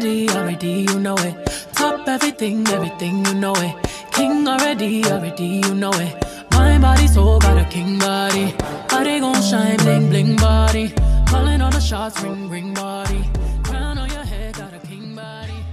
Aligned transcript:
already, 0.00 0.28
already, 0.30 0.86
you 0.88 0.98
know 0.98 1.16
it. 1.16 1.34
Top 1.74 2.08
everything, 2.08 2.66
everything, 2.68 3.24
you 3.24 3.34
know 3.34 3.54
it. 3.56 3.74
King 4.12 4.48
already, 4.48 5.04
already, 5.04 5.60
you 5.64 5.74
know 5.74 5.92
it. 5.92 6.14
My 6.52 6.78
body, 6.78 7.06
soul, 7.06 7.38
got 7.38 7.58
a 7.58 7.64
king 7.68 7.98
body. 7.98 8.54
Body 8.90 9.20
gon' 9.20 9.40
shine, 9.40 9.76
bling, 9.76 10.08
bling 10.08 10.36
body. 10.36 10.92
Calling 11.28 11.62
all 11.62 11.70
the 11.70 11.78
shots, 11.78 12.20
ring, 12.22 12.50
ring 12.50 12.74
body. 12.74 13.24
Crown 13.62 13.96
on 13.98 14.10
your 14.10 14.24
head, 14.24 14.56
got 14.56 14.74
a 14.74 14.78
king 14.80 15.14
body. 15.14 15.64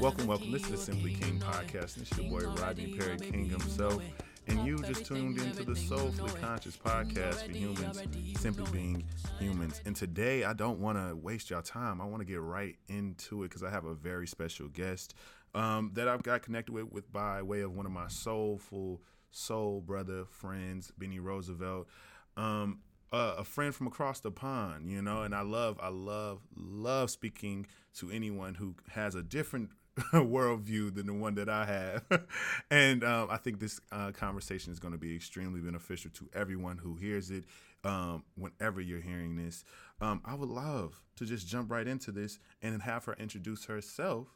Welcome, 0.00 0.28
welcome. 0.28 0.52
This 0.52 0.70
is 0.70 0.80
Simply 0.80 1.12
King 1.14 1.40
podcast. 1.40 1.96
This 1.96 2.12
is 2.12 2.18
your 2.18 2.30
boy 2.30 2.46
Rodney 2.62 2.94
Perry 2.96 3.18
King 3.18 3.46
himself. 3.46 4.00
And 4.46 4.64
you 4.64 4.78
just 4.84 5.04
tuned 5.06 5.38
into 5.38 5.64
the 5.64 5.74
Soulfully 5.74 6.30
Conscious 6.40 6.76
podcast 6.76 7.44
for 7.46 7.50
humans, 7.50 8.00
simply 8.40 8.70
being 8.70 9.04
humans. 9.40 9.80
And 9.84 9.96
today, 9.96 10.44
I 10.44 10.52
don't 10.52 10.78
want 10.78 10.98
to 10.98 11.16
waste 11.16 11.50
your 11.50 11.62
time. 11.62 12.00
I 12.00 12.04
want 12.04 12.20
to 12.20 12.24
get 12.24 12.40
right 12.40 12.76
into 12.88 13.42
it 13.42 13.48
because 13.48 13.64
I 13.64 13.70
have 13.70 13.86
a 13.86 13.94
very 13.94 14.28
special 14.28 14.68
guest 14.68 15.14
um, 15.52 15.90
that 15.94 16.06
I've 16.06 16.22
got 16.22 16.42
connected 16.42 16.72
with, 16.72 16.92
with 16.92 17.12
by 17.12 17.42
way 17.42 17.62
of 17.62 17.74
one 17.74 17.86
of 17.86 17.92
my 17.92 18.06
soulful 18.06 19.02
soul 19.32 19.80
brother 19.80 20.24
friends, 20.26 20.92
Benny 20.96 21.18
Roosevelt. 21.18 21.88
Um, 22.36 22.80
a 23.12 23.44
friend 23.44 23.74
from 23.74 23.86
across 23.86 24.20
the 24.20 24.30
pond, 24.30 24.90
you 24.90 25.02
know, 25.02 25.22
and 25.22 25.34
I 25.34 25.42
love, 25.42 25.78
I 25.82 25.88
love, 25.88 26.40
love 26.56 27.10
speaking 27.10 27.66
to 27.96 28.10
anyone 28.10 28.54
who 28.54 28.74
has 28.90 29.14
a 29.14 29.22
different 29.22 29.70
worldview 30.12 30.94
than 30.94 31.06
the 31.06 31.12
one 31.12 31.34
that 31.34 31.48
I 31.48 31.66
have. 31.66 32.24
and 32.70 33.04
um, 33.04 33.28
I 33.30 33.36
think 33.36 33.60
this 33.60 33.80
uh, 33.90 34.12
conversation 34.12 34.72
is 34.72 34.78
going 34.78 34.92
to 34.92 34.98
be 34.98 35.14
extremely 35.14 35.60
beneficial 35.60 36.10
to 36.14 36.28
everyone 36.34 36.78
who 36.78 36.96
hears 36.96 37.30
it. 37.30 37.44
Um, 37.84 38.24
whenever 38.36 38.80
you're 38.80 39.00
hearing 39.00 39.36
this, 39.36 39.64
um, 40.00 40.22
I 40.24 40.34
would 40.34 40.48
love 40.48 41.00
to 41.16 41.26
just 41.26 41.48
jump 41.48 41.70
right 41.70 41.86
into 41.86 42.12
this 42.12 42.38
and 42.62 42.80
have 42.80 43.04
her 43.06 43.16
introduce 43.18 43.64
herself. 43.64 44.28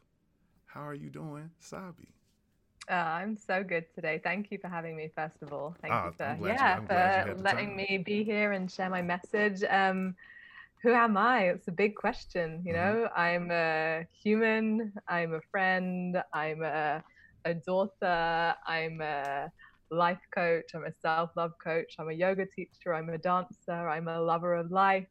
How 0.67 0.83
are 0.83 0.95
you 0.95 1.11
doing, 1.11 1.51
Sabi? 1.61 2.09
Uh, 2.91 2.95
I'm 2.95 3.37
so 3.37 3.63
good 3.65 3.87
today. 3.95 4.21
Thank 4.23 4.51
you 4.51 4.59
for 4.61 4.69
having 4.69 4.97
me. 4.97 5.11
First 5.15 5.43
of 5.43 5.53
all, 5.53 5.77
thank 5.83 5.99
Ah, 5.99 6.05
you 6.05 6.13
for 6.17 6.27
I'm 6.27 6.37
glad 6.37 6.61
you- 6.63 6.71
yeah 6.71 6.79
you 6.79 6.87
for 6.87 7.37
letting 7.37 7.77
me 7.77 8.03
be 8.05 8.25
here 8.25 8.53
and 8.53 8.71
share 8.71 8.91
my 8.91 9.03
message. 9.03 9.63
Um, 9.65 10.15
who 10.83 10.93
am 10.93 11.17
I? 11.17 11.49
It's 11.51 11.69
a 11.69 11.73
big 11.73 11.97
question. 11.97 12.63
You 12.65 12.73
Mhm. 12.73 12.75
know, 12.75 13.09
I'm 13.17 13.51
a 13.51 14.07
human. 14.23 14.93
I'm 15.09 15.35
a 15.35 15.41
friend. 15.51 16.17
I'm 16.35 16.63
a 16.63 17.03
a 17.45 17.55
daughter. 17.55 18.55
I'm 18.67 19.01
a 19.01 19.51
life 19.91 20.23
coach. 20.35 20.67
I'm 20.75 20.85
a 20.85 20.93
self 20.93 21.25
love 21.37 21.53
coach. 21.63 21.87
I'm 21.99 22.09
a 22.09 22.13
yoga 22.15 22.47
teacher. 22.47 22.95
I'm 22.95 23.09
a 23.11 23.19
dancer. 23.19 23.89
I'm 23.89 24.09
a 24.09 24.21
lover 24.21 24.55
of 24.55 24.71
life. 24.71 25.09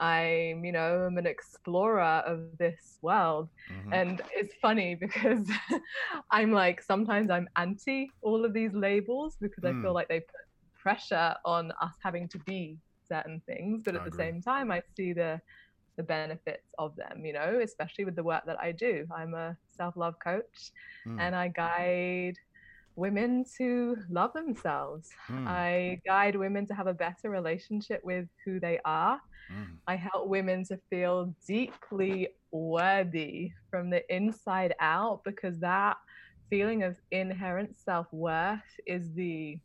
I'm, 0.00 0.64
you 0.64 0.72
know, 0.72 1.04
I'm 1.06 1.18
an 1.18 1.26
explorer 1.26 2.22
of 2.26 2.56
this 2.58 2.98
world. 3.02 3.50
Mhm. 3.68 3.92
And 3.92 4.22
it's 4.34 4.54
funny 4.62 4.94
because 4.94 5.48
I'm 6.32 6.52
like, 6.52 6.82
sometimes 6.82 7.30
I'm 7.30 7.48
anti 7.56 8.14
all 8.22 8.44
of 8.44 8.54
these 8.54 8.72
labels 8.74 9.36
because 9.40 9.64
I 9.64 9.74
feel 9.74 9.92
Mm. 9.92 9.94
like 9.94 10.08
they 10.08 10.20
put 10.20 10.46
pressure 10.82 11.34
on 11.44 11.72
us 11.82 11.94
having 12.02 12.28
to 12.30 12.38
be 12.40 12.78
certain 13.04 13.42
things. 13.46 13.82
But 13.84 13.96
I 13.96 13.96
at 13.96 14.04
the 14.04 14.12
same 14.12 14.42
time, 14.42 14.70
I 14.72 14.82
see 14.96 15.12
the 15.12 15.40
the 15.96 16.02
benefits 16.04 16.64
of 16.78 16.96
them, 16.96 17.24
you 17.24 17.32
know, 17.32 17.60
especially 17.62 18.04
with 18.04 18.16
the 18.16 18.22
work 18.24 18.44
that 18.46 18.58
I 18.60 18.72
do. 18.72 19.06
I'm 19.14 19.34
a 19.34 19.56
self-love 19.70 20.14
coach 20.24 20.72
Mm, 21.06 21.18
and 21.18 21.36
I 21.36 21.48
guide 21.48 22.34
women 23.00 23.44
to 23.58 23.96
love 24.10 24.32
themselves. 24.34 25.08
mm, 25.28 25.46
I 25.48 25.98
guide 26.06 26.36
women 26.36 26.66
to 26.68 26.74
have 26.74 26.86
a 26.86 26.94
better 27.06 27.28
relationship 27.30 28.00
with 28.04 28.26
who 28.44 28.60
they 28.60 28.78
are. 28.84 29.18
mm. 29.50 29.76
I 29.88 29.96
help 29.96 30.28
women 30.28 30.64
to 30.70 30.78
feel 30.90 31.34
deeply 31.48 32.28
worthy 32.52 33.52
from 33.70 33.90
the 33.90 34.02
inside 34.14 34.74
out 34.80 35.22
because 35.24 35.58
that 35.60 35.96
feeling 36.50 36.82
of 36.82 36.96
inherent 37.10 37.76
self-worth 37.76 38.70
is 38.86 39.12
the 39.14 39.58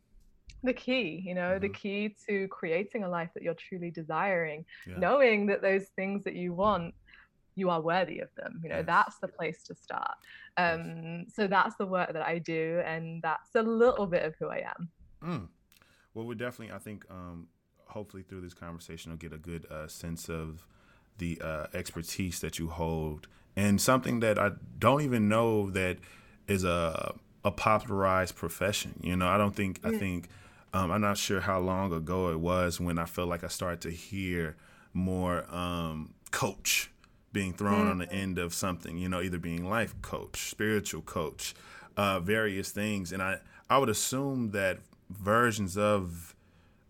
the 0.62 0.72
key, 0.72 1.22
you 1.24 1.34
know, 1.34 1.58
the 1.60 1.68
Mhm. 1.68 1.74
key 1.82 2.16
to 2.28 2.48
creating 2.48 3.04
a 3.04 3.08
life 3.08 3.30
that 3.34 3.42
you're 3.44 3.54
truly 3.68 3.90
desiring, 3.90 4.64
Yeah. 4.86 4.98
knowing 4.98 5.46
that 5.46 5.62
those 5.62 5.86
things 5.96 6.24
that 6.24 6.34
you 6.34 6.54
want 6.54 6.92
you 7.56 7.68
are 7.70 7.80
worthy 7.80 8.20
of 8.20 8.28
them 8.36 8.60
you 8.62 8.68
know 8.68 8.76
Yes. 8.76 8.86
that's 8.86 9.18
the 9.18 9.28
place 9.28 9.62
to 9.64 9.74
start 9.74 10.16
Yes. 10.58 10.78
um 10.80 11.24
so 11.28 11.46
that's 11.46 11.74
the 11.76 11.86
work 11.86 12.12
that 12.12 12.22
i 12.22 12.38
do 12.38 12.80
and 12.86 13.22
that's 13.22 13.54
a 13.54 13.62
little 13.62 14.06
bit 14.06 14.22
of 14.22 14.34
who 14.38 14.48
i 14.48 14.58
am 14.58 14.90
Mm. 15.24 15.48
Well, 16.14 16.26
we're 16.26 16.34
definitely, 16.34 16.74
I 16.74 16.78
think, 16.78 17.04
um, 17.10 17.48
hopefully 17.86 18.22
through 18.22 18.42
this 18.42 18.54
conversation, 18.54 19.10
we'll 19.10 19.18
get 19.18 19.32
a 19.32 19.38
good 19.38 19.66
uh, 19.70 19.88
sense 19.88 20.28
of 20.28 20.66
the 21.18 21.40
uh, 21.42 21.66
expertise 21.74 22.40
that 22.40 22.58
you 22.58 22.68
hold 22.68 23.26
and 23.56 23.80
something 23.80 24.20
that 24.20 24.38
I 24.38 24.50
don't 24.78 25.00
even 25.00 25.28
know 25.28 25.70
that 25.70 25.96
is 26.46 26.62
a 26.64 27.14
a 27.44 27.50
popularized 27.50 28.34
profession. 28.34 28.98
You 29.02 29.16
know, 29.16 29.28
I 29.28 29.38
don't 29.38 29.54
think, 29.54 29.80
I 29.84 29.92
think, 29.92 30.28
um, 30.74 30.90
I'm 30.90 31.00
not 31.00 31.16
sure 31.16 31.40
how 31.40 31.60
long 31.60 31.92
ago 31.92 32.30
it 32.30 32.40
was 32.40 32.80
when 32.80 32.98
I 32.98 33.04
felt 33.04 33.28
like 33.28 33.44
I 33.44 33.48
started 33.48 33.80
to 33.82 33.90
hear 33.90 34.56
more 34.92 35.44
um, 35.54 36.12
coach 36.32 36.90
being 37.36 37.52
thrown 37.52 37.86
on 37.86 37.98
the 37.98 38.10
end 38.10 38.38
of 38.38 38.54
something, 38.54 38.96
you 38.96 39.10
know, 39.10 39.20
either 39.20 39.36
being 39.36 39.68
life 39.68 39.94
coach, 40.00 40.48
spiritual 40.48 41.02
coach, 41.02 41.54
uh, 41.94 42.18
various 42.18 42.70
things. 42.70 43.12
And 43.12 43.22
I, 43.22 43.40
I 43.68 43.76
would 43.76 43.90
assume 43.90 44.52
that 44.52 44.78
versions 45.10 45.76
of 45.76 46.34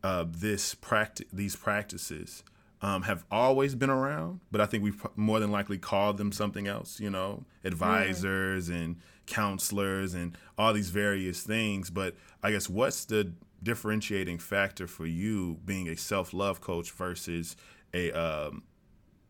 uh, 0.04 0.24
this 0.28 0.72
practice, 0.72 1.26
these 1.32 1.56
practices, 1.56 2.44
um, 2.80 3.02
have 3.02 3.24
always 3.28 3.74
been 3.74 3.90
around, 3.90 4.38
but 4.52 4.60
I 4.60 4.66
think 4.66 4.84
we've 4.84 5.04
more 5.16 5.40
than 5.40 5.50
likely 5.50 5.78
called 5.78 6.16
them 6.16 6.30
something 6.30 6.68
else, 6.68 7.00
you 7.00 7.10
know, 7.10 7.42
advisors 7.64 8.68
and 8.68 8.98
counselors 9.26 10.14
and 10.14 10.38
all 10.56 10.72
these 10.72 10.90
various 10.90 11.42
things. 11.42 11.90
But 11.90 12.14
I 12.40 12.52
guess 12.52 12.70
what's 12.70 13.04
the 13.04 13.32
differentiating 13.64 14.38
factor 14.38 14.86
for 14.86 15.06
you 15.06 15.58
being 15.64 15.88
a 15.88 15.96
self 15.96 16.32
love 16.32 16.60
coach 16.60 16.92
versus 16.92 17.56
a 17.92 18.12
um, 18.12 18.62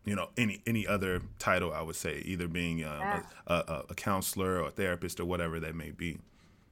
you 0.07 0.15
know 0.15 0.29
any 0.37 0.61
any 0.65 0.87
other 0.87 1.21
title 1.37 1.71
I 1.73 1.81
would 1.81 1.95
say 1.97 2.21
either 2.25 2.47
being 2.47 2.83
um, 2.85 2.99
Yeah. 3.01 3.21
a, 3.47 3.53
a, 3.53 3.83
a 3.89 3.95
counselor 3.95 4.61
or 4.61 4.67
a 4.69 4.71
therapist 4.71 5.19
or 5.19 5.25
whatever 5.25 5.59
that 5.59 5.75
may 5.75 5.91
be. 5.91 6.17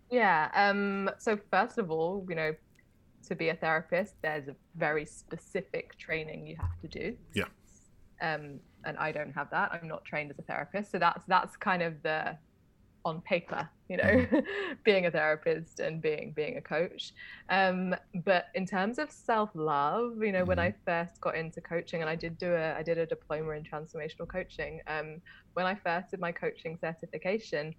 yeah 0.09 0.49
um 0.55 1.09
so 1.19 1.37
first 1.51 1.77
of 1.77 1.91
all 1.91 2.25
you 2.29 2.35
know 2.35 2.51
to 3.27 3.35
be 3.35 3.49
a 3.49 3.55
therapist 3.55 4.13
there's 4.21 4.47
a 4.47 4.55
very 4.75 5.05
specific 5.05 5.97
training 5.97 6.47
you 6.47 6.55
have 6.55 6.79
to 6.83 6.87
do 6.99 7.17
Yeah. 7.33 7.49
um 8.21 8.59
and 8.85 8.95
i 8.97 9.11
don't 9.11 9.33
have 9.33 9.49
that 9.49 9.71
i'm 9.73 9.87
not 9.87 10.05
trained 10.05 10.29
as 10.31 10.37
a 10.39 10.43
therapist 10.43 10.91
so 10.91 10.99
that's 10.99 11.23
that's 11.27 11.57
kind 11.57 11.81
of 11.81 11.93
the 12.03 12.37
on 13.05 13.21
paper 13.21 13.69
you 13.87 13.97
know 13.97 14.25
being 14.83 15.05
a 15.05 15.11
therapist 15.11 15.79
and 15.79 16.01
being 16.01 16.33
being 16.35 16.57
a 16.57 16.61
coach 16.61 17.13
um 17.49 17.95
but 18.25 18.45
in 18.55 18.65
terms 18.65 18.97
of 18.97 19.11
self-love 19.11 20.13
you 20.21 20.31
know 20.31 20.43
when 20.43 20.57
i 20.57 20.73
first 20.85 21.21
got 21.21 21.35
into 21.35 21.61
coaching 21.61 22.01
and 22.01 22.09
i 22.09 22.15
did 22.15 22.37
do 22.37 22.53
a 22.53 22.73
i 22.73 22.81
did 22.81 22.97
a 22.97 23.05
diploma 23.05 23.51
in 23.51 23.63
transformational 23.63 24.27
coaching 24.27 24.81
um 24.87 25.21
when 25.53 25.67
i 25.67 25.75
first 25.75 26.09
did 26.11 26.19
my 26.19 26.31
coaching 26.31 26.77
certification 26.81 27.73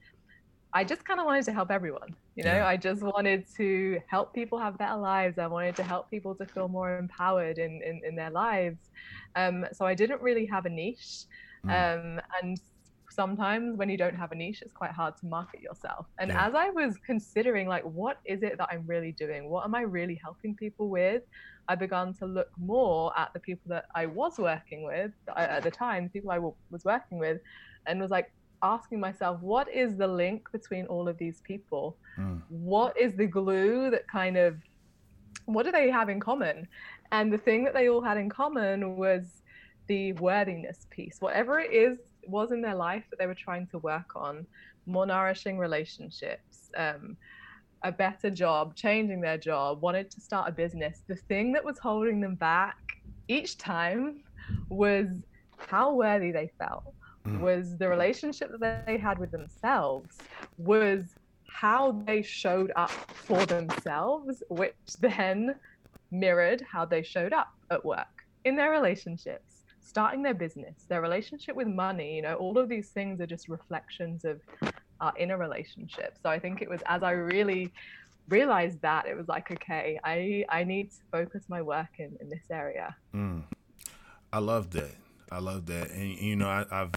I 0.73 0.85
just 0.85 1.07
kind 1.07 1.19
of 1.21 1.25
wanted 1.25 1.47
to 1.47 1.53
help 1.53 1.71
everyone. 1.71 2.15
You 2.35 2.45
know, 2.45 2.57
Yeah. 2.57 2.67
I 2.67 2.77
just 2.77 3.03
wanted 3.03 3.47
to 3.57 3.99
help 4.09 4.35
people 4.35 4.59
have 4.59 4.77
better 4.77 4.97
lives. 4.97 5.39
I 5.39 5.47
wanted 5.47 5.75
to 5.77 5.83
help 5.83 6.11
people 6.11 6.35
to 6.35 6.45
feel 6.45 6.69
more 6.69 6.99
empowered 6.99 7.57
in, 7.57 7.81
in, 7.83 8.03
in 8.07 8.15
their 8.15 8.31
lives. 8.31 8.91
Um, 9.37 9.65
so 9.73 9.87
I 9.87 9.95
didn't 9.95 10.21
really 10.21 10.45
have 10.47 10.67
a 10.67 10.69
niche. 10.69 11.25
Mm. 11.65 11.71
Um, 11.71 12.21
and 12.43 12.59
sometimes 13.21 13.77
when 13.79 13.89
you 13.93 13.99
don't 14.05 14.19
have 14.23 14.31
a 14.33 14.39
niche, 14.43 14.61
it's 14.65 14.79
quite 14.83 14.95
hard 15.01 15.15
to 15.21 15.27
market 15.39 15.61
yourself. 15.69 16.05
And 16.21 16.29
Yeah. 16.31 16.47
as 16.47 16.53
I 16.65 16.69
was 16.81 16.93
considering, 17.11 17.67
like, 17.75 17.85
what 18.03 18.17
is 18.33 18.41
it 18.49 18.55
that 18.59 18.69
I'm 18.73 18.85
really 18.95 19.13
doing? 19.25 19.43
What 19.53 19.65
am 19.65 19.75
I 19.81 19.83
really 19.99 20.19
helping 20.27 20.53
people 20.65 20.87
with? 20.99 21.23
I 21.73 21.75
began 21.75 22.09
to 22.21 22.27
look 22.27 22.51
more 22.75 23.03
at 23.23 23.29
the 23.35 23.41
people 23.49 23.69
that 23.75 23.87
I 24.01 24.05
was 24.21 24.35
working 24.39 24.81
with 24.91 25.13
uh, 25.29 25.49
at 25.57 25.63
the 25.69 25.75
time, 25.87 26.01
the 26.05 26.15
people 26.17 26.31
I 26.31 26.41
w- 26.45 26.55
was 26.75 26.85
working 26.85 27.19
with, 27.25 27.39
and 27.87 28.01
was 28.01 28.13
like, 28.19 28.29
asking 28.63 28.99
myself, 29.09 29.35
what 29.53 29.69
is 29.83 29.91
the 30.03 30.11
link 30.23 30.41
between 30.53 30.85
all 30.87 31.07
of 31.09 31.17
these 31.19 31.39
people? 31.51 31.85
Mm. 32.19 32.43
What 32.49 32.93
is 33.05 33.13
the 33.15 33.27
glue 33.27 33.91
that 33.91 34.05
kind 34.21 34.37
of, 34.47 34.53
what 35.55 35.65
do 35.67 35.73
they 35.73 35.91
have 35.99 36.09
in 36.15 36.21
common? 36.21 36.57
And 37.13 37.33
the 37.33 37.43
thing 37.47 37.65
that 37.65 37.75
they 37.75 37.89
all 37.91 38.03
had 38.03 38.19
in 38.25 38.31
common 38.43 38.97
was 38.97 39.43
the 39.87 40.13
worthiness 40.15 40.87
piece. 40.91 41.21
Whatever 41.21 41.61
it 41.61 41.73
is 41.73 41.99
was 42.27 42.53
in 42.53 42.61
their 42.61 42.75
life 42.75 43.05
that 43.11 43.19
they 43.19 43.27
were 43.27 43.35
trying 43.35 43.67
to 43.69 43.79
work 43.79 44.17
on, 44.17 44.47
more 44.87 45.07
nourishing 45.07 45.59
relationships, 45.59 46.71
um, 46.77 47.17
a 47.83 47.93
better 47.93 48.31
job, 48.31 48.75
changing 48.75 49.21
their 49.21 49.39
job, 49.39 49.81
wanted 49.81 50.11
to 50.11 50.21
start 50.21 50.49
a 50.49 50.53
business, 50.53 51.03
the 51.07 51.17
thing 51.17 51.53
that 51.53 51.65
was 51.65 51.79
holding 51.79 52.21
them 52.21 52.35
back 52.35 52.77
each 53.29 53.59
time 53.59 54.23
was 54.69 55.07
how 55.57 55.93
worthy 55.95 56.31
they 56.31 56.51
felt, 56.59 56.95
mm. 57.25 57.41
was 57.41 57.77
the 57.77 57.89
relationship 57.89 58.51
that 58.59 58.87
they 58.87 58.97
had 58.97 59.19
with 59.19 59.31
themselves, 59.31 60.19
was 60.59 61.15
how 61.49 61.93
they 62.07 62.23
showed 62.23 62.73
up 62.77 62.91
for 62.91 63.45
themselves, 63.47 64.43
which 64.49 64.75
then 65.01 65.55
mirrored 66.11 66.61
how 66.61 66.85
they 66.85 67.03
showed 67.03 67.33
up 67.33 67.53
at 67.71 67.85
work, 67.85 68.25
in 68.45 68.57
their 68.57 68.71
relationships, 68.71 69.56
starting 69.87 70.23
their 70.23 70.35
business, 70.35 70.85
their 70.89 71.01
relationship 71.01 71.55
with 71.55 71.69
money. 71.69 72.17
You 72.17 72.23
know, 72.23 72.35
all 72.35 72.59
of 72.59 72.69
these 72.69 72.89
things 72.89 73.21
are 73.21 73.27
just 73.27 73.49
reflections 73.49 74.25
of 74.25 74.41
our 75.01 75.13
inner 75.17 75.39
relationship. 75.39 76.19
So 76.23 76.29
I 76.29 76.39
think 76.39 76.61
it 76.61 76.69
was 76.69 76.83
as 76.87 77.03
I 77.03 77.13
really 77.13 77.73
realized 78.29 78.83
that 78.83 79.07
it 79.07 79.17
was 79.17 79.29
like, 79.29 79.51
okay, 79.53 79.99
I 80.05 80.45
I 80.49 80.65
need 80.65 80.91
to 80.91 80.97
focus 81.13 81.45
my 81.49 81.63
work 81.63 81.99
in 81.99 82.17
in 82.21 82.29
this 82.29 82.45
area. 82.51 82.97
Mm. 83.15 83.45
I 84.33 84.39
love 84.39 84.71
that. 84.71 84.95
I 85.31 85.39
love 85.39 85.67
that, 85.67 85.91
and 85.91 86.19
you 86.19 86.37
know, 86.37 86.49
I, 86.49 86.65
I've 86.71 86.93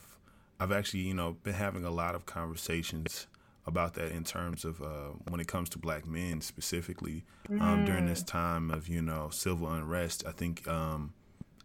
I've 0.59 0.71
actually 0.71 1.01
you 1.01 1.13
know 1.13 1.37
been 1.43 1.53
having 1.53 1.85
a 1.85 1.91
lot 1.91 2.15
of 2.15 2.25
conversations 2.25 3.27
about 3.65 3.93
that 3.93 4.11
in 4.11 4.23
terms 4.23 4.65
of 4.65 4.81
uh, 4.81 5.11
when 5.27 5.39
it 5.39 5.47
comes 5.47 5.69
to 5.69 5.77
black 5.77 6.07
men 6.07 6.41
specifically 6.41 7.23
um, 7.49 7.59
mm. 7.59 7.85
during 7.85 8.07
this 8.07 8.23
time 8.23 8.71
of 8.71 8.87
you 8.87 9.01
know 9.01 9.29
civil 9.31 9.71
unrest. 9.71 10.25
I 10.27 10.31
think 10.31 10.67
um, 10.67 11.13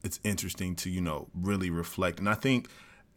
it's 0.04 0.20
interesting 0.22 0.76
to 0.76 0.90
you 0.90 1.00
know 1.00 1.28
really 1.34 1.70
reflect, 1.70 2.18
and 2.18 2.28
I 2.28 2.34
think 2.34 2.68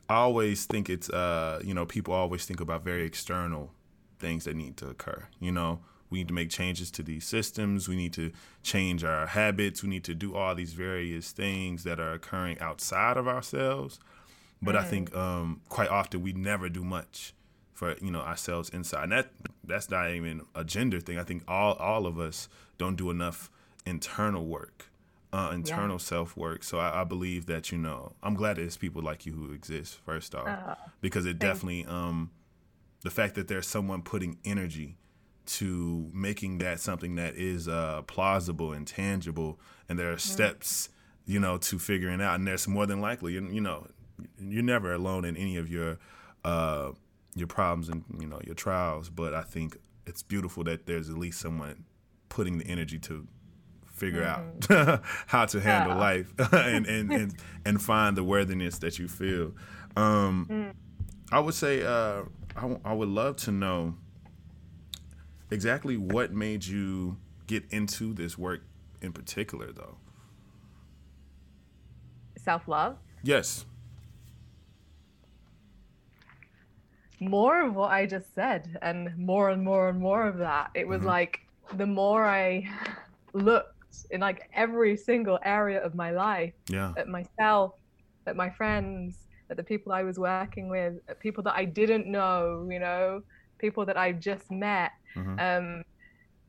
I 0.10 0.16
always 0.16 0.66
think 0.66 0.90
it's 0.90 1.10
uh, 1.10 1.62
you 1.64 1.74
know 1.74 1.86
people 1.86 2.14
always 2.14 2.46
think 2.46 2.60
about 2.60 2.84
very 2.84 3.06
external 3.06 3.72
things 4.20 4.46
that 4.46 4.56
need 4.56 4.78
to 4.78 4.88
occur. 4.88 5.28
You 5.40 5.52
know, 5.52 5.80
we 6.10 6.20
need 6.20 6.30
to 6.30 6.34
make 6.34 6.50
changes 6.50 6.90
to 6.92 7.04
these 7.04 7.26
systems. 7.26 7.88
We 7.88 7.96
need 7.96 8.14
to 8.14 8.32
change 8.64 9.04
our 9.04 9.28
habits. 9.28 9.84
We 9.84 9.90
need 9.90 10.04
to 10.06 10.16
do 10.16 10.36
all 10.36 10.56
these 10.56 10.74
various 10.74 11.32
things 11.32 11.84
that 11.84 12.00
are 12.00 12.14
occurring 12.14 12.60
outside 12.60 13.18
of 13.18 13.28
ourselves. 13.28 14.00
But 14.62 14.76
mm. 14.76 14.80
I 14.80 14.84
think 14.84 15.16
um, 15.16 15.62
quite 15.70 15.90
often 15.90 16.24
we 16.24 16.34
never 16.34 16.70
do 16.70 16.84
much 16.84 17.34
for 17.74 17.96
you 18.02 18.12
know 18.12 18.22
ourselves 18.22 18.70
inside. 18.70 19.04
And 19.04 19.12
that 19.12 19.32
that's 19.64 19.90
not 19.90 20.10
even 20.12 20.42
a 20.56 20.64
gender 20.64 21.00
thing. 21.00 21.20
I 21.20 21.24
think 21.24 21.44
all 21.48 21.74
all 21.74 22.08
of 22.08 22.20
us 22.20 22.50
don't 22.78 22.96
do 22.96 23.10
enough 23.12 23.52
internal 23.86 24.46
work, 24.46 24.87
uh, 25.34 25.52
internal 25.54 25.96
yeah. 25.96 25.98
self 25.98 26.38
work. 26.38 26.64
So 26.64 26.80
I, 26.80 27.02
I, 27.02 27.04
believe 27.04 27.48
that 27.48 27.72
you 27.72 27.78
know 27.78 28.14
I'm 28.24 28.34
glad 28.34 28.58
there's 28.58 28.78
people 28.78 29.02
like 29.02 29.26
you 29.26 29.34
who 29.34 29.52
exist. 29.52 29.96
First 30.06 30.34
off, 30.34 30.48
uh, 30.48 30.76
because 31.02 31.26
it 31.26 31.38
definitely 31.40 31.86
um, 31.86 32.32
the 33.04 33.10
fact 33.10 33.36
that 33.36 33.48
there's 33.48 33.68
someone 33.68 34.02
putting 34.02 34.38
energy 34.46 34.98
to 35.46 36.10
making 36.14 36.58
that 36.60 36.80
something 36.80 37.16
that 37.16 37.36
is 37.36 37.68
uh, 37.68 38.02
plausible 38.04 38.72
and 38.72 38.88
tangible, 38.88 39.60
and 39.90 40.00
there 40.00 40.10
are 40.10 40.16
mm-hmm. 40.16 40.34
steps 40.34 40.90
you 41.26 41.40
know 41.40 41.58
to 41.58 41.78
figuring 41.78 42.22
out. 42.22 42.36
And 42.36 42.48
there's 42.48 42.68
more 42.68 42.86
than 42.86 43.02
likely, 43.02 43.34
you, 43.34 43.48
you 43.52 43.62
know, 43.62 43.88
you're 44.40 44.64
never 44.64 44.94
alone 44.94 45.26
in 45.26 45.36
any 45.36 45.58
of 45.58 45.70
your 45.70 46.00
uh, 46.46 46.92
your 47.36 47.48
problems 47.48 47.90
and 47.90 48.04
you 48.20 48.28
know 48.28 48.40
your 48.46 48.56
trials. 48.56 49.10
But 49.10 49.34
I 49.34 49.42
think 49.42 49.78
it's 50.06 50.24
beautiful 50.24 50.64
that 50.64 50.86
there's 50.86 51.10
at 51.10 51.18
least 51.18 51.40
someone 51.40 51.84
putting 52.30 52.58
the 52.58 52.68
energy 52.68 53.00
to 53.00 53.28
figure 53.98 54.24
mm-hmm. 54.24 54.74
out 54.74 55.02
how 55.28 55.46
to 55.46 55.60
handle 55.60 55.94
yeah. 55.94 56.00
life 56.00 56.34
and, 56.54 56.86
and, 56.86 57.12
and 57.12 57.36
and 57.66 57.82
find 57.82 58.16
the 58.16 58.24
worthiness 58.24 58.78
that 58.80 59.00
you 59.00 59.08
feel. 59.08 59.54
Um, 59.96 60.48
mm. 60.50 60.74
I 61.32 61.40
would 61.40 61.56
say 61.56 61.84
uh, 61.84 62.24
I, 62.56 62.78
I 62.86 62.94
would 62.94 63.10
love 63.10 63.36
to 63.38 63.52
know 63.52 63.96
exactly 65.52 65.98
what 65.98 66.32
made 66.32 66.66
you 66.66 67.18
get 67.48 67.64
into 67.72 68.14
this 68.14 68.38
work 68.38 68.62
in 69.02 69.12
particular, 69.12 69.72
though. 69.72 69.98
Self 72.38 72.68
love. 72.68 72.98
Yes. 73.24 73.66
more 77.20 77.66
of 77.66 77.76
what 77.76 77.92
I 77.92 78.06
just 78.06 78.34
said 78.36 78.78
and 78.82 79.18
more 79.18 79.50
and 79.50 79.64
more 79.64 79.90
and 79.90 80.00
more 80.00 80.28
of 80.28 80.38
that. 80.38 80.72
It 80.76 80.88
was 80.88 81.00
mm-hmm. 81.00 81.08
like 81.08 81.40
the 81.74 81.88
more 81.88 82.24
I 82.26 82.70
looked 83.34 83.77
in 84.12 84.22
like 84.22 84.50
every 84.54 84.96
single 84.98 85.40
area 85.44 85.84
of 85.84 85.96
my 85.96 86.12
life 86.12 86.54
yeah. 86.70 86.94
at 86.98 87.08
myself, 87.08 87.74
at 88.26 88.36
my 88.36 88.50
friends, 88.50 89.28
at 89.50 89.58
the 89.58 89.64
people 89.64 89.92
I 89.92 90.04
was 90.04 90.20
working 90.20 90.70
with, 90.70 90.96
at 91.08 91.20
people 91.20 91.44
that 91.44 91.56
I 91.56 91.66
didn't 91.66 92.08
know, 92.08 92.68
you 92.70 92.80
know, 92.80 93.22
people 93.58 93.86
that 93.86 93.98
I 93.98 94.12
just 94.12 94.52
met. 94.52 94.92
Mm-hmm. 95.16 95.40
Um, 95.40 95.84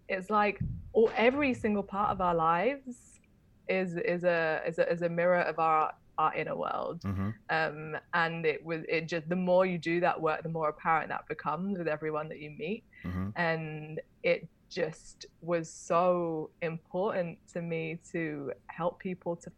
it's 0.09 0.31
like 0.31 0.59
all, 0.93 1.11
every 1.17 1.55
single 1.55 1.83
part 1.83 2.11
of 2.11 2.21
our 2.21 2.35
lives 2.35 3.21
is 3.69 3.97
is 3.97 4.25
a 4.25 4.63
is 4.67 4.79
a 4.79 4.91
is 4.91 5.03
a 5.03 5.09
mirror 5.09 5.43
of 5.43 5.59
our 5.59 5.93
our 6.17 6.35
inner 6.35 6.57
world 6.57 7.01
mm-hmm. 7.03 7.31
um, 7.51 7.97
and 8.15 8.45
it 8.45 8.65
was 8.65 8.83
it 8.89 9.07
just 9.07 9.29
the 9.29 9.37
more 9.37 9.65
you 9.65 9.79
do 9.79 10.01
that 10.01 10.21
work 10.21 10.43
the 10.43 10.49
more 10.49 10.69
apparent 10.69 11.09
that 11.09 11.27
becomes 11.29 11.79
with 11.79 11.87
everyone 11.87 12.29
that 12.29 12.41
you 12.41 12.51
meet 12.51 12.83
mm-hmm. 13.05 13.29
and 13.37 14.01
it 14.25 14.49
just 14.69 15.27
was 15.41 15.71
so 15.71 16.51
important 16.63 17.39
to 17.53 17.63
me 17.63 17.99
to 18.13 18.53
help 18.67 18.99
people 18.99 19.37
to 19.37 19.51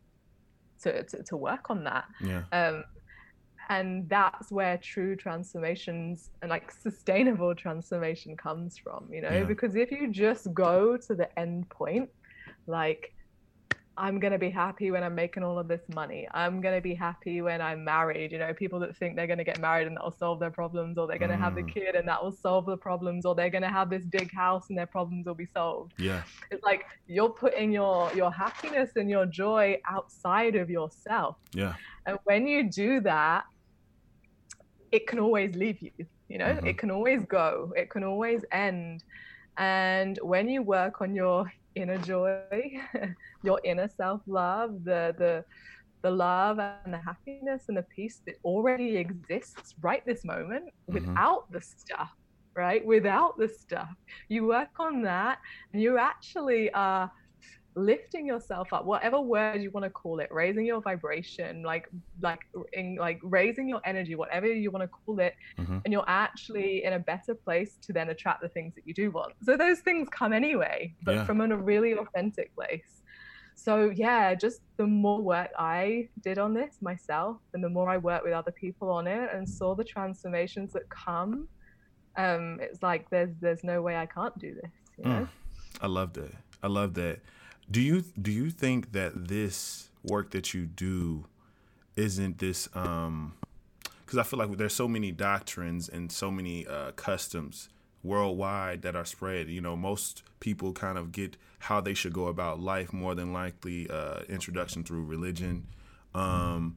to 0.82 1.02
to, 1.04 1.22
to 1.22 1.36
work 1.36 1.70
on 1.70 1.84
that 1.84 2.04
yeah. 2.20 2.42
um, 2.52 2.84
and 3.68 4.08
that's 4.08 4.50
where 4.50 4.76
true 4.78 5.14
transformations 5.14 6.30
and 6.42 6.50
like 6.50 6.70
sustainable 6.70 7.54
transformation 7.54 8.36
comes 8.36 8.78
from 8.78 9.06
you 9.12 9.20
know 9.20 9.30
yeah. 9.30 9.44
because 9.44 9.74
if 9.76 9.90
you 9.90 10.08
just 10.10 10.52
go 10.54 10.96
to 10.96 11.14
the 11.14 11.38
end 11.38 11.68
point 11.68 12.08
like 12.66 13.14
I'm 14.00 14.19
going 14.19 14.32
to 14.32 14.38
be 14.38 14.49
happy 14.49 14.91
when 14.91 15.05
I'm 15.05 15.14
making 15.14 15.43
all 15.43 15.58
of 15.58 15.69
this 15.69 15.82
money. 15.94 16.26
I'm 16.32 16.62
going 16.62 16.75
to 16.75 16.81
be 16.81 16.94
happy 16.94 17.43
when 17.43 17.61
I'm 17.61 17.85
married. 17.85 18.32
You 18.32 18.38
know, 18.38 18.55
people 18.55 18.81
that 18.81 18.97
think 18.97 19.14
they're 19.14 19.26
going 19.26 19.38
to 19.38 19.44
get 19.44 19.61
married 19.61 19.87
and 19.87 19.97
that 19.97 20.02
will 20.02 20.17
solve 20.19 20.41
their 20.41 20.50
problems, 20.50 20.97
or 20.97 21.06
they're 21.06 21.19
going 21.19 21.31
to 21.31 21.37
mm. 21.37 21.41
have 21.41 21.55
the 21.55 21.62
mm. 21.62 21.75
kid 21.75 21.94
and 21.94 22.08
that 22.08 22.25
will 22.25 22.32
solve 22.32 22.64
the 22.64 22.79
problems, 22.79 23.26
or 23.26 23.35
they're 23.35 23.50
going 23.50 23.62
to 23.62 23.69
have 23.69 23.91
this 23.91 24.06
big 24.06 24.32
house 24.32 24.70
and 24.70 24.79
their 24.79 24.87
problems 24.87 25.26
will 25.26 25.35
be 25.35 25.44
solved. 25.44 25.93
Yeah. 25.99 26.23
It's 26.50 26.64
like 26.64 26.87
you're 27.08 27.29
putting 27.29 27.73
your 27.73 28.11
your 28.14 28.32
happiness 28.32 28.93
and 28.97 29.11
your 29.11 29.26
joy 29.26 29.79
outside 29.87 30.56
of 30.56 30.70
yourself. 30.70 31.37
Yeah. 31.53 31.75
And 32.06 32.19
when 32.25 32.46
you 32.46 32.70
do 32.70 33.00
that, 33.03 33.44
it 34.93 35.06
can 35.06 35.19
always 35.19 35.55
leave 35.56 35.82
you. 35.82 35.93
You 36.31 36.38
know, 36.38 36.46
mm-hmm. 36.46 36.67
it 36.67 36.79
can 36.79 36.91
always 36.91 37.26
go. 37.26 37.75
It 37.76 37.91
can 37.91 38.05
always 38.05 38.46
end. 38.50 39.05
And 39.58 40.19
when 40.23 40.49
you 40.49 40.62
work 40.62 41.03
on 41.03 41.14
your 41.14 41.53
inner 41.75 41.99
joy, 41.99 42.40
your 43.43 43.61
inner 43.64 43.88
self 43.88 44.20
love, 44.26 44.84
the 44.84 45.14
the 45.19 45.44
the 46.03 46.10
love 46.10 46.58
and 46.58 46.94
the 46.94 46.98
happiness 46.98 47.65
and 47.69 47.77
the 47.77 47.82
peace 47.94 48.22
that 48.27 48.36
already 48.44 48.96
exists 48.96 49.74
right 49.82 50.05
this 50.06 50.24
moment 50.24 50.65
mm-hmm. 50.67 50.94
without 50.94 51.50
the 51.53 51.60
stuff, 51.60 52.10
right? 52.55 52.84
Without 52.84 53.36
the 53.39 53.48
stuff. 53.48 53.94
You 54.29 54.46
work 54.46 54.70
on 54.79 55.03
that 55.03 55.39
and 55.72 55.82
you 55.82 55.98
actually 55.98 56.70
are 56.72 57.10
lifting 57.74 58.27
yourself 58.27 58.72
up 58.72 58.84
whatever 58.84 59.20
word 59.20 59.62
you 59.62 59.70
want 59.70 59.84
to 59.84 59.91
call 59.91 60.19
it 60.19 60.29
raising 60.32 60.67
your 60.67 60.81
vibration 60.81 61.62
like 61.62 61.89
like 62.20 62.41
in 62.72 62.96
like 62.96 63.20
raising 63.22 63.69
your 63.69 63.81
energy 63.84 64.17
whatever 64.17 64.46
you 64.46 64.70
want 64.70 64.82
to 64.82 64.89
call 64.89 65.20
it 65.20 65.34
mm-hmm. 65.56 65.79
and 65.84 65.93
you're 65.93 66.08
actually 66.08 66.84
in 66.84 66.94
a 66.94 66.98
better 66.98 67.34
place 67.34 67.79
to 67.81 67.93
then 67.93 68.10
attract 68.10 68.43
the 68.43 68.48
things 68.48 68.74
that 68.74 68.86
you 68.86 68.93
do 68.93 69.10
want 69.10 69.32
so 69.43 69.56
those 69.56 69.79
things 69.81 70.08
come 70.10 70.32
anyway 70.32 70.93
but 71.05 71.15
yeah. 71.15 71.24
from 71.24 71.41
a 71.41 71.56
really 71.56 71.93
authentic 71.93 72.55
place 72.56 73.03
so 73.55 73.91
yeah 73.94 74.34
just 74.34 74.62
the 74.77 74.86
more 74.86 75.20
work 75.20 75.50
i 75.56 76.08
did 76.22 76.39
on 76.39 76.53
this 76.53 76.79
myself 76.81 77.36
and 77.55 77.62
the 77.62 77.69
more 77.69 77.89
i 77.89 77.96
worked 77.96 78.24
with 78.24 78.32
other 78.32 78.53
people 78.53 78.91
on 78.91 79.06
it 79.06 79.31
and 79.32 79.48
saw 79.48 79.74
the 79.77 79.84
transformations 79.84 80.72
that 80.72 80.89
come 80.89 81.46
um 82.17 82.58
it's 82.60 82.82
like 82.82 83.08
there's 83.10 83.31
there's 83.41 83.62
no 83.62 83.81
way 83.81 83.96
i 83.96 84.06
can't 84.06 84.36
do 84.39 84.55
this 84.55 84.72
you 84.98 85.05
know? 85.05 85.20
mm, 85.20 85.29
i 85.82 85.86
love 85.86 86.12
that 86.12 86.32
i 86.65 86.67
love 86.67 86.94
that 86.94 87.20
do 87.70 87.81
you 87.81 88.05
do 88.20 88.31
you 88.31 88.50
think 88.50 88.93
that 88.93 89.29
this 89.29 89.89
work 90.03 90.31
that 90.31 90.55
you 90.55 90.67
do 90.67 91.27
isn't 91.96 92.39
this 92.39 92.69
um 92.74 93.34
because 94.10 94.19
I 94.19 94.29
feel 94.29 94.41
like 94.41 94.56
there's 94.58 94.74
so 94.74 94.89
many 94.89 95.12
doctrines 95.12 95.89
and 95.89 96.10
so 96.10 96.32
many 96.32 96.67
uh, 96.67 96.91
customs 96.93 97.69
worldwide 98.03 98.82
that 98.82 98.96
are 98.96 99.05
spread. 99.05 99.48
You 99.48 99.60
know, 99.60 99.77
most 99.77 100.24
people 100.41 100.72
kind 100.72 100.98
of 100.98 101.12
get 101.12 101.36
how 101.60 101.81
they 101.81 101.94
should 101.94 102.12
go 102.12 102.27
about 102.27 102.58
life 102.58 102.93
more 102.93 103.15
than 103.15 103.32
likely 103.32 103.89
uh, 103.89 104.22
introduction 104.29 104.82
through 104.82 105.05
religion, 105.05 105.69
um, 106.12 106.77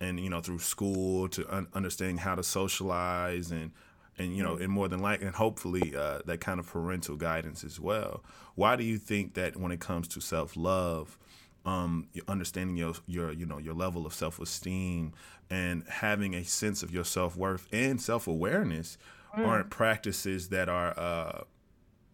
and 0.00 0.18
you 0.18 0.30
know 0.30 0.40
through 0.40 0.60
school 0.60 1.28
to 1.28 1.44
un- 1.54 1.66
understanding 1.74 2.16
how 2.16 2.34
to 2.34 2.42
socialize 2.42 3.50
and 3.50 3.72
and 4.18 4.36
you 4.36 4.42
know, 4.42 4.56
and 4.56 4.68
more 4.70 4.88
than 4.88 5.00
likely, 5.00 5.26
and 5.26 5.34
hopefully 5.34 5.94
uh, 5.96 6.20
that 6.26 6.40
kind 6.40 6.60
of 6.60 6.66
parental 6.66 7.16
guidance 7.16 7.64
as 7.64 7.80
well. 7.80 8.22
Why 8.54 8.76
do 8.76 8.84
you 8.84 8.98
think 8.98 9.34
that 9.34 9.56
when 9.56 9.72
it 9.72 9.80
comes 9.80 10.08
to 10.08 10.20
self 10.20 10.56
love, 10.56 11.18
um, 11.64 12.08
understanding 12.28 12.76
your 12.76 12.94
your 13.06 13.32
you 13.32 13.46
know 13.46 13.58
your 13.58 13.74
level 13.74 14.06
of 14.06 14.14
self 14.14 14.40
esteem 14.40 15.12
and 15.50 15.84
having 15.88 16.34
a 16.34 16.44
sense 16.44 16.82
of 16.82 16.92
your 16.92 17.04
self 17.04 17.36
worth 17.36 17.68
and 17.72 18.00
self 18.00 18.26
awareness 18.26 18.98
mm. 19.36 19.46
aren't 19.46 19.70
practices 19.70 20.48
that 20.48 20.68
are 20.68 20.98
uh, 20.98 21.42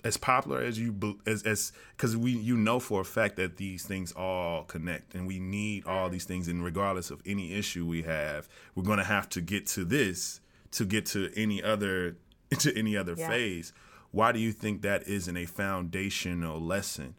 as 0.04 0.16
popular 0.16 0.60
as 0.60 0.78
you 0.78 1.18
as 1.26 1.42
as 1.42 1.72
because 1.96 2.16
we 2.16 2.32
you 2.32 2.56
know 2.56 2.78
for 2.78 3.00
a 3.00 3.04
fact 3.04 3.36
that 3.36 3.56
these 3.56 3.84
things 3.84 4.12
all 4.12 4.64
connect 4.64 5.14
and 5.14 5.26
we 5.26 5.38
need 5.38 5.84
all 5.86 6.08
these 6.08 6.24
things 6.24 6.46
and 6.46 6.64
regardless 6.64 7.10
of 7.10 7.20
any 7.26 7.54
issue 7.54 7.86
we 7.86 8.02
have 8.02 8.48
we're 8.74 8.84
going 8.84 8.98
to 8.98 9.04
have 9.04 9.28
to 9.28 9.40
get 9.40 9.66
to 9.66 9.84
this 9.84 10.40
to 10.72 10.84
get 10.84 11.06
to 11.06 11.30
any 11.37 11.62
other 11.62 12.16
to 12.58 12.76
any 12.76 12.96
other 12.96 13.14
yeah. 13.16 13.28
phase 13.28 13.72
why 14.10 14.32
do 14.32 14.38
you 14.38 14.52
think 14.52 14.82
that 14.82 15.06
isn't 15.06 15.37
a 15.37 15.44
foundational 15.44 16.60
lesson 16.60 17.14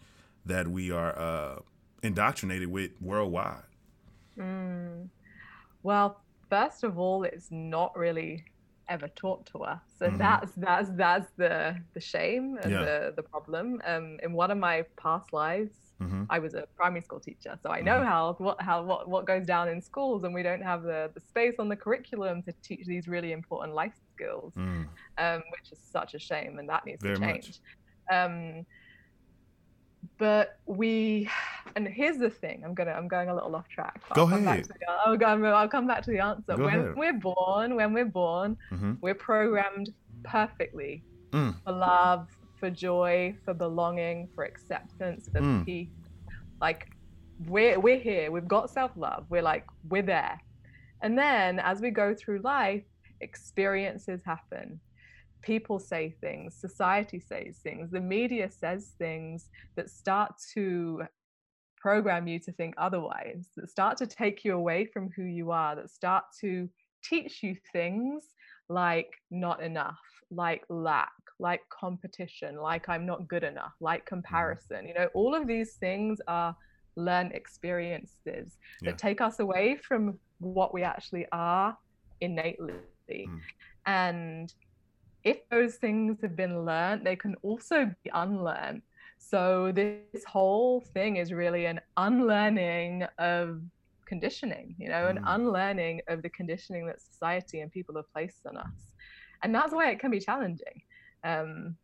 that 0.45 0.67
we 0.67 0.89
are 0.91 1.17
uh, 1.17 1.59
indoctrinated 2.01 2.69
with 2.69 2.91
worldwide 3.01 3.63
mm. 4.37 5.07
well 5.83 6.21
first 6.49 6.83
of 6.83 6.97
all 6.97 7.23
it's 7.23 7.51
not 7.51 7.95
really 7.97 8.43
ever 8.87 9.07
taught 9.09 9.45
to 9.45 9.59
us 9.59 9.81
so 9.97 10.07
mm-hmm. 10.07 10.17
that's 10.17 10.51
that's 10.53 10.89
that's 10.91 11.31
the 11.37 11.75
the 11.93 11.99
shame 11.99 12.57
and 12.63 12.71
yeah. 12.71 12.79
the 12.79 13.13
the 13.15 13.21
problem 13.21 13.79
um 13.85 14.17
in 14.23 14.33
one 14.33 14.49
of 14.49 14.57
my 14.57 14.83
past 14.97 15.31
lives 15.31 15.88
mm-hmm. 16.01 16.23
i 16.29 16.39
was 16.39 16.53
a 16.53 16.65
primary 16.75 17.01
school 17.01 17.19
teacher 17.19 17.57
so 17.61 17.69
i 17.69 17.81
know 17.81 17.95
mm-hmm. 17.95 18.07
how 18.07 18.35
what 18.39 18.61
how 18.61 18.83
what, 18.83 19.07
what 19.07 19.25
goes 19.25 19.45
down 19.45 19.67
in 19.67 19.81
schools 19.81 20.23
and 20.23 20.33
we 20.33 20.43
don't 20.43 20.61
have 20.61 20.83
the 20.83 21.09
the 21.13 21.19
space 21.19 21.55
on 21.59 21.69
the 21.69 21.75
curriculum 21.75 22.41
to 22.41 22.53
teach 22.61 22.85
these 22.85 23.07
really 23.07 23.31
important 23.31 23.73
life 23.73 23.93
skills 24.13 24.53
mm. 24.55 24.85
um 25.17 25.41
which 25.51 25.71
is 25.71 25.79
such 25.79 26.13
a 26.13 26.19
shame 26.19 26.59
and 26.59 26.67
that 26.69 26.85
needs 26.85 27.01
Very 27.01 27.15
to 27.15 27.21
change 27.21 27.59
um 28.11 28.65
but 30.17 30.59
we 30.65 31.29
and 31.75 31.87
here's 31.87 32.17
the 32.17 32.29
thing 32.29 32.61
i'm 32.65 32.73
gonna 32.73 32.91
i'm 32.91 33.07
going 33.07 33.29
a 33.29 33.33
little 33.33 33.55
off 33.55 33.67
track 33.67 34.01
go 34.13 34.25
I'll 34.25 34.33
ahead 34.33 34.65
the, 34.65 34.73
I'll, 35.05 35.17
go, 35.17 35.25
I'll 35.25 35.67
come 35.67 35.87
back 35.87 36.03
to 36.03 36.11
the 36.11 36.19
answer 36.19 36.55
go 36.55 36.65
when 36.65 36.79
ahead. 36.79 36.95
we're 36.95 37.13
born 37.13 37.75
when 37.75 37.93
we're 37.93 38.05
born 38.05 38.57
mm-hmm. 38.71 38.93
we're 39.01 39.15
programmed 39.15 39.93
perfectly 40.23 41.03
mm. 41.31 41.55
for 41.63 41.71
love 41.71 42.27
for 42.59 42.69
joy 42.69 43.35
for 43.45 43.53
belonging 43.53 44.29
for 44.35 44.43
acceptance 44.43 45.29
for 45.31 45.41
mm. 45.41 45.65
peace. 45.65 45.89
Like 46.61 46.89
we're 47.47 47.79
we're 47.79 47.99
here. 47.99 48.31
We've 48.31 48.47
got 48.47 48.69
self-love. 48.69 49.25
We're 49.29 49.41
like 49.41 49.65
we're 49.89 50.01
there. 50.01 50.39
And 51.01 51.17
then 51.17 51.59
as 51.59 51.81
we 51.81 51.89
go 51.91 52.13
through 52.13 52.41
life 52.43 52.83
experiences 53.21 54.21
happen. 54.25 54.79
People 55.41 55.79
say 55.79 56.15
things, 56.19 56.55
society 56.55 57.19
says 57.19 57.57
things, 57.63 57.91
the 57.91 58.01
media 58.01 58.49
says 58.49 58.93
things 58.97 59.49
that 59.75 59.89
start 59.89 60.33
to 60.53 61.03
program 61.77 62.27
you 62.27 62.39
to 62.39 62.51
think 62.51 62.75
otherwise, 62.77 63.47
that 63.55 63.69
start 63.69 63.97
to 63.97 64.07
take 64.07 64.43
you 64.43 64.53
away 64.53 64.85
from 64.85 65.09
who 65.15 65.23
you 65.23 65.51
are, 65.51 65.75
that 65.75 65.89
start 65.89 66.25
to 66.41 66.69
teach 67.03 67.41
you 67.41 67.55
things 67.71 68.25
like 68.67 69.13
not 69.31 69.63
enough, 69.63 69.99
like 70.29 70.63
lack, 70.69 71.11
like 71.39 71.61
competition, 71.69 72.57
like 72.57 72.89
I'm 72.89 73.05
not 73.05 73.27
good 73.27 73.43
enough, 73.43 73.73
like 73.79 74.01
mm-hmm. 74.01 74.15
comparison. 74.15 74.87
You 74.87 74.93
know, 74.93 75.07
all 75.13 75.33
of 75.33 75.47
these 75.47 75.73
things 75.73 76.19
are 76.27 76.55
learned 76.95 77.31
experiences 77.33 78.57
yeah. 78.81 78.91
that 78.91 78.97
take 78.97 79.21
us 79.21 79.39
away 79.39 79.77
from 79.81 80.19
what 80.39 80.73
we 80.73 80.83
actually 80.83 81.25
are 81.31 81.77
innately. 82.21 82.73
Mm. 83.09 83.39
And 83.85 84.53
if 85.23 85.37
those 85.49 85.75
things 85.75 86.19
have 86.21 86.35
been 86.35 86.65
learned, 86.65 87.05
they 87.05 87.15
can 87.15 87.35
also 87.41 87.91
be 88.03 88.11
unlearned. 88.13 88.81
So 89.17 89.71
this 89.73 90.23
whole 90.25 90.81
thing 90.93 91.17
is 91.17 91.33
really 91.33 91.65
an 91.65 91.79
unlearning 91.97 93.05
of 93.17 93.61
conditioning, 94.05 94.75
you 94.77 94.89
know, 94.89 95.05
mm. 95.05 95.11
an 95.11 95.23
unlearning 95.25 96.01
of 96.07 96.21
the 96.21 96.29
conditioning 96.29 96.85
that 96.87 97.01
society 97.01 97.61
and 97.61 97.71
people 97.71 97.95
have 97.95 98.11
placed 98.13 98.45
on 98.45 98.57
us. 98.57 98.93
And 99.43 99.53
that's 99.53 99.73
why 99.73 99.91
it 99.91 99.99
can 99.99 100.11
be 100.11 100.19
challenging. 100.19 100.81
Um, 101.23 101.75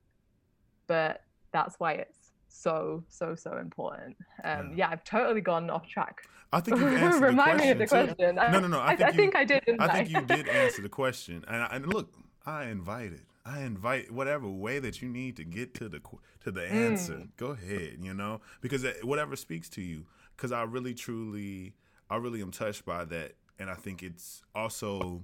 but 0.88 1.22
that's 1.52 1.80
why 1.80 1.94
it's 1.94 2.32
so, 2.48 3.04
so, 3.10 3.36
so 3.36 3.58
important. 3.58 4.18
Um, 4.44 4.70
yeah. 4.70 4.76
yeah. 4.76 4.90
I've 4.92 5.04
totally 5.04 5.42
gone 5.42 5.70
off 5.70 5.88
track. 5.88 6.22
I 6.54 6.62
think 6.62 6.80
you 6.80 6.88
answered 6.88 7.22
Remind 7.22 7.60
me 7.60 7.72
of 7.72 7.78
the 7.80 7.88
question. 7.88 8.36
No, 8.36 8.60
no, 8.60 8.68
no. 8.68 8.80
I, 8.80 8.92
I, 8.92 8.96
think, 8.96 9.02
I, 9.04 9.10
you, 9.10 9.18
think 9.18 9.36
I 9.36 9.46
did. 9.46 9.64
I, 9.80 9.86
I 9.86 9.94
think 9.94 10.10
you 10.10 10.22
did 10.36 10.48
answer 10.48 10.82
the 10.82 10.90
question. 10.90 11.44
And, 11.48 11.68
and 11.72 11.94
look, 11.94 12.14
I 12.46 12.66
invited. 12.66 13.22
I 13.46 13.62
invite 13.62 14.12
whatever 14.12 14.50
way 14.50 14.80
that 14.80 15.02
you 15.02 15.10
need 15.10 15.38
to 15.38 15.44
get 15.44 15.76
to 15.76 15.88
the 15.88 16.02
to 16.42 16.52
the 16.52 16.68
answer. 16.68 17.14
Mm. 17.14 17.30
Go 17.38 17.48
ahead, 17.48 17.98
you 18.02 18.14
know, 18.14 18.42
because 18.62 18.86
whatever 19.04 19.36
speaks 19.36 19.70
to 19.70 19.82
you. 19.82 20.06
Because 20.36 20.52
I 20.52 20.64
really, 20.64 20.94
truly, 20.94 21.76
I 22.10 22.18
really 22.18 22.42
am 22.42 22.52
touched 22.52 22.86
by 22.86 23.06
that, 23.06 23.34
and 23.58 23.70
I 23.70 23.76
think 23.76 24.04
it's 24.04 24.44
also, 24.54 25.24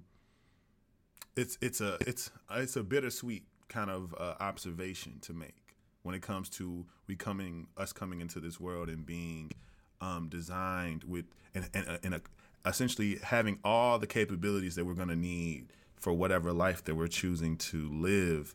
it's 1.36 1.58
it's 1.62 1.82
a 1.82 1.98
it's 2.06 2.32
it's 2.52 2.76
a 2.76 2.84
bittersweet 2.84 3.44
kind 3.72 3.90
of 3.90 4.14
uh, 4.18 4.36
observation 4.40 5.18
to 5.22 5.34
make 5.34 5.76
when 6.04 6.14
it 6.14 6.22
comes 6.22 6.50
to 6.50 6.86
we 7.08 7.16
coming 7.16 7.68
us 7.78 7.94
coming 7.94 8.22
into 8.22 8.40
this 8.40 8.60
world 8.60 8.90
and 8.90 9.06
being 9.06 9.52
um, 10.02 10.28
designed 10.30 11.04
with 11.06 11.26
and 11.56 11.70
and, 11.74 12.00
and 12.04 12.14
a, 12.16 12.22
essentially 12.66 13.18
having 13.24 13.60
all 13.64 13.98
the 13.98 14.08
capabilities 14.08 14.76
that 14.76 14.86
we're 14.86 14.94
going 14.94 15.08
to 15.08 15.16
need 15.16 15.68
for 15.96 16.14
whatever 16.14 16.52
life 16.52 16.84
that 16.84 16.96
we're 16.96 17.08
choosing 17.08 17.56
to 17.56 17.90
live 17.92 18.54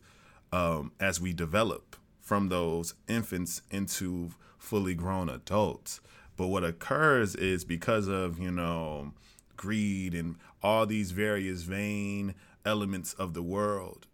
um, 0.51 0.91
as 0.99 1.19
we 1.19 1.33
develop 1.33 1.95
from 2.19 2.49
those 2.49 2.93
infants 3.07 3.61
into 3.71 4.31
fully 4.57 4.93
grown 4.93 5.29
adults. 5.29 6.01
But 6.35 6.47
what 6.47 6.63
occurs 6.63 7.35
is 7.35 7.63
because 7.63 8.07
of, 8.07 8.37
you 8.37 8.51
know, 8.51 9.13
greed 9.55 10.13
and 10.13 10.35
all 10.61 10.85
these 10.85 11.11
various 11.11 11.63
vain 11.63 12.35
elements 12.65 13.13
of 13.13 13.33
the 13.33 13.41
world, 13.41 14.07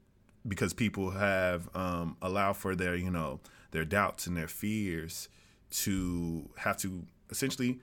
because 0.48 0.74
people 0.74 1.12
have 1.12 1.70
um, 1.76 2.18
allowed 2.22 2.58
for 2.58 2.76
their, 2.76 2.96
you 2.96 3.10
know, 3.10 3.40
their 3.72 3.86
doubts 3.86 4.28
and 4.28 4.36
their 4.36 4.48
fears 4.48 5.30
to 5.72 6.50
have 6.58 6.78
to 6.78 7.06
essentially 7.30 7.80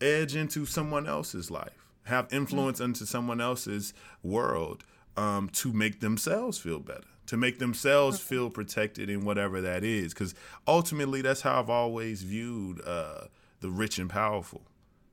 edge 0.00 0.34
into 0.34 0.64
someone 0.66 1.06
else's 1.06 1.50
life, 1.50 1.86
have 2.04 2.32
influence 2.32 2.78
mm-hmm. 2.78 2.86
into 2.86 3.06
someone 3.06 3.40
else's 3.40 3.92
world 4.22 4.84
um, 5.16 5.48
to 5.50 5.72
make 5.72 6.00
themselves 6.00 6.58
feel 6.58 6.78
better, 6.78 7.04
to 7.26 7.36
make 7.36 7.58
themselves 7.58 8.18
mm-hmm. 8.18 8.28
feel 8.28 8.50
protected 8.50 9.10
in 9.10 9.24
whatever 9.24 9.60
that 9.60 9.84
is. 9.84 10.14
Because 10.14 10.34
ultimately, 10.66 11.22
that's 11.22 11.42
how 11.42 11.60
I've 11.60 11.70
always 11.70 12.22
viewed 12.22 12.80
uh, 12.86 13.26
the 13.60 13.70
rich 13.70 13.98
and 13.98 14.08
powerful, 14.08 14.62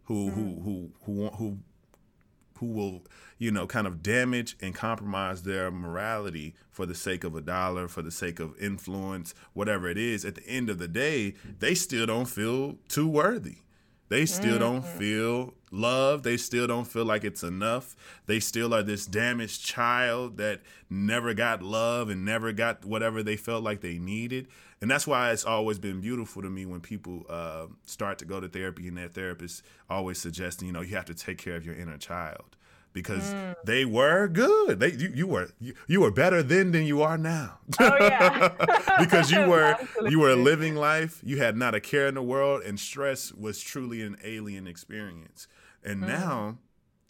who 0.05 0.31
mm-hmm. 0.31 0.63
who 0.63 0.91
who 1.03 1.23
who 1.23 1.29
who 1.35 1.57
who 2.61 2.67
will 2.67 3.03
you 3.37 3.51
know 3.51 3.67
kind 3.67 3.85
of 3.85 4.01
damage 4.01 4.55
and 4.61 4.73
compromise 4.73 5.43
their 5.43 5.69
morality 5.69 6.55
for 6.69 6.85
the 6.85 6.95
sake 6.95 7.25
of 7.25 7.35
a 7.35 7.41
dollar 7.41 7.89
for 7.89 8.01
the 8.01 8.11
sake 8.11 8.39
of 8.39 8.57
influence 8.57 9.33
whatever 9.51 9.89
it 9.89 9.97
is. 9.97 10.23
At 10.23 10.35
the 10.35 10.47
end 10.47 10.69
of 10.69 10.77
the 10.77 10.87
day 10.87 11.33
they 11.59 11.75
still 11.75 12.05
don't 12.05 12.29
feel 12.29 12.77
too 12.87 13.07
worthy 13.07 13.57
they 14.11 14.25
still 14.25 14.59
don't 14.59 14.83
mm-hmm. 14.83 14.97
feel 14.97 15.53
love. 15.71 16.23
They 16.23 16.35
still 16.35 16.67
don't 16.67 16.83
feel 16.83 17.05
like 17.05 17.23
it's 17.23 17.43
enough. 17.43 17.95
They 18.25 18.41
still 18.41 18.73
are 18.73 18.83
this 18.83 19.05
damaged 19.05 19.63
child 19.63 20.35
that 20.35 20.59
never 20.89 21.33
got 21.33 21.63
love 21.63 22.09
and 22.09 22.25
never 22.25 22.51
got 22.51 22.83
whatever 22.83 23.23
they 23.23 23.37
felt 23.37 23.63
like 23.63 23.79
they 23.79 23.99
needed. 23.99 24.49
And 24.81 24.91
that's 24.91 25.07
why 25.07 25.31
it's 25.31 25.45
always 25.45 25.79
been 25.79 26.01
beautiful 26.01 26.41
to 26.41 26.49
me 26.49 26.65
when 26.65 26.81
people 26.81 27.25
uh, 27.29 27.67
start 27.85 28.19
to 28.19 28.25
go 28.25 28.41
to 28.41 28.49
therapy 28.49 28.89
and 28.89 28.97
their 28.97 29.07
therapist 29.07 29.63
always 29.89 30.17
suggesting, 30.17 30.67
you 30.67 30.73
know, 30.73 30.81
you 30.81 30.93
have 30.97 31.05
to 31.05 31.15
take 31.15 31.37
care 31.37 31.55
of 31.55 31.65
your 31.65 31.75
inner 31.75 31.97
child 31.97 32.57
because 32.93 33.33
mm. 33.33 33.55
they 33.65 33.85
were 33.85 34.27
good. 34.27 34.79
They 34.79 34.91
you, 34.91 35.11
you 35.13 35.27
were 35.27 35.49
you, 35.59 35.73
you, 35.87 36.01
were 36.01 36.11
better 36.11 36.43
then 36.43 36.71
than 36.71 36.83
you 36.83 37.01
are 37.01 37.17
now. 37.17 37.59
Oh 37.79 37.95
yeah. 37.99 38.49
because 38.99 39.31
you 39.31 39.41
were 39.47 39.77
you 40.09 40.19
were 40.19 40.35
living 40.35 40.75
life. 40.75 41.21
You 41.23 41.37
had 41.37 41.55
not 41.55 41.75
a 41.75 41.79
care 41.79 42.07
in 42.07 42.15
the 42.15 42.23
world, 42.23 42.63
and 42.63 42.79
stress 42.79 43.31
was 43.31 43.61
truly 43.61 44.01
an 44.01 44.17
alien 44.23 44.67
experience. 44.67 45.47
And 45.83 46.03
mm. 46.03 46.07
now 46.07 46.57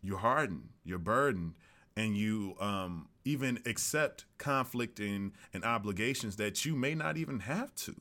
you're 0.02 0.20
hardened, 0.20 0.70
you're 0.84 1.00
burdened, 1.00 1.54
and 1.96 2.16
you 2.16 2.56
um, 2.60 3.08
even 3.26 3.60
accept 3.66 4.26
conflict 4.38 5.00
and, 5.00 5.32
and 5.54 5.64
obligations 5.64 6.38
that 6.38 6.66
you 6.66 6.76
may 6.76 6.96
not 6.96 7.18
even 7.18 7.42
have 7.42 7.74
to. 7.76 7.96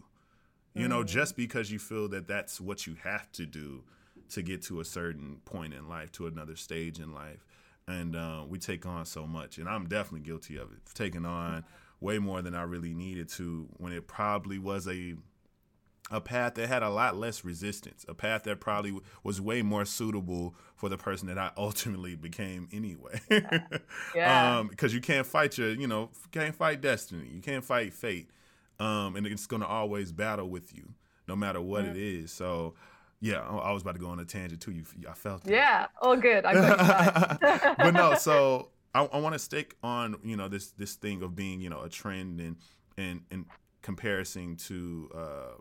You 0.74 0.86
mm. 0.86 0.90
know, 0.90 1.04
just 1.04 1.36
because 1.36 1.70
you 1.72 1.78
feel 1.78 2.08
that 2.08 2.28
that's 2.28 2.60
what 2.60 2.86
you 2.86 2.96
have 3.02 3.30
to 3.32 3.46
do 3.46 3.84
to 4.30 4.42
get 4.42 4.62
to 4.62 4.78
a 4.78 4.84
certain 4.84 5.40
point 5.44 5.74
in 5.74 5.88
life, 5.88 6.12
to 6.12 6.28
another 6.28 6.54
stage 6.54 7.00
in 7.00 7.12
life 7.12 7.44
and 7.88 8.16
uh, 8.16 8.44
we 8.48 8.58
take 8.58 8.86
on 8.86 9.04
so 9.04 9.26
much. 9.26 9.58
And 9.58 9.68
I'm 9.68 9.86
definitely 9.86 10.26
guilty 10.26 10.56
of 10.56 10.72
it, 10.72 10.78
taking 10.94 11.24
on 11.24 11.64
way 12.00 12.18
more 12.18 12.42
than 12.42 12.54
I 12.54 12.62
really 12.62 12.94
needed 12.94 13.28
to 13.30 13.68
when 13.76 13.92
it 13.92 14.06
probably 14.06 14.58
was 14.58 14.88
a 14.88 15.14
a 16.12 16.20
path 16.20 16.54
that 16.54 16.68
had 16.68 16.82
a 16.82 16.90
lot 16.90 17.16
less 17.16 17.44
resistance, 17.44 18.04
a 18.08 18.14
path 18.14 18.42
that 18.42 18.58
probably 18.58 18.98
was 19.22 19.40
way 19.40 19.62
more 19.62 19.84
suitable 19.84 20.56
for 20.74 20.88
the 20.88 20.96
person 20.96 21.28
that 21.28 21.38
I 21.38 21.52
ultimately 21.56 22.16
became 22.16 22.68
anyway. 22.72 23.20
yeah. 24.14 24.58
Um, 24.58 24.68
because 24.68 24.92
you 24.92 25.00
can't 25.00 25.26
fight 25.26 25.56
your, 25.56 25.70
you 25.70 25.86
know, 25.86 26.10
can't 26.32 26.54
fight 26.54 26.80
destiny. 26.80 27.28
You 27.32 27.40
can't 27.40 27.64
fight 27.64 27.94
fate. 27.94 28.28
Um, 28.80 29.14
and 29.14 29.26
it's 29.26 29.46
going 29.46 29.62
to 29.62 29.68
always 29.68 30.10
battle 30.10 30.48
with 30.48 30.74
you 30.74 30.94
no 31.28 31.36
matter 31.36 31.60
what 31.60 31.84
mm-hmm. 31.84 31.92
it 31.92 31.96
is. 31.96 32.32
So 32.32 32.74
yeah, 33.20 33.40
I 33.40 33.72
was 33.72 33.82
about 33.82 33.94
to 33.94 34.00
go 34.00 34.08
on 34.08 34.18
a 34.18 34.24
tangent 34.24 34.62
too. 34.62 34.72
You, 34.72 34.84
I 35.08 35.12
felt. 35.12 35.44
That. 35.44 35.52
Yeah, 35.52 35.86
all 36.00 36.16
good. 36.16 36.44
I 36.46 37.36
but 37.78 37.90
no, 37.92 38.14
so 38.18 38.70
I, 38.94 39.04
I 39.04 39.18
want 39.20 39.34
to 39.34 39.38
stick 39.38 39.76
on 39.82 40.16
you 40.24 40.36
know 40.36 40.48
this 40.48 40.70
this 40.72 40.94
thing 40.94 41.22
of 41.22 41.36
being 41.36 41.60
you 41.60 41.68
know 41.68 41.82
a 41.82 41.88
trend 41.88 42.40
and 42.40 42.56
and 42.96 43.22
and 43.30 43.44
comparison 43.82 44.56
to 44.56 45.10
uh, 45.14 45.60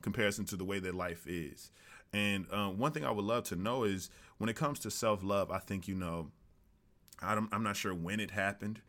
comparison 0.00 0.44
to 0.46 0.56
the 0.56 0.64
way 0.64 0.78
that 0.78 0.94
life 0.94 1.26
is. 1.26 1.70
And 2.12 2.46
um, 2.52 2.78
one 2.78 2.92
thing 2.92 3.04
I 3.04 3.10
would 3.10 3.24
love 3.24 3.44
to 3.44 3.56
know 3.56 3.84
is 3.84 4.10
when 4.38 4.48
it 4.48 4.56
comes 4.56 4.78
to 4.80 4.90
self 4.90 5.22
love, 5.22 5.50
I 5.50 5.58
think 5.58 5.88
you 5.88 5.94
know, 5.94 6.30
I'm, 7.20 7.48
I'm 7.52 7.62
not 7.62 7.76
sure 7.76 7.94
when 7.94 8.20
it 8.20 8.30
happened, 8.30 8.80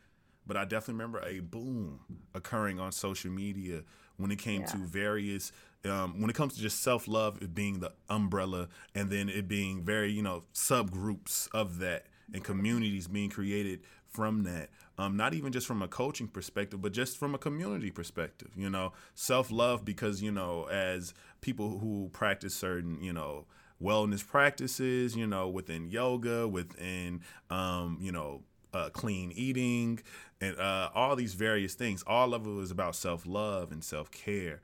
but 0.46 0.58
I 0.58 0.65
definitely 0.65 0.96
remember 0.96 1.20
a 1.25 1.39
boom 1.39 2.01
occurring 2.34 2.79
on 2.79 2.91
social 2.91 3.32
media 3.32 3.84
when 4.17 4.29
it 4.29 4.39
came 4.39 4.62
yeah. 4.62 4.67
to 4.67 4.77
various 4.77 5.51
um, 5.86 6.22
when 6.22 6.30
it 6.30 6.36
comes 6.36 6.56
to 6.56 6.62
just 6.62 6.82
self 6.82 7.08
love, 7.08 7.42
it 7.42 7.54
being 7.54 7.80
the 7.80 7.92
umbrella, 8.10 8.70
and 8.96 9.10
then 9.10 9.30
it 9.30 9.48
being 9.48 9.84
very 9.84 10.12
you 10.12 10.22
know 10.22 10.44
subgroups 10.54 11.48
of 11.54 11.80
that 11.80 12.06
and 12.34 12.44
communities 12.44 13.08
being 13.08 13.30
created 13.30 13.82
from 14.10 14.44
that. 14.44 14.70
Um, 14.98 15.18
not 15.18 15.34
even 15.34 15.52
just 15.52 15.66
from 15.66 15.82
a 15.82 15.88
coaching 15.88 16.28
perspective, 16.28 16.82
but 16.82 16.94
just 16.94 17.18
from 17.18 17.34
a 17.34 17.38
community 17.38 17.92
perspective. 17.92 18.50
You 18.56 18.70
know, 18.70 18.94
self 19.16 19.52
love 19.52 19.84
because 19.84 20.22
you 20.22 20.32
know 20.32 20.66
as 20.66 21.13
people 21.42 21.80
who 21.80 22.10
practice 22.13 22.56
certain 22.56 23.02
you 23.02 23.13
know 23.13 23.46
wellness 23.82 24.25
practices, 24.25 25.16
you 25.16 25.28
know, 25.28 25.50
within 25.50 25.90
yoga, 25.90 26.48
within 26.48 27.22
um, 27.50 27.98
you 28.00 28.12
know 28.12 28.42
uh, 28.74 28.90
clean 28.90 29.32
eating, 29.36 30.00
and 30.40 30.58
uh, 30.58 30.90
all 30.96 31.16
these 31.16 31.34
various 31.34 31.74
things. 31.74 32.04
All 32.08 32.34
of 32.34 32.46
it 32.46 32.52
was 32.52 32.72
about 32.72 32.96
self 32.96 33.25
love 33.25 33.72
and 33.72 33.84
self 33.84 34.12
care. 34.12 34.62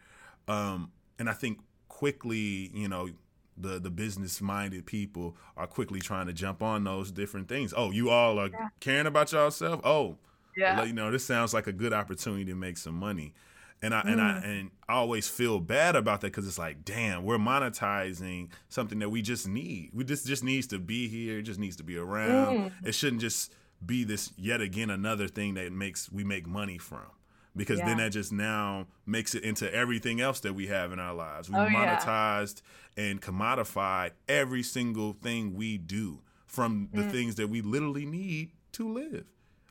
Um, 0.47 0.91
and 1.19 1.29
I 1.29 1.33
think 1.33 1.59
quickly, 1.87 2.71
you 2.73 2.87
know, 2.87 3.09
the 3.57 3.79
the 3.79 3.89
business 3.89 4.41
minded 4.41 4.85
people 4.85 5.35
are 5.57 5.67
quickly 5.67 5.99
trying 5.99 6.27
to 6.27 6.33
jump 6.33 6.63
on 6.63 6.85
those 6.85 7.11
different 7.11 7.49
things. 7.49 7.73
Oh, 7.75 7.91
you 7.91 8.09
all 8.09 8.39
are 8.39 8.47
yeah. 8.47 8.69
caring 8.79 9.05
about 9.05 9.31
yourself. 9.31 9.81
Oh, 9.83 10.17
yeah. 10.55 10.83
You 10.83 10.93
know, 10.93 11.11
this 11.11 11.25
sounds 11.25 11.53
like 11.53 11.67
a 11.67 11.73
good 11.73 11.93
opportunity 11.93 12.45
to 12.45 12.55
make 12.55 12.77
some 12.77 12.95
money. 12.95 13.33
And 13.81 13.93
I 13.93 14.01
mm. 14.01 14.11
and 14.11 14.21
I 14.21 14.31
mm. 14.33 14.45
and 14.45 14.71
I 14.87 14.93
always 14.93 15.27
feel 15.27 15.59
bad 15.59 15.95
about 15.95 16.21
that 16.21 16.27
because 16.27 16.47
it's 16.47 16.57
like, 16.57 16.83
damn, 16.83 17.23
we're 17.23 17.37
monetizing 17.37 18.49
something 18.69 18.99
that 18.99 19.09
we 19.09 19.21
just 19.21 19.47
need. 19.47 19.91
We 19.93 20.03
just 20.03 20.25
just 20.25 20.43
needs 20.43 20.67
to 20.67 20.79
be 20.79 21.07
here. 21.07 21.39
It 21.39 21.43
just 21.43 21.59
needs 21.59 21.75
to 21.77 21.83
be 21.83 21.97
around. 21.97 22.57
Mm. 22.57 22.71
It 22.85 22.93
shouldn't 22.93 23.21
just 23.21 23.53
be 23.85 24.03
this 24.03 24.31
yet 24.37 24.59
again 24.59 24.89
another 24.89 25.27
thing 25.27 25.53
that 25.53 25.71
makes 25.71 26.11
we 26.11 26.23
make 26.23 26.45
money 26.45 26.77
from 26.77 27.05
because 27.59 27.79
yeah. 27.79 27.87
then 27.87 27.97
that 27.97 28.11
just 28.11 28.31
now 28.31 28.87
makes 29.05 29.35
it 29.35 29.43
into 29.43 29.71
everything 29.73 30.21
else 30.21 30.39
that 30.39 30.53
we 30.53 30.67
have 30.67 30.93
in 30.93 30.99
our 30.99 31.13
lives. 31.13 31.49
We 31.49 31.57
oh, 31.57 31.67
monetized 31.67 32.61
yeah. 32.95 33.03
and 33.03 33.21
commodified 33.21 34.11
every 34.29 34.63
single 34.63 35.11
thing 35.11 35.55
we 35.55 35.77
do 35.77 36.21
from 36.47 36.87
the 36.93 37.01
mm. 37.01 37.11
things 37.11 37.35
that 37.35 37.49
we 37.49 37.61
literally 37.61 38.05
need 38.05 38.51
to 38.71 38.87
live. 38.87 39.25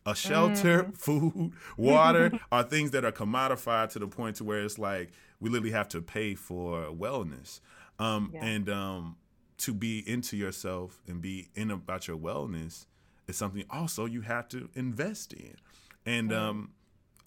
A 0.04 0.14
shelter, 0.14 0.84
mm. 0.84 0.96
food, 0.98 1.52
water 1.78 2.38
are 2.52 2.62
things 2.62 2.90
that 2.90 3.06
are 3.06 3.12
commodified 3.12 3.88
to 3.92 3.98
the 3.98 4.06
point 4.06 4.36
to 4.36 4.44
where 4.44 4.62
it's 4.62 4.78
like 4.78 5.10
we 5.40 5.48
literally 5.48 5.72
have 5.72 5.88
to 5.88 6.02
pay 6.02 6.34
for 6.34 6.92
wellness. 6.92 7.60
Um, 7.98 8.32
yeah. 8.34 8.44
and 8.44 8.68
um, 8.68 9.16
to 9.58 9.72
be 9.72 10.04
into 10.06 10.36
yourself 10.36 11.00
and 11.08 11.22
be 11.22 11.48
in 11.54 11.70
about 11.70 12.06
your 12.06 12.18
wellness 12.18 12.84
is 13.26 13.36
something 13.36 13.64
also 13.70 14.04
you 14.04 14.20
have 14.20 14.46
to 14.50 14.68
invest 14.74 15.32
in. 15.32 15.56
And 16.04 16.30
mm. 16.30 16.38
um, 16.38 16.70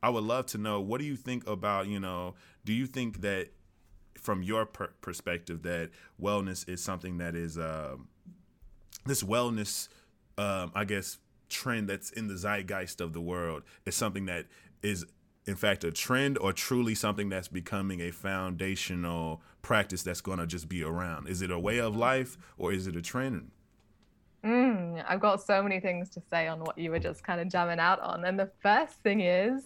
I 0.04 0.10
would 0.10 0.24
love 0.24 0.48
to 0.48 0.58
know 0.58 0.82
what 0.82 1.00
do 1.00 1.06
you 1.06 1.16
think 1.16 1.48
about, 1.48 1.88
you 1.88 2.00
know, 2.00 2.36
do 2.66 2.74
you 2.74 2.88
think 2.88 3.22
that 3.22 3.50
from 4.18 4.44
your 4.44 4.66
per- 4.66 4.94
perspective 5.02 5.64
that 5.64 5.90
wellness 6.22 6.68
is 6.68 6.82
something 6.82 7.18
that 7.20 7.36
is 7.36 7.58
um, 7.58 8.08
this 9.06 9.24
wellness, 9.24 9.90
um, 10.38 10.72
I 10.76 10.86
guess, 10.86 11.18
trend 11.50 11.90
that's 11.90 12.12
in 12.12 12.28
the 12.28 12.36
zeitgeist 12.36 13.02
of 13.02 13.14
the 13.14 13.22
world 13.22 13.64
is 13.86 13.96
something 13.96 14.26
that 14.26 14.46
is 14.82 15.06
in 15.46 15.56
fact 15.56 15.84
a 15.84 15.92
trend 15.92 16.38
or 16.38 16.54
truly 16.54 16.96
something 16.96 17.30
that's 17.30 17.48
becoming 17.48 18.00
a 18.00 18.12
foundational 18.12 19.42
practice 19.62 20.02
that's 20.04 20.22
going 20.22 20.40
to 20.40 20.48
just 20.48 20.70
be 20.70 20.84
around? 20.84 21.28
Is 21.28 21.42
it 21.42 21.52
a 21.52 21.60
way 21.60 21.80
of 21.80 21.96
life 21.96 22.38
or 22.58 22.72
is 22.72 22.88
it 22.88 22.96
a 22.96 23.02
trend? 23.02 23.52
Mm, 24.44 25.04
I've 25.08 25.20
got 25.20 25.42
so 25.42 25.62
many 25.62 25.80
things 25.80 26.10
to 26.12 26.22
say 26.32 26.48
on 26.48 26.62
what 26.62 26.78
you 26.78 26.90
were 26.90 27.00
just 27.00 27.24
kind 27.24 27.40
of 27.40 27.50
jamming 27.50 27.80
out 27.80 28.00
on. 28.00 28.26
And 28.26 28.40
the 28.40 28.50
first 28.62 28.96
thing 29.04 29.22
is 29.22 29.64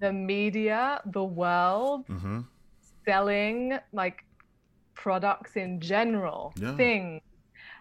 the 0.00 0.12
media, 0.12 1.00
the 1.06 1.24
world, 1.24 2.06
mm-hmm. 2.08 2.40
selling 3.04 3.78
like 3.92 4.24
products 4.94 5.56
in 5.56 5.80
general, 5.80 6.52
yeah. 6.56 6.76
things, 6.76 7.22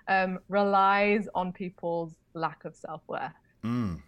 um, 0.08 0.40
relies 0.50 1.28
on 1.36 1.52
people's 1.52 2.14
lack 2.34 2.66
of 2.66 2.76
self 2.76 3.02
worth. 3.08 3.32
Mm. 3.64 4.02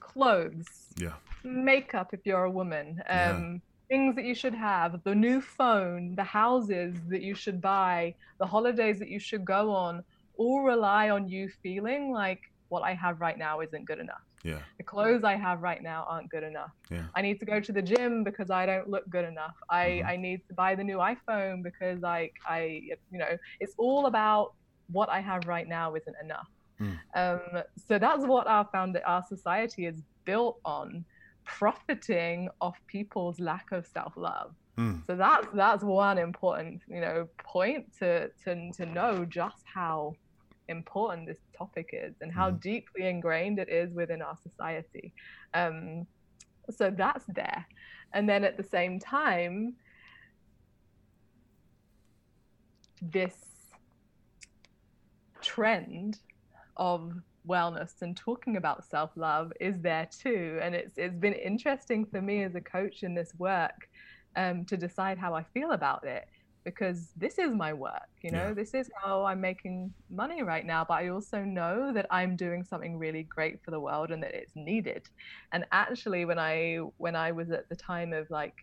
Clothes, 0.00 0.92
yeah, 0.96 1.14
makeup 1.42 2.10
if 2.12 2.20
you're 2.24 2.44
a 2.44 2.50
woman, 2.50 3.02
um, 3.08 3.16
yeah. 3.18 3.56
things 3.88 4.14
that 4.16 4.24
you 4.24 4.34
should 4.34 4.54
have, 4.54 5.02
the 5.04 5.14
new 5.14 5.40
phone, 5.40 6.14
the 6.14 6.24
houses 6.24 6.94
that 7.08 7.22
you 7.22 7.34
should 7.34 7.60
buy, 7.60 8.14
the 8.38 8.46
holidays 8.46 8.98
that 8.98 9.08
you 9.08 9.18
should 9.18 9.44
go 9.44 9.72
on, 9.72 10.04
all 10.36 10.62
rely 10.62 11.10
on 11.10 11.28
you 11.28 11.48
feeling 11.62 12.12
like 12.12 12.42
what 12.68 12.82
I 12.82 12.94
have 12.94 13.20
right 13.20 13.38
now 13.38 13.60
isn't 13.60 13.84
good 13.84 13.98
enough. 13.98 14.22
Yeah. 14.44 14.60
The 14.76 14.84
clothes 14.84 15.24
I 15.24 15.36
have 15.36 15.62
right 15.62 15.82
now 15.82 16.06
aren't 16.08 16.28
good 16.28 16.44
enough. 16.44 16.70
Yeah. 16.90 17.06
I 17.16 17.22
need 17.22 17.40
to 17.40 17.46
go 17.46 17.60
to 17.60 17.72
the 17.72 17.82
gym 17.82 18.22
because 18.22 18.50
I 18.50 18.66
don't 18.66 18.88
look 18.88 19.08
good 19.08 19.24
enough. 19.24 19.54
I, 19.70 19.86
mm-hmm. 19.86 20.08
I 20.08 20.16
need 20.16 20.46
to 20.48 20.54
buy 20.54 20.74
the 20.74 20.84
new 20.84 20.98
iPhone 20.98 21.62
because 21.62 22.00
like 22.02 22.34
I 22.46 22.82
you 23.10 23.18
know, 23.18 23.36
it's 23.58 23.74
all 23.78 24.06
about 24.06 24.52
what 24.92 25.08
I 25.08 25.20
have 25.20 25.46
right 25.46 25.66
now 25.66 25.94
isn't 25.94 26.16
enough. 26.22 26.48
Mm. 26.80 26.98
Um, 27.14 27.62
so 27.88 27.98
that's 27.98 28.24
what 28.24 28.46
our 28.46 28.68
found 28.70 29.00
our 29.06 29.24
society 29.28 29.86
is 29.86 30.02
built 30.24 30.58
on, 30.64 31.04
profiting 31.44 32.48
off 32.60 32.76
people's 32.86 33.40
lack 33.40 33.72
of 33.72 33.86
self-love. 33.86 34.52
Mm. 34.76 35.06
So 35.06 35.16
that's 35.16 35.46
that's 35.54 35.84
one 35.84 36.18
important, 36.18 36.82
you 36.88 37.00
know, 37.00 37.28
point 37.38 37.86
to 38.00 38.28
to 38.44 38.72
to 38.72 38.86
know 38.86 39.24
just 39.24 39.62
how 39.72 40.14
important 40.68 41.26
this 41.26 41.38
topic 41.56 41.90
is 41.92 42.14
and 42.20 42.32
how 42.32 42.50
mm. 42.50 42.60
deeply 42.60 43.06
ingrained 43.08 43.58
it 43.58 43.68
is 43.68 43.92
within 43.92 44.22
our 44.22 44.36
society. 44.42 45.12
Um, 45.52 46.06
so 46.70 46.90
that's 46.90 47.24
there. 47.26 47.66
And 48.12 48.28
then 48.28 48.44
at 48.44 48.56
the 48.56 48.62
same 48.62 48.98
time, 48.98 49.74
this 53.02 53.34
trend 55.42 56.20
of 56.76 57.12
wellness 57.46 58.00
and 58.00 58.16
talking 58.16 58.56
about 58.56 58.84
self-love 58.84 59.52
is 59.60 59.78
there 59.80 60.08
too 60.10 60.58
and 60.62 60.74
it's 60.74 60.94
it's 60.96 61.16
been 61.16 61.34
interesting 61.34 62.06
for 62.06 62.22
me 62.22 62.42
as 62.42 62.54
a 62.54 62.60
coach 62.60 63.02
in 63.02 63.14
this 63.14 63.34
work 63.36 63.88
um, 64.36 64.64
to 64.64 64.78
decide 64.78 65.18
how 65.18 65.34
I 65.34 65.42
feel 65.52 65.72
about 65.72 66.04
it 66.04 66.26
because 66.64 67.10
this 67.16 67.38
is 67.38 67.52
my 67.52 67.72
work 67.72 68.08
you 68.22 68.30
know 68.30 68.48
yeah. 68.48 68.54
this 68.54 68.74
is 68.74 68.90
how 69.02 69.24
i'm 69.24 69.40
making 69.40 69.92
money 70.10 70.42
right 70.42 70.66
now 70.66 70.84
but 70.86 70.94
i 70.94 71.08
also 71.08 71.40
know 71.40 71.92
that 71.92 72.06
i'm 72.10 72.36
doing 72.36 72.64
something 72.64 72.98
really 72.98 73.22
great 73.24 73.62
for 73.62 73.70
the 73.70 73.78
world 73.78 74.10
and 74.10 74.22
that 74.22 74.34
it's 74.34 74.52
needed 74.56 75.08
and 75.52 75.64
actually 75.72 76.24
when 76.24 76.38
i 76.38 76.78
when 76.96 77.14
i 77.14 77.30
was 77.30 77.50
at 77.50 77.68
the 77.68 77.76
time 77.76 78.12
of 78.12 78.28
like 78.30 78.54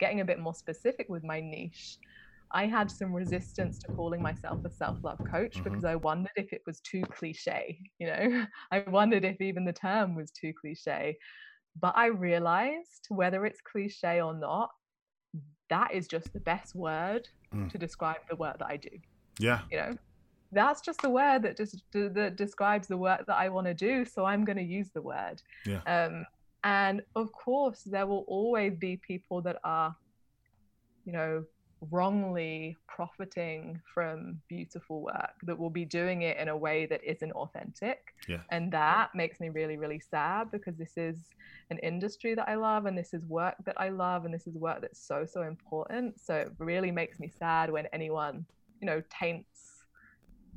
getting 0.00 0.20
a 0.20 0.24
bit 0.24 0.40
more 0.40 0.54
specific 0.54 1.06
with 1.08 1.22
my 1.22 1.40
niche 1.40 1.98
i 2.50 2.66
had 2.66 2.90
some 2.90 3.12
resistance 3.12 3.78
to 3.78 3.92
calling 3.92 4.20
myself 4.20 4.64
a 4.64 4.70
self-love 4.70 5.20
coach 5.30 5.54
mm-hmm. 5.54 5.64
because 5.64 5.84
i 5.84 5.94
wondered 5.94 6.32
if 6.36 6.52
it 6.52 6.62
was 6.66 6.80
too 6.80 7.02
cliche 7.02 7.78
you 7.98 8.06
know 8.06 8.44
i 8.72 8.80
wondered 8.88 9.24
if 9.24 9.40
even 9.40 9.64
the 9.64 9.72
term 9.72 10.14
was 10.14 10.30
too 10.30 10.52
cliche 10.60 11.16
but 11.80 11.92
i 11.96 12.06
realized 12.06 13.06
whether 13.08 13.46
it's 13.46 13.60
cliche 13.60 14.20
or 14.20 14.34
not 14.34 14.70
that 15.70 15.92
is 15.92 16.06
just 16.06 16.32
the 16.32 16.40
best 16.40 16.74
word 16.74 17.28
mm. 17.54 17.70
to 17.70 17.78
describe 17.78 18.18
the 18.28 18.36
work 18.36 18.58
that 18.58 18.66
I 18.66 18.76
do. 18.76 18.90
Yeah. 19.38 19.60
You 19.70 19.76
know, 19.78 19.98
that's 20.52 20.80
just 20.80 21.02
the 21.02 21.10
word 21.10 21.42
that 21.42 21.56
just 21.56 21.82
that 21.92 22.36
describes 22.36 22.86
the 22.86 22.96
work 22.96 23.26
that 23.26 23.36
I 23.36 23.48
want 23.48 23.66
to 23.66 23.74
do. 23.74 24.04
So 24.04 24.24
I'm 24.24 24.44
going 24.44 24.58
to 24.58 24.62
use 24.62 24.90
the 24.90 25.02
word. 25.02 25.42
Yeah. 25.66 25.80
Um, 25.86 26.26
and 26.62 27.02
of 27.14 27.32
course, 27.32 27.82
there 27.82 28.06
will 28.06 28.24
always 28.26 28.74
be 28.76 28.96
people 28.96 29.42
that 29.42 29.58
are, 29.64 29.94
you 31.04 31.12
know, 31.12 31.44
wrongly 31.90 32.76
profiting 32.86 33.80
from 33.92 34.40
beautiful 34.48 35.02
work 35.02 35.34
that 35.42 35.58
will 35.58 35.70
be 35.70 35.84
doing 35.84 36.22
it 36.22 36.36
in 36.38 36.48
a 36.48 36.56
way 36.56 36.86
that 36.86 37.02
isn't 37.04 37.32
authentic 37.32 38.14
yeah. 38.28 38.40
and 38.50 38.72
that 38.72 39.10
makes 39.14 39.40
me 39.40 39.48
really 39.48 39.76
really 39.76 40.00
sad 40.00 40.50
because 40.50 40.76
this 40.76 40.96
is 40.96 41.16
an 41.70 41.78
industry 41.78 42.34
that 42.34 42.48
i 42.48 42.54
love 42.54 42.86
and 42.86 42.96
this 42.96 43.12
is 43.12 43.24
work 43.26 43.54
that 43.64 43.74
i 43.78 43.88
love 43.88 44.24
and 44.24 44.32
this 44.32 44.46
is 44.46 44.54
work 44.56 44.80
that's 44.80 45.00
so 45.00 45.26
so 45.26 45.42
important 45.42 46.18
so 46.20 46.34
it 46.34 46.52
really 46.58 46.90
makes 46.90 47.18
me 47.18 47.28
sad 47.28 47.70
when 47.70 47.86
anyone 47.92 48.44
you 48.80 48.86
know 48.86 49.02
taints 49.10 49.84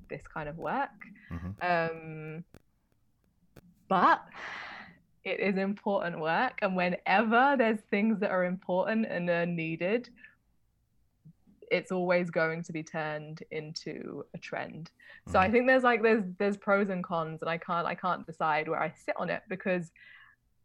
this 0.10 0.24
kind 0.32 0.48
of 0.48 0.58
work 0.58 0.90
mm-hmm. 1.32 1.52
um 1.62 2.44
but 3.88 4.22
it 5.24 5.40
is 5.40 5.58
important 5.58 6.20
work 6.20 6.54
and 6.62 6.76
whenever 6.76 7.56
there's 7.58 7.80
things 7.92 8.20
that 8.20 8.32
are 8.32 8.46
important 8.46 9.06
and 9.06 9.30
are 9.30 9.46
needed 9.46 10.10
it's 11.71 11.91
always 11.91 12.30
going 12.30 12.63
to 12.63 12.73
be 12.73 12.84
turned 12.84 13.43
into 13.51 14.25
a 14.34 14.38
trend. 14.38 14.91
So 15.27 15.38
mm. 15.38 15.41
I 15.41 15.51
think 15.51 15.67
there's 15.67 15.84
like 15.84 16.01
there's 16.01 16.23
there's 16.38 16.58
pros 16.58 16.89
and 16.89 17.03
cons, 17.03 17.41
and 17.41 17.49
I 17.49 17.58
can't 17.58 17.86
I 17.86 17.95
can't 17.95 18.25
decide 18.25 18.67
where 18.67 18.82
I 18.82 18.93
sit 19.06 19.15
on 19.17 19.30
it 19.30 19.43
because 19.49 19.91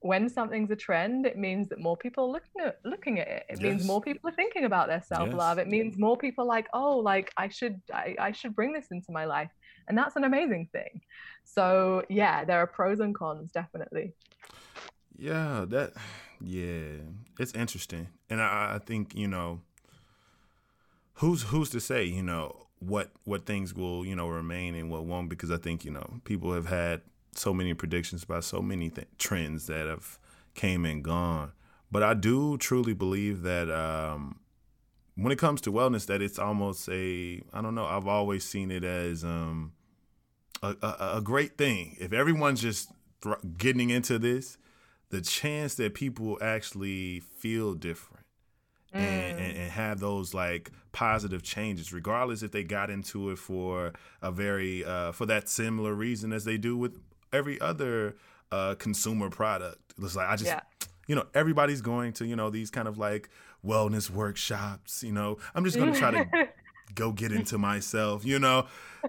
when 0.00 0.28
something's 0.28 0.70
a 0.70 0.76
trend, 0.76 1.26
it 1.26 1.38
means 1.38 1.68
that 1.68 1.78
more 1.78 1.96
people 1.96 2.24
are 2.24 2.32
looking 2.32 2.60
at 2.60 2.80
looking 2.84 3.20
at 3.20 3.28
it. 3.28 3.46
It 3.48 3.60
yes. 3.60 3.62
means 3.62 3.86
more 3.86 4.00
people 4.00 4.28
are 4.30 4.34
thinking 4.34 4.64
about 4.64 4.88
their 4.88 5.02
self-love. 5.02 5.58
Yes. 5.58 5.66
It 5.66 5.70
means 5.70 5.96
more 5.96 6.16
people 6.16 6.44
like, 6.44 6.66
oh, 6.72 6.98
like 6.98 7.32
I 7.36 7.48
should 7.48 7.80
I, 7.92 8.16
I 8.18 8.32
should 8.32 8.54
bring 8.54 8.72
this 8.72 8.88
into 8.90 9.12
my 9.12 9.24
life. 9.24 9.50
And 9.88 9.96
that's 9.96 10.16
an 10.16 10.24
amazing 10.24 10.68
thing. 10.72 11.00
So 11.44 12.04
yeah, 12.08 12.44
there 12.44 12.58
are 12.58 12.66
pros 12.66 13.00
and 13.00 13.14
cons, 13.14 13.52
definitely. 13.52 14.12
Yeah, 15.16 15.66
that 15.68 15.92
yeah. 16.40 16.98
It's 17.38 17.54
interesting. 17.54 18.08
And 18.28 18.40
I, 18.40 18.74
I 18.74 18.78
think, 18.84 19.14
you 19.14 19.28
know, 19.28 19.60
who's 21.14 21.42
who's 21.42 21.70
to 21.70 21.81
say, 21.81 22.05
you 22.05 22.22
know, 22.22 22.66
what 22.79 23.11
what 23.25 23.46
things 23.46 23.75
will, 23.75 24.05
you 24.05 24.16
know, 24.16 24.29
remain 24.29 24.75
and 24.75 24.90
what 24.90 25.05
won't 25.05 25.29
because 25.29 25.51
I 25.51 25.57
think, 25.57 25.85
you 25.85 25.90
know, 25.90 26.20
people 26.25 26.53
have 26.53 26.66
had 26.66 27.03
so 27.35 27.55
many 27.55 27.75
predictions 27.75 28.25
about 28.25 28.44
so 28.44 28.61
many 28.61 28.90
th- 28.90 29.09
trends 29.18 29.66
that 29.66 29.87
have 29.87 30.18
came 30.55 30.85
and 30.85 31.03
gone. 31.03 31.53
But 31.90 32.03
I 32.03 32.14
do 32.14 32.57
truly 32.59 32.94
believe 32.94 33.42
that 33.42 33.70
um, 33.70 34.40
when 35.14 35.33
it 35.33 35.38
comes 35.38 35.61
to 35.62 35.72
wellness, 35.72 36.07
that 36.07 36.22
it's 36.22 36.38
almost 36.38 36.88
a 36.88 37.42
I 37.53 37.62
don't 37.62 37.75
know. 37.75 37.87
I've 37.87 38.09
always 38.09 38.44
seen 38.44 38.70
it 38.70 38.85
as 38.85 39.25
um, 39.25 39.72
a, 40.62 40.75
a, 40.83 41.16
a, 41.16 41.20
great 41.20 41.59
thing. 41.59 41.96
If 42.01 42.12
everyone's 42.12 42.62
just 42.62 42.90
th- 43.22 43.37
getting 43.59 43.90
into 43.90 44.18
this, 44.18 44.57
the 45.11 45.20
chance 45.20 45.75
that 45.75 45.94
people 45.94 46.38
actually 46.40 47.20
feel 47.20 47.75
different 47.75 48.25
mm. 48.94 48.98
and, 48.98 49.38
and, 49.38 49.57
and, 49.59 49.70
have 49.70 50.01
those 50.01 50.33
like 50.33 50.70
positive 50.92 51.42
changes, 51.42 51.92
regardless 51.92 52.42
if 52.42 52.52
they 52.52 52.64
got 52.64 52.90
into 52.90 53.31
it 53.31 53.38
for 53.38 53.92
a 54.20 54.31
very 54.31 54.85
uh, 54.85 55.12
for 55.12 55.26
that 55.26 55.48
similar 55.48 55.94
reason 55.94 56.33
as 56.33 56.44
they 56.44 56.57
do 56.57 56.76
with 56.76 56.98
every 57.33 57.61
other 57.61 58.16
uh, 58.50 58.74
consumer 58.76 59.31
product. 59.31 59.94
It's 60.00 60.16
like 60.16 60.28
I 60.28 60.37
just, 60.37 60.50
yeah. 60.50 60.61
you 61.07 61.14
know, 61.14 61.26
everybody's 61.35 61.81
going 61.81 62.12
to 62.14 62.26
you 62.26 62.37
know 62.37 62.50
these 62.50 62.70
kind 62.70 62.88
of 62.88 62.98
like 62.98 63.28
wellness 63.64 64.11
workshops. 64.11 65.02
You 65.02 65.12
know, 65.12 65.38
I'm 65.55 65.64
just 65.64 65.76
going 65.76 65.92
to 65.92 65.98
try 65.98 66.11
to 66.11 66.48
go 66.94 67.12
get 67.12 67.33
into 67.33 67.59
myself. 67.59 68.24
You 68.24 68.38
know, 68.38 68.66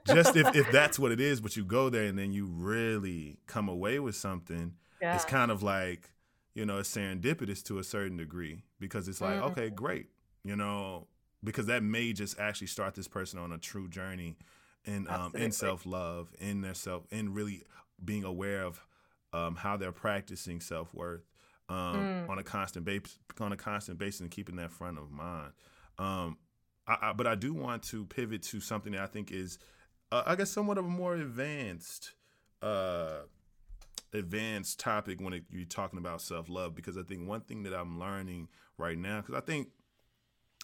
just 0.07 0.35
if 0.35 0.55
if 0.55 0.71
that's 0.71 0.97
what 0.97 1.11
it 1.11 1.19
is, 1.19 1.41
but 1.41 1.55
you 1.55 1.65
go 1.65 1.89
there 1.89 2.05
and 2.05 2.17
then 2.17 2.31
you 2.31 2.45
really 2.45 3.37
come 3.47 3.69
away 3.69 3.99
with 3.99 4.15
something. 4.15 4.73
Yeah. 5.01 5.15
It's 5.15 5.25
kind 5.25 5.51
of 5.51 5.61
like 5.61 6.09
you 6.55 6.65
know, 6.65 6.79
it's 6.79 6.95
serendipitous 6.95 7.63
to 7.63 7.79
a 7.79 7.83
certain 7.83 8.17
degree 8.17 8.63
because 8.79 9.07
it's 9.07 9.21
like, 9.21 9.35
mm-hmm. 9.35 9.45
okay, 9.45 9.69
great, 9.69 10.07
you 10.43 10.55
know, 10.55 11.07
because 11.43 11.65
that 11.67 11.83
may 11.83 12.13
just 12.13 12.39
actually 12.39 12.67
start 12.67 12.95
this 12.95 13.07
person 13.07 13.39
on 13.39 13.51
a 13.51 13.57
true 13.57 13.87
journey 13.87 14.37
in 14.85 15.07
um, 15.09 15.31
in 15.35 15.51
self 15.51 15.85
love, 15.85 16.29
in 16.39 16.61
their 16.61 16.73
self, 16.73 17.03
in 17.11 17.33
really 17.33 17.63
being 18.03 18.23
aware 18.23 18.63
of 18.63 18.85
um, 19.33 19.55
how 19.55 19.77
they're 19.77 19.91
practicing 19.91 20.59
self 20.59 20.93
worth 20.93 21.23
um, 21.69 21.95
mm. 21.95 22.29
on 22.29 22.39
a 22.39 22.43
constant 22.43 22.85
basis, 22.85 23.17
on 23.39 23.51
a 23.51 23.57
constant 23.57 23.97
basis, 23.97 24.21
and 24.21 24.31
keeping 24.31 24.55
that 24.57 24.71
front 24.71 24.97
of 24.97 25.11
mind. 25.11 25.51
Um, 25.97 26.37
I, 26.87 26.97
I, 27.01 27.13
but 27.13 27.27
I 27.27 27.35
do 27.35 27.53
want 27.53 27.83
to 27.83 28.05
pivot 28.05 28.43
to 28.43 28.59
something 28.59 28.93
that 28.93 29.01
I 29.01 29.07
think 29.07 29.31
is, 29.31 29.57
uh, 30.11 30.23
I 30.25 30.35
guess, 30.35 30.49
somewhat 30.49 30.77
of 30.77 30.85
a 30.85 30.89
more 30.89 31.15
advanced, 31.15 32.11
uh, 32.61 33.21
advanced 34.11 34.79
topic 34.79 35.21
when 35.21 35.33
it, 35.33 35.43
you're 35.49 35.65
talking 35.65 35.99
about 35.99 36.21
self 36.21 36.49
love. 36.49 36.75
Because 36.75 36.97
I 36.97 37.03
think 37.03 37.27
one 37.27 37.41
thing 37.41 37.63
that 37.63 37.73
I'm 37.73 37.99
learning 37.99 38.49
right 38.77 38.97
now, 38.97 39.21
because 39.21 39.35
I 39.35 39.41
think 39.41 39.69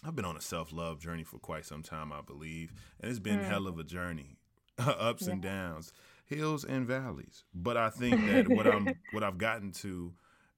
I've 0.04 0.16
been 0.16 0.24
on 0.24 0.36
a 0.36 0.40
self 0.40 0.72
love 0.72 1.00
journey 1.00 1.24
for 1.24 1.38
quite 1.38 1.64
some 1.64 1.82
time, 1.82 2.12
I 2.12 2.20
believe, 2.22 2.72
and 3.00 3.10
it's 3.10 3.20
been 3.20 3.40
mm. 3.40 3.48
hell 3.48 3.66
of 3.66 3.78
a 3.78 3.84
journey, 3.84 4.38
ups 4.78 5.26
yeah. 5.26 5.32
and 5.32 5.42
downs 5.42 5.92
hills 6.30 6.64
and 6.64 6.86
valleys. 6.86 7.44
But 7.52 7.76
I 7.76 7.90
think 7.90 8.24
that 8.26 8.48
what 8.48 8.66
I'm 8.66 8.88
what 9.12 9.22
I've 9.22 9.36
gotten 9.36 9.72
to 9.72 10.14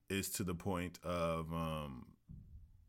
is 0.09 0.29
to 0.31 0.45
the 0.45 0.55
point 0.55 0.99
of 1.03 1.53
um, 1.53 2.07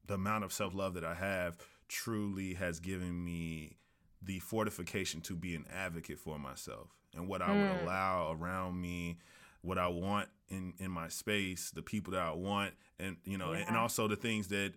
the 0.06 0.16
amount 0.16 0.44
of 0.44 0.54
self 0.54 0.76
love 0.76 0.94
that 0.94 1.06
I 1.06 1.16
have 1.16 1.58
truly 1.88 2.54
has 2.56 2.80
given 2.80 3.24
me 3.24 3.78
the 4.22 4.40
fortification 4.40 5.22
to 5.22 5.36
be 5.36 5.56
an 5.56 5.66
advocate 5.74 6.20
for 6.20 6.38
myself 6.38 6.90
and 7.16 7.28
what 7.28 7.42
I 7.42 7.50
mm. 7.50 7.62
would 7.62 7.84
allow 7.84 8.32
around 8.32 8.82
me, 8.82 9.18
what 9.62 9.78
I 9.78 9.88
want 9.88 10.30
in 10.50 10.74
in 10.78 10.92
my 10.92 11.08
space, 11.08 11.72
the 11.72 11.82
people 11.82 12.14
that 12.14 12.22
I 12.22 12.32
want, 12.32 12.74
and 13.00 13.18
you 13.24 13.38
know, 13.38 13.54
yeah. 13.54 13.60
and, 13.60 13.70
and 13.70 13.78
also 13.78 14.08
the 14.08 14.16
things 14.16 14.50
that 14.50 14.74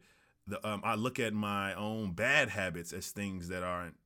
the 0.47 0.67
um, 0.67 0.81
I 0.85 0.95
look 0.95 1.19
at 1.19 1.33
my 1.33 1.75
own 1.75 2.13
bad 2.13 2.49
habits 2.49 2.93
as 2.93 3.11
things 3.11 3.49
that 3.49 3.63
aren't 3.63 3.97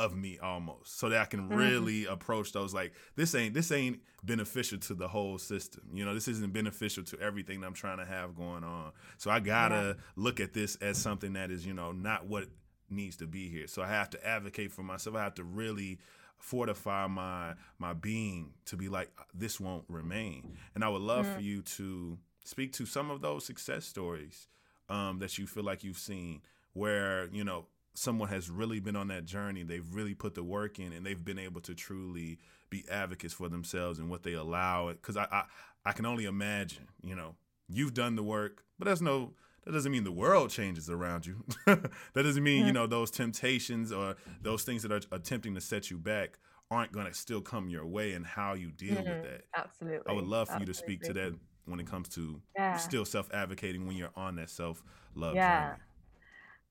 of 0.00 0.16
me 0.16 0.38
almost 0.38 0.98
so 0.98 1.10
that 1.10 1.20
I 1.20 1.24
can 1.26 1.40
mm-hmm. 1.40 1.54
really 1.54 2.02
mm-hmm. 2.02 2.12
approach 2.12 2.52
those 2.52 2.72
like 2.72 2.94
this 3.16 3.34
ain't 3.34 3.52
this 3.52 3.70
ain't 3.70 4.00
beneficial 4.22 4.78
to 4.78 4.94
the 4.94 5.08
whole 5.08 5.36
system. 5.38 5.82
You 5.92 6.04
know, 6.04 6.14
this 6.14 6.26
isn't 6.26 6.52
beneficial 6.52 7.04
to 7.04 7.20
everything 7.20 7.62
I'm 7.62 7.74
trying 7.74 7.98
to 7.98 8.06
have 8.06 8.34
going 8.34 8.64
on. 8.64 8.92
So 9.18 9.30
I 9.30 9.40
got 9.40 9.68
to 9.68 9.96
yeah. 9.96 10.02
look 10.16 10.40
at 10.40 10.54
this 10.54 10.76
as 10.76 10.96
something 10.96 11.34
that 11.34 11.50
is, 11.50 11.66
you 11.66 11.74
know, 11.74 11.92
not 11.92 12.26
what 12.26 12.46
needs 12.88 13.16
to 13.18 13.26
be 13.26 13.48
here. 13.50 13.66
So 13.66 13.82
I 13.82 13.88
have 13.88 14.10
to 14.10 14.26
advocate 14.26 14.72
for 14.72 14.82
myself. 14.82 15.16
I 15.16 15.22
have 15.22 15.34
to 15.34 15.44
really 15.44 15.98
fortify 16.38 17.06
my 17.06 17.52
my 17.78 17.92
being 17.92 18.54
to 18.64 18.76
be 18.76 18.88
like 18.88 19.10
this 19.34 19.60
won't 19.60 19.84
remain. 19.88 20.56
And 20.74 20.82
I 20.82 20.88
would 20.88 21.02
love 21.02 21.26
mm-hmm. 21.26 21.34
for 21.34 21.40
you 21.42 21.62
to 21.62 22.18
speak 22.42 22.72
to 22.72 22.86
some 22.86 23.10
of 23.10 23.20
those 23.20 23.44
success 23.44 23.84
stories 23.84 24.48
um, 24.90 25.20
that 25.20 25.38
you 25.38 25.46
feel 25.46 25.64
like 25.64 25.84
you've 25.84 25.98
seen 25.98 26.42
where, 26.72 27.28
you 27.32 27.44
know, 27.44 27.66
someone 27.94 28.28
has 28.28 28.50
really 28.50 28.80
been 28.80 28.96
on 28.96 29.08
that 29.08 29.24
journey, 29.24 29.62
they've 29.62 29.94
really 29.94 30.14
put 30.14 30.34
the 30.34 30.44
work 30.44 30.78
in, 30.78 30.92
and 30.92 31.06
they've 31.06 31.24
been 31.24 31.38
able 31.38 31.60
to 31.62 31.74
truly 31.74 32.38
be 32.68 32.84
advocates 32.90 33.34
for 33.34 33.48
themselves 33.48 33.98
and 33.98 34.10
what 34.10 34.22
they 34.22 34.34
allow. 34.34 34.90
Because 34.90 35.16
I, 35.16 35.26
I, 35.30 35.44
I 35.84 35.92
can 35.92 36.06
only 36.06 36.24
imagine, 36.24 36.88
you 37.02 37.14
know, 37.14 37.36
you've 37.68 37.94
done 37.94 38.16
the 38.16 38.22
work, 38.22 38.64
but 38.78 38.86
that's 38.86 39.00
no. 39.00 39.32
That 39.66 39.72
doesn't 39.72 39.92
mean 39.92 40.04
the 40.04 40.10
world 40.10 40.48
changes 40.48 40.88
around 40.88 41.26
you. 41.26 41.44
that 41.66 41.90
doesn't 42.14 42.42
mean, 42.42 42.64
you 42.66 42.72
know, 42.78 42.86
those 42.86 43.10
temptations 43.10 43.92
or 43.92 44.16
those 44.40 44.62
things 44.62 44.82
that 44.82 44.90
are 44.90 45.02
attempting 45.12 45.54
to 45.54 45.60
set 45.60 45.90
you 45.90 45.98
back 45.98 46.38
aren't 46.70 46.92
going 46.92 47.04
to 47.04 47.12
still 47.12 47.42
come 47.42 47.68
your 47.68 47.84
way 47.84 48.12
and 48.12 48.24
how 48.24 48.54
you 48.54 48.70
deal 48.70 48.94
mm-hmm. 48.94 49.10
with 49.10 49.22
that. 49.22 49.42
Absolutely. 49.54 50.00
I 50.08 50.12
would 50.14 50.24
love 50.24 50.48
for 50.48 50.54
Absolutely. 50.54 50.66
you 50.66 50.72
to 50.72 50.78
speak 50.78 51.02
to 51.02 51.12
that 51.12 51.34
when 51.66 51.80
it 51.80 51.86
comes 51.86 52.08
to 52.10 52.40
yeah. 52.56 52.76
still 52.76 53.04
self 53.04 53.30
advocating 53.32 53.86
when 53.86 53.96
you're 53.96 54.12
on 54.16 54.36
that 54.36 54.50
self 54.50 54.82
love 55.14 55.34
yeah. 55.34 55.70
journey. 55.70 55.80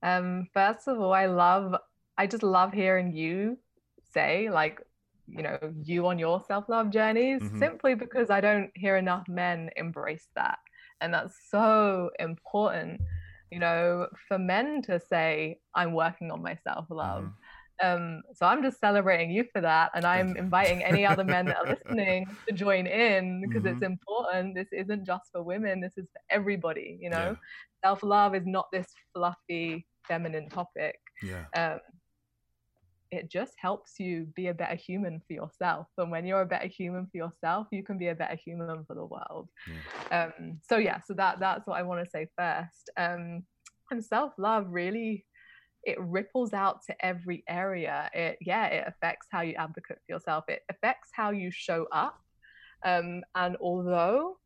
Um, 0.01 0.47
first 0.53 0.87
of 0.87 0.99
all, 0.99 1.13
I 1.13 1.25
love, 1.25 1.75
I 2.17 2.27
just 2.27 2.43
love 2.43 2.73
hearing 2.73 3.13
you 3.13 3.57
say, 4.13 4.49
like, 4.49 4.81
you 5.27 5.43
know, 5.43 5.57
you 5.83 6.07
on 6.07 6.17
your 6.17 6.41
self 6.47 6.69
love 6.69 6.89
journeys, 6.89 7.41
mm-hmm. 7.41 7.59
simply 7.59 7.95
because 7.95 8.29
I 8.29 8.41
don't 8.41 8.71
hear 8.75 8.97
enough 8.97 9.27
men 9.27 9.69
embrace 9.75 10.27
that. 10.35 10.59
And 11.01 11.13
that's 11.13 11.35
so 11.49 12.09
important, 12.19 13.01
you 13.51 13.59
know, 13.59 14.07
for 14.27 14.37
men 14.37 14.81
to 14.83 14.99
say, 14.99 15.59
I'm 15.75 15.93
working 15.93 16.31
on 16.31 16.41
my 16.41 16.57
self 16.63 16.85
love. 16.89 17.23
Mm-hmm. 17.23 17.33
Um, 17.81 18.21
so 18.33 18.45
I'm 18.45 18.61
just 18.61 18.79
celebrating 18.79 19.31
you 19.31 19.45
for 19.53 19.61
that. 19.61 19.91
And 19.95 20.05
I'm 20.05 20.35
inviting 20.35 20.83
any 20.83 21.05
other 21.05 21.23
men 21.23 21.45
that 21.45 21.57
are 21.57 21.77
listening 21.85 22.27
to 22.47 22.53
join 22.53 22.87
in 22.87 23.41
because 23.41 23.63
mm-hmm. 23.63 23.75
it's 23.75 23.85
important. 23.85 24.55
This 24.55 24.67
isn't 24.71 25.05
just 25.05 25.31
for 25.31 25.43
women, 25.43 25.79
this 25.79 25.97
is 25.97 26.07
for 26.11 26.21
everybody, 26.29 26.97
you 27.01 27.09
know. 27.09 27.17
Yeah. 27.17 27.35
Self 27.85 28.03
love 28.03 28.35
is 28.35 28.45
not 28.45 28.67
this 28.73 28.87
fluffy 29.13 29.85
feminine 30.09 30.49
topic 30.49 30.99
yeah 31.21 31.45
um, 31.55 31.79
it 33.11 33.29
just 33.29 33.53
helps 33.57 33.99
you 33.99 34.27
be 34.35 34.47
a 34.47 34.53
better 34.53 34.75
human 34.75 35.21
for 35.25 35.33
yourself 35.33 35.87
and 35.97 36.11
when 36.11 36.25
you're 36.25 36.41
a 36.41 36.45
better 36.45 36.67
human 36.67 37.07
for 37.07 37.17
yourself 37.17 37.67
you 37.71 37.83
can 37.83 37.97
be 37.97 38.07
a 38.07 38.15
better 38.15 38.35
human 38.35 38.83
for 38.85 38.95
the 38.95 39.05
world 39.05 39.47
yeah. 40.11 40.25
um, 40.25 40.59
so 40.67 40.77
yeah 40.77 40.99
so 41.05 41.13
that 41.13 41.39
that's 41.39 41.65
what 41.67 41.77
i 41.77 41.83
want 41.83 42.03
to 42.03 42.09
say 42.09 42.27
first 42.37 42.89
um, 42.97 43.43
and 43.91 44.03
self-love 44.03 44.65
really 44.69 45.25
it 45.89 45.99
ripples 45.99 46.53
out 46.53 46.83
to 46.85 47.05
every 47.05 47.43
area 47.47 48.09
it 48.13 48.37
yeah 48.41 48.67
it 48.67 48.83
affects 48.87 49.27
how 49.31 49.41
you 49.41 49.53
advocate 49.55 49.97
for 50.05 50.13
yourself 50.13 50.43
it 50.47 50.63
affects 50.69 51.09
how 51.13 51.31
you 51.31 51.49
show 51.51 51.87
up 51.91 52.21
um, 52.83 53.21
and 53.35 53.57
although 53.59 54.37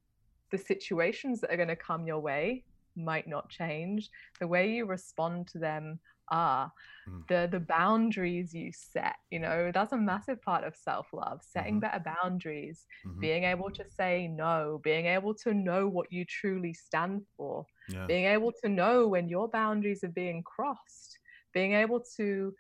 the 0.52 0.58
situations 0.58 1.42
that 1.42 1.52
are 1.52 1.58
going 1.58 1.68
to 1.68 1.76
come 1.76 2.08
your 2.08 2.20
way 2.20 2.64
might 2.96 3.28
not 3.28 3.50
change 3.50 4.10
the 4.40 4.48
way 4.48 4.72
you 4.72 4.86
respond 4.86 5.48
to 5.48 5.58
them 5.58 6.00
are 6.30 6.72
mm. 7.10 7.28
the 7.28 7.50
the 7.52 7.60
boundaries 7.60 8.54
you 8.54 8.72
set 8.72 9.16
you 9.30 9.40
know 9.40 9.72
that's 9.74 9.92
a 9.94 9.98
massive 9.98 10.42
part 10.42 10.64
of 10.64 10.76
self-love 10.76 11.42
setting 11.46 11.74
mm-hmm. 11.74 11.92
better 11.92 12.04
boundaries 12.22 12.86
mm-hmm. 13.06 13.20
being 13.20 13.44
able 13.44 13.70
to 13.70 13.84
say 13.90 14.28
no 14.28 14.80
being 14.84 15.08
able 15.08 15.34
to 15.34 15.54
know 15.54 15.88
what 15.88 16.12
you 16.12 16.24
truly 16.26 16.74
stand 16.74 17.22
for 17.36 17.66
yeah. 17.90 18.06
being 18.06 18.26
able 18.26 18.52
to 18.64 18.70
know 18.70 19.08
when 19.08 19.28
your 19.28 19.48
boundaries 19.50 20.04
are 20.04 20.10
being 20.10 20.42
crossed 20.44 21.20
being 21.54 21.74
able 21.74 22.02
to 22.18 22.54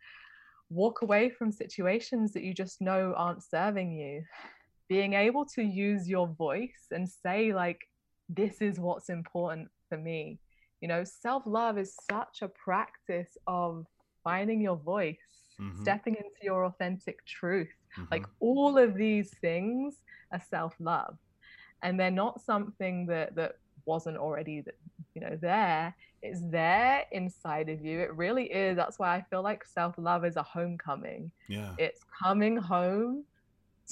walk 0.70 1.02
away 1.02 1.30
from 1.30 1.52
situations 1.52 2.34
that 2.34 2.44
you 2.44 2.54
just 2.54 2.82
know 2.82 3.14
aren't 3.16 3.44
serving 3.44 3.92
you 3.92 4.24
being 4.90 5.14
able 5.14 5.46
to 5.46 5.64
use 5.64 6.08
your 6.08 6.28
voice 6.28 6.88
and 6.92 7.10
say 7.10 7.54
like 7.54 7.82
this 8.30 8.62
is 8.62 8.80
what's 8.80 9.10
important 9.10 9.68
for 9.90 9.98
me. 9.98 10.40
You 10.82 10.88
know, 10.88 11.04
self 11.04 11.44
love 11.46 11.78
is 11.78 11.96
such 12.12 12.42
a 12.42 12.48
practice 12.48 13.38
of 13.48 13.86
finding 14.24 14.62
your 14.62 14.76
voice, 14.76 15.18
mm-hmm. 15.60 15.82
stepping 15.82 16.16
into 16.16 16.42
your 16.42 16.66
authentic 16.66 17.26
truth. 17.26 17.70
Mm-hmm. 17.98 18.12
Like 18.12 18.26
all 18.40 18.78
of 18.78 18.96
these 18.96 19.32
things 19.42 19.96
are 20.32 20.42
self 20.50 20.74
love. 20.80 21.18
And 21.82 22.00
they're 22.00 22.12
not 22.12 22.42
something 22.42 23.06
that, 23.08 23.36
that 23.36 23.58
wasn't 23.86 24.18
already 24.18 24.64
you 25.14 25.22
know 25.22 25.38
there 25.42 25.94
it's 26.24 26.42
there 26.50 27.04
inside 27.12 27.68
of 27.70 27.84
you. 27.84 28.00
It 28.00 28.16
really 28.16 28.46
is. 28.46 28.76
That's 28.78 28.98
why 28.98 29.16
i 29.18 29.22
feel 29.30 29.44
like 29.44 29.64
self-love 29.66 30.24
is 30.26 30.38
a 30.38 30.44
homecoming. 30.44 31.32
Yeah. 31.50 31.76
It's 31.78 32.02
coming 32.24 32.56
home 32.58 33.26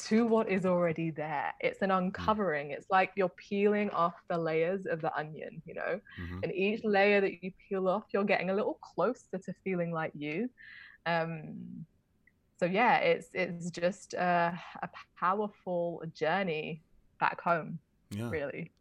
to 0.08 0.26
what 0.26 0.48
is 0.50 0.66
already 0.66 1.12
there. 1.12 1.54
It's 1.60 1.82
an 1.82 1.90
Mm. 1.90 1.98
uncovering. 1.98 2.72
It's 2.72 2.90
like 2.90 3.12
you're 3.18 3.36
peeling 3.50 3.90
off 3.92 4.16
the 4.30 4.38
layers 4.38 4.86
of 4.86 5.02
the 5.02 5.14
onion 5.22 5.62
you 5.68 5.74
know? 5.74 6.00
Mhm. 6.20 6.44
and 6.44 6.52
each 6.54 6.82
layer 6.86 7.20
that 7.22 7.44
you 7.44 7.52
peel 7.68 7.88
off 7.90 8.06
you're 8.14 8.24
getting 8.34 8.50
a 8.50 8.54
little 8.54 8.80
closer 8.92 9.38
to 9.46 9.54
feeling 9.66 9.92
like 9.92 10.14
you. 10.16 10.50
Um 11.06 11.86
so 12.60 12.66
yeah 12.68 12.98
it's 13.12 13.28
it's 13.34 13.70
just 13.72 14.14
uh, 14.16 14.52
a 14.84 14.90
powerful 15.20 16.04
journey 16.14 16.82
back 17.20 17.42
home 17.42 17.80
yeah. 18.12 18.30
really 18.30 18.72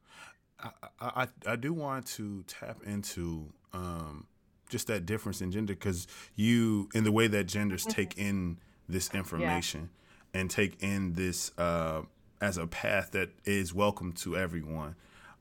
I, 0.62 0.70
I 1.00 1.28
I 1.52 1.56
do 1.56 1.72
want 1.72 2.06
to 2.06 2.42
tap 2.46 2.78
into 2.84 3.52
um, 3.72 4.26
just 4.68 4.86
that 4.88 5.06
difference 5.06 5.40
in 5.40 5.50
gender 5.50 5.74
because 5.74 6.06
you 6.36 6.88
in 6.94 7.04
the 7.04 7.12
way 7.12 7.26
that 7.28 7.44
genders 7.44 7.82
Mm-hmm. 7.82 7.90
take 7.92 8.18
in 8.18 8.58
this 8.88 9.12
information 9.14 9.90
and 10.34 10.50
take 10.50 10.82
in 10.82 11.14
this 11.14 11.52
uh, 11.58 12.02
as 12.40 12.56
a 12.58 12.66
path 12.66 13.12
that 13.12 13.30
is 13.44 13.72
welcome 13.74 14.12
to 14.12 14.36
everyone 14.36 14.94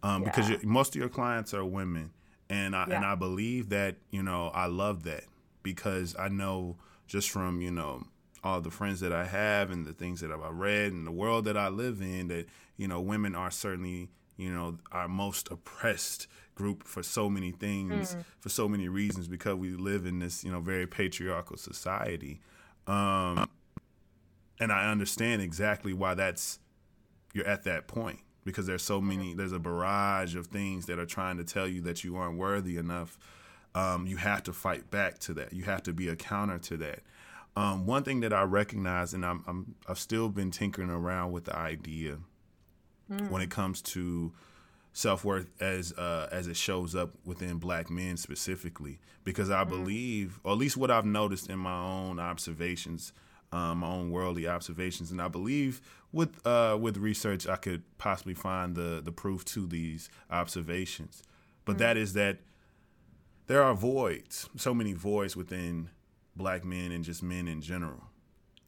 um, 0.04 0.24
because 0.24 0.50
Yeah. 0.50 0.58
you 0.62 0.68
most 0.70 0.96
of 0.96 1.00
your 1.00 1.10
clients 1.10 1.54
are 1.54 1.66
women 1.66 2.12
and 2.50 2.76
I, 2.76 2.84
and 2.86 3.06
I 3.06 3.16
believe 3.16 3.70
that 3.70 3.98
you 4.12 4.24
know 4.24 4.48
I 4.54 4.66
love 4.68 5.04
that 5.04 5.24
because 5.64 6.16
I 6.18 6.30
know 6.30 6.78
just 7.08 7.30
from 7.30 7.62
you 7.62 7.72
know 7.72 8.04
all 8.44 8.62
the 8.62 8.72
friends 8.72 9.00
that 9.02 9.12
I 9.12 9.26
have 9.26 9.70
and 9.70 9.86
the 9.86 9.94
things 9.94 10.22
that 10.22 10.32
I've 10.32 10.56
read 10.56 10.94
and 10.94 11.06
the 11.06 11.12
world 11.12 11.44
that 11.46 11.58
I 11.58 11.68
live 11.68 12.02
in 12.02 12.30
that 12.30 12.46
you 12.78 12.88
know 12.88 13.02
women 13.02 13.36
are 13.36 13.52
certainly 13.52 14.10
you 14.40 14.52
know 14.52 14.78
our 14.92 15.08
most 15.08 15.52
oppressed 15.52 16.28
group 16.56 16.84
for 16.84 17.04
so 17.04 17.30
many 17.30 17.52
things 17.52 18.18
for 18.40 18.50
so 18.50 18.68
many 18.68 18.88
reasons 18.90 19.28
because 19.28 19.56
we 19.56 19.70
live 19.72 20.06
in 20.06 20.20
this 20.20 20.44
you 20.44 20.52
know 20.52 20.60
very 20.60 20.88
patriarchal 20.88 21.58
society. 21.58 22.40
Um 22.88 23.50
and 24.60 24.72
I 24.72 24.92
understand 24.92 25.42
exactly 25.42 25.94
why 25.94 26.16
that's 26.16 26.60
you're 27.34 27.48
at 27.48 27.64
that 27.64 27.88
point 27.88 28.20
because 28.44 28.66
there's 28.66 28.84
so 28.84 29.00
many 29.00 29.34
there's 29.34 29.52
a 29.52 29.60
barrage 29.60 30.36
of 30.36 30.48
things 30.48 30.86
that 30.88 31.00
are 31.00 31.06
trying 31.06 31.38
to 31.38 31.44
tell 31.44 31.68
you 31.68 31.82
that 31.82 32.04
you 32.04 32.16
aren't 32.16 32.38
worthy 32.38 32.78
enough. 32.78 33.18
Um, 33.76 34.08
you 34.08 34.18
have 34.18 34.44
to 34.44 34.54
fight 34.54 34.90
back 34.90 35.20
to 35.20 35.34
that. 35.36 35.54
You 35.54 35.64
have 35.66 35.84
to 35.84 35.94
be 35.94 36.10
a 36.10 36.16
counter 36.16 36.58
to 36.58 36.78
that. 36.78 37.02
Um, 37.56 37.86
one 37.86 38.04
thing 38.04 38.22
that 38.22 38.34
I 38.34 38.44
recognize 38.44 39.14
and 39.14 39.26
I'm, 39.26 39.44
I'm 39.48 39.76
I've 39.88 40.00
still 40.00 40.30
been 40.30 40.52
tinkering 40.52 40.90
around 40.90 41.32
with 41.32 41.46
the 41.46 41.56
idea 41.56 42.18
when 43.30 43.42
it 43.42 43.50
comes 43.50 43.82
to 43.82 44.32
self 44.94 45.24
worth 45.24 45.50
as 45.60 45.94
uh, 45.94 46.28
as 46.32 46.48
it 46.48 46.56
shows 46.58 46.96
up 46.96 47.12
within 47.26 47.58
black 47.58 47.90
men 47.90 48.18
specifically, 48.18 49.00
because 49.24 49.50
I 49.50 49.64
believe, 49.64 50.40
or 50.44 50.52
at 50.54 50.58
least 50.58 50.78
what 50.78 50.92
I've 50.92 51.06
noticed 51.06 51.50
in 51.50 51.60
my 51.60 51.78
own 51.78 52.20
observations, 52.20 53.14
um, 53.52 53.80
my 53.80 53.88
own 53.88 54.12
worldly 54.12 54.48
observations, 54.48 55.12
and 55.12 55.22
I 55.22 55.28
believe 55.28 55.82
with 56.12 56.46
uh, 56.46 56.78
with 56.80 56.98
research 56.98 57.48
I 57.48 57.56
could 57.56 57.84
possibly 57.98 58.34
find 58.34 58.76
the 58.76 59.02
the 59.04 59.12
proof 59.12 59.46
to 59.46 59.66
these 59.66 60.10
observations, 60.30 61.24
but 61.66 61.78
that 61.80 61.98
is 61.98 62.14
that 62.14 62.40
there 63.48 63.64
are 63.64 63.74
voids, 63.74 64.48
so 64.56 64.74
many 64.76 64.94
voids 64.94 65.36
within 65.36 65.90
black 66.36 66.64
men 66.64 66.92
and 66.92 67.04
just 67.04 67.24
men 67.24 67.48
in 67.48 67.62
general 67.62 68.09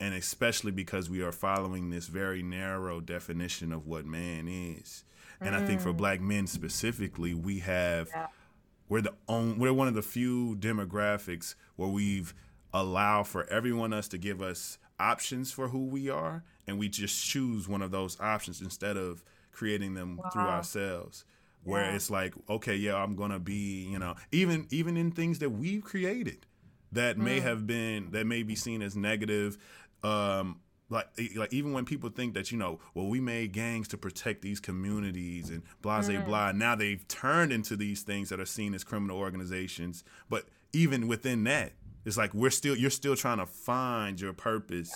and 0.01 0.13
especially 0.15 0.71
because 0.71 1.09
we 1.09 1.21
are 1.21 1.31
following 1.31 1.89
this 1.91 2.07
very 2.07 2.41
narrow 2.43 2.99
definition 2.99 3.71
of 3.71 3.85
what 3.87 4.05
man 4.05 4.47
is. 4.49 5.03
And 5.39 5.55
I 5.55 5.65
think 5.65 5.79
for 5.81 5.93
black 5.93 6.19
men 6.21 6.45
specifically, 6.47 7.33
we 7.33 7.59
have 7.59 8.09
Yeah. 8.13 8.27
we're 8.89 9.01
the 9.01 9.13
on, 9.27 9.57
we're 9.57 9.73
one 9.73 9.87
of 9.87 9.93
the 9.93 10.01
few 10.01 10.55
demographics 10.59 11.55
where 11.77 11.89
we've 11.89 12.33
allowed 12.73 13.27
for 13.27 13.45
everyone 13.45 13.93
else 13.93 14.07
to 14.09 14.17
give 14.17 14.41
us 14.41 14.77
options 14.99 15.51
for 15.51 15.69
who 15.69 15.85
we 15.85 16.09
are, 16.09 16.43
and 16.67 16.77
we 16.77 16.87
just 16.89 17.25
choose 17.25 17.67
one 17.67 17.81
of 17.81 17.91
those 17.91 18.19
options 18.19 18.61
instead 18.61 18.97
of 18.97 19.23
creating 19.51 19.93
them 19.95 20.19
through 20.31 20.41
ourselves. 20.43 21.25
Where 21.63 21.83
Yeah. 21.85 21.95
it's 21.95 22.09
like, 22.09 22.33
okay, 22.49 22.75
yeah, 22.75 22.95
I'm 22.95 23.15
gonna 23.15 23.39
be, 23.39 23.87
you 23.87 23.99
know, 23.99 24.15
even 24.31 24.67
even 24.71 24.97
in 24.97 25.11
things 25.11 25.39
that 25.39 25.49
we've 25.51 25.83
created 25.83 26.45
that 26.91 27.17
may 27.17 27.39
Mm. 27.39 27.43
have 27.43 27.65
been 27.67 28.11
that 28.11 28.25
may 28.27 28.43
be 28.43 28.55
seen 28.55 28.81
as 28.81 28.95
negative 28.95 29.57
um 30.03 30.59
like 30.89 31.07
like 31.35 31.53
even 31.53 31.71
when 31.73 31.85
people 31.85 32.09
think 32.09 32.33
that 32.33 32.51
you 32.51 32.57
know 32.57 32.79
well 32.93 33.07
we 33.07 33.19
made 33.21 33.53
gangs 33.53 33.87
to 33.87 33.97
protect 33.97 34.41
these 34.41 34.59
communities 34.59 35.49
and 35.49 35.63
blah 35.81 36.01
blah 36.01 36.09
Mm. 36.15 36.25
blah 36.25 36.51
now 36.51 36.75
they've 36.75 37.07
turned 37.07 37.53
into 37.53 37.75
these 37.77 38.01
things 38.01 38.29
that 38.29 38.39
are 38.39 38.45
seen 38.45 38.73
as 38.73 38.83
criminal 38.83 39.17
organizations. 39.17 40.03
But 40.29 40.45
even 40.73 41.07
within 41.07 41.43
that 41.45 41.73
it's 42.05 42.17
like 42.17 42.33
we're 42.33 42.49
still 42.49 42.75
you're 42.75 42.89
still 42.89 43.15
trying 43.15 43.37
to 43.37 43.45
find 43.45 44.19
your 44.19 44.33
purpose 44.33 44.91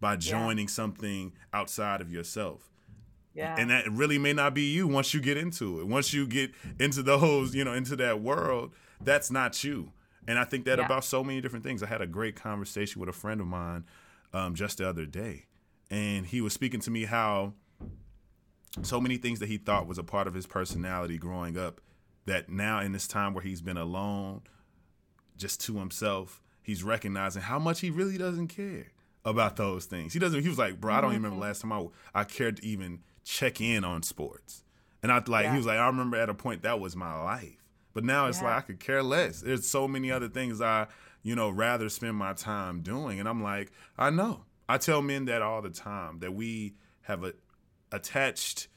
by 0.00 0.16
joining 0.16 0.68
something 0.68 1.32
outside 1.52 2.00
of 2.00 2.10
yourself. 2.12 2.70
Yeah. 3.34 3.54
and 3.58 3.68
that 3.70 3.90
really 3.92 4.16
may 4.18 4.32
not 4.32 4.54
be 4.54 4.72
you 4.72 4.88
once 4.88 5.12
you 5.12 5.20
get 5.20 5.36
into 5.36 5.78
it. 5.80 5.86
Once 5.86 6.14
you 6.14 6.26
get 6.26 6.52
into 6.80 7.02
those 7.02 7.54
you 7.54 7.64
know 7.64 7.74
into 7.74 7.94
that 7.96 8.20
world 8.22 8.72
that's 9.02 9.30
not 9.30 9.62
you. 9.62 9.92
And 10.26 10.38
i 10.40 10.44
think 10.44 10.64
that 10.64 10.78
Yeah. 10.78 10.86
about 10.86 11.04
so 11.04 11.22
many 11.22 11.40
different 11.40 11.62
things. 11.64 11.82
I 11.82 11.86
had 11.86 12.00
a 12.00 12.06
great 12.06 12.34
conversation 12.34 12.98
with 12.98 13.08
a 13.10 13.12
friend 13.12 13.40
of 13.40 13.46
mine 13.46 13.84
um, 14.36 14.54
just 14.54 14.78
the 14.78 14.88
other 14.88 15.06
day. 15.06 15.44
And 15.90 16.26
he 16.26 16.40
was 16.40 16.52
speaking 16.52 16.80
to 16.80 16.90
me 16.90 17.04
how 17.04 17.54
so 18.82 19.00
many 19.00 19.16
things 19.16 19.38
that 19.40 19.48
he 19.48 19.56
thought 19.56 19.86
was 19.86 19.98
a 19.98 20.04
part 20.04 20.26
of 20.26 20.34
his 20.34 20.46
personality 20.46 21.16
growing 21.16 21.56
up 21.56 21.80
that 22.26 22.48
now 22.48 22.80
in 22.80 22.92
this 22.92 23.06
time 23.08 23.32
where 23.34 23.42
he's 23.42 23.62
been 23.62 23.76
alone 23.78 24.42
just 25.36 25.60
to 25.62 25.78
himself 25.78 26.42
he's 26.62 26.82
recognizing 26.82 27.40
how 27.42 27.58
much 27.58 27.80
he 27.80 27.88
really 27.90 28.18
doesn't 28.18 28.48
care 28.48 28.88
about 29.24 29.56
those 29.56 29.86
things. 29.86 30.12
He 30.12 30.18
doesn't 30.18 30.42
he 30.42 30.48
was 30.48 30.58
like 30.58 30.80
bro 30.80 30.92
i 30.94 31.00
don't 31.00 31.12
even 31.12 31.22
remember 31.22 31.44
last 31.44 31.62
time 31.62 31.72
i, 31.72 31.86
I 32.14 32.24
cared 32.24 32.58
to 32.58 32.66
even 32.66 33.00
check 33.24 33.60
in 33.60 33.84
on 33.84 34.02
sports. 34.02 34.62
And 35.02 35.10
i 35.10 35.22
like 35.26 35.44
Yeah. 35.44 35.52
he 35.52 35.56
was 35.56 35.66
like 35.66 35.78
i 35.78 35.86
remember 35.86 36.16
at 36.16 36.28
a 36.28 36.34
point 36.34 36.62
that 36.62 36.78
was 36.80 36.94
my 36.94 37.20
life. 37.22 37.62
But 37.94 38.04
now 38.04 38.26
it's 38.26 38.38
Yeah. 38.42 38.48
like 38.48 38.56
i 38.56 38.60
could 38.60 38.80
care 38.80 39.02
less. 39.02 39.40
There's 39.40 39.66
so 39.66 39.88
many 39.88 40.10
other 40.12 40.28
things 40.28 40.60
i 40.60 40.86
you 41.26 41.34
know 41.34 41.50
rather 41.50 41.88
spend 41.88 42.14
my 42.14 42.32
time 42.32 42.82
doing. 42.82 43.18
And 43.18 43.28
i'm 43.28 43.42
like 43.42 43.72
i 43.98 44.10
know. 44.10 44.44
I 44.68 44.78
tell 44.78 45.02
men 45.02 45.26
that 45.26 45.42
all 45.42 45.60
the 45.62 45.70
time 45.70 46.18
that 46.20 46.34
we 46.34 46.74
have 47.02 47.22
a, 47.24 47.34
attached 47.92 48.68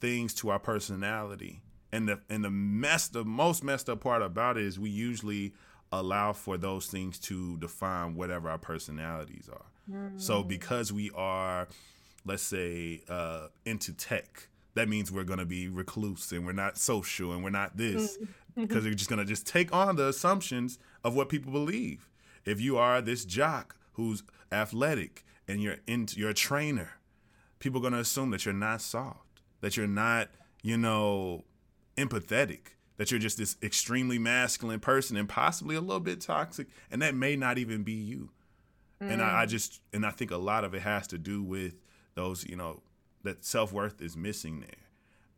things 0.00 0.34
to 0.34 0.50
our 0.50 0.58
personality. 0.58 1.62
And 1.92 2.08
the 2.08 2.20
and 2.30 2.44
the 2.44 2.50
mess 2.50 3.08
the 3.08 3.24
most 3.24 3.64
messed 3.64 3.88
up 3.88 4.00
part 4.00 4.22
about 4.22 4.56
it 4.56 4.64
is 4.64 4.78
we 4.78 4.90
usually 4.90 5.52
allow 5.90 6.32
for 6.32 6.56
those 6.56 6.86
things 6.86 7.18
to 7.20 7.56
define 7.58 8.14
whatever 8.14 8.50
our 8.50 8.58
personalities 8.58 9.48
are. 9.52 9.66
So 10.16 10.42
because 10.42 10.92
we 10.92 11.10
are 11.14 11.68
let's 12.24 12.42
say 12.42 13.02
uh 13.08 13.48
into 13.64 13.92
tech 13.92 14.48
that 14.74 14.88
means 14.88 15.10
we're 15.10 15.24
going 15.24 15.38
to 15.38 15.46
be 15.46 15.68
recluse 15.68 16.30
and 16.32 16.44
we're 16.44 16.52
not 16.52 16.76
social 16.76 17.32
and 17.32 17.42
we're 17.42 17.50
not 17.50 17.76
this 17.76 18.18
because 18.56 18.84
we're 18.84 18.94
just 18.94 19.08
going 19.08 19.18
to 19.18 19.24
just 19.24 19.46
take 19.46 19.72
on 19.74 19.96
the 19.96 20.08
assumptions 20.08 20.78
of 21.06 21.14
what 21.14 21.28
people 21.28 21.52
believe 21.52 22.08
if 22.44 22.60
you 22.60 22.76
are 22.76 23.00
this 23.00 23.24
jock 23.24 23.76
who's 23.92 24.22
athletic 24.52 25.24
and 25.48 25.62
you're 25.62 25.78
into 25.86 26.18
you're 26.18 26.30
a 26.30 26.34
trainer 26.34 26.96
people 27.58 27.80
are 27.80 27.82
going 27.82 27.92
to 27.92 28.00
assume 28.00 28.30
that 28.30 28.44
you're 28.44 28.54
not 28.54 28.80
soft, 28.80 29.40
that 29.60 29.76
you're 29.76 29.86
not, 29.86 30.28
you 30.62 30.76
know, 30.76 31.44
empathetic, 31.96 32.74
that 32.96 33.10
you're 33.10 33.20
just 33.20 33.38
this 33.38 33.56
extremely 33.62 34.18
masculine 34.18 34.80
person 34.80 35.16
and 35.16 35.28
possibly 35.28 35.76
a 35.76 35.80
little 35.80 36.00
bit 36.00 36.20
toxic, 36.20 36.68
and 36.90 37.02
that 37.02 37.14
may 37.14 37.36
not 37.36 37.58
even 37.58 37.82
be 37.82 37.92
you. 37.92 38.30
And 39.00 39.20
I, 39.20 39.42
I 39.42 39.46
mm. 39.46 39.48
just, 39.48 39.80
and 39.92 40.06
I 40.06 40.10
think 40.10 40.30
a 40.30 40.38
lot 40.38 40.64
of 40.64 40.74
it 40.74 40.82
has 40.82 41.06
to 41.08 41.18
do 41.18 41.42
with 41.42 41.74
those, 42.14 42.46
you 42.46 42.56
know, 42.56 42.82
that 43.24 43.44
self 43.44 43.72
worth 43.72 44.00
is 44.00 44.16
missing 44.16 44.60
there. 44.60 44.70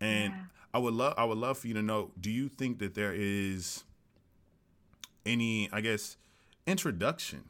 And 0.01 0.33
Yeah. 0.33 0.41
I 0.75 0.79
would 0.79 0.95
love, 0.95 1.15
I 1.17 1.25
would 1.25 1.39
love 1.39 1.59
for 1.59 1.67
you 1.67 1.75
to 1.75 1.83
know, 1.83 2.13
do 2.21 2.31
you 2.31 2.49
think 2.49 2.79
that 2.79 2.95
there 2.95 3.13
is 3.13 3.83
any, 5.29 5.69
I 5.73 5.81
guess, 5.81 6.17
introduction 6.67 7.45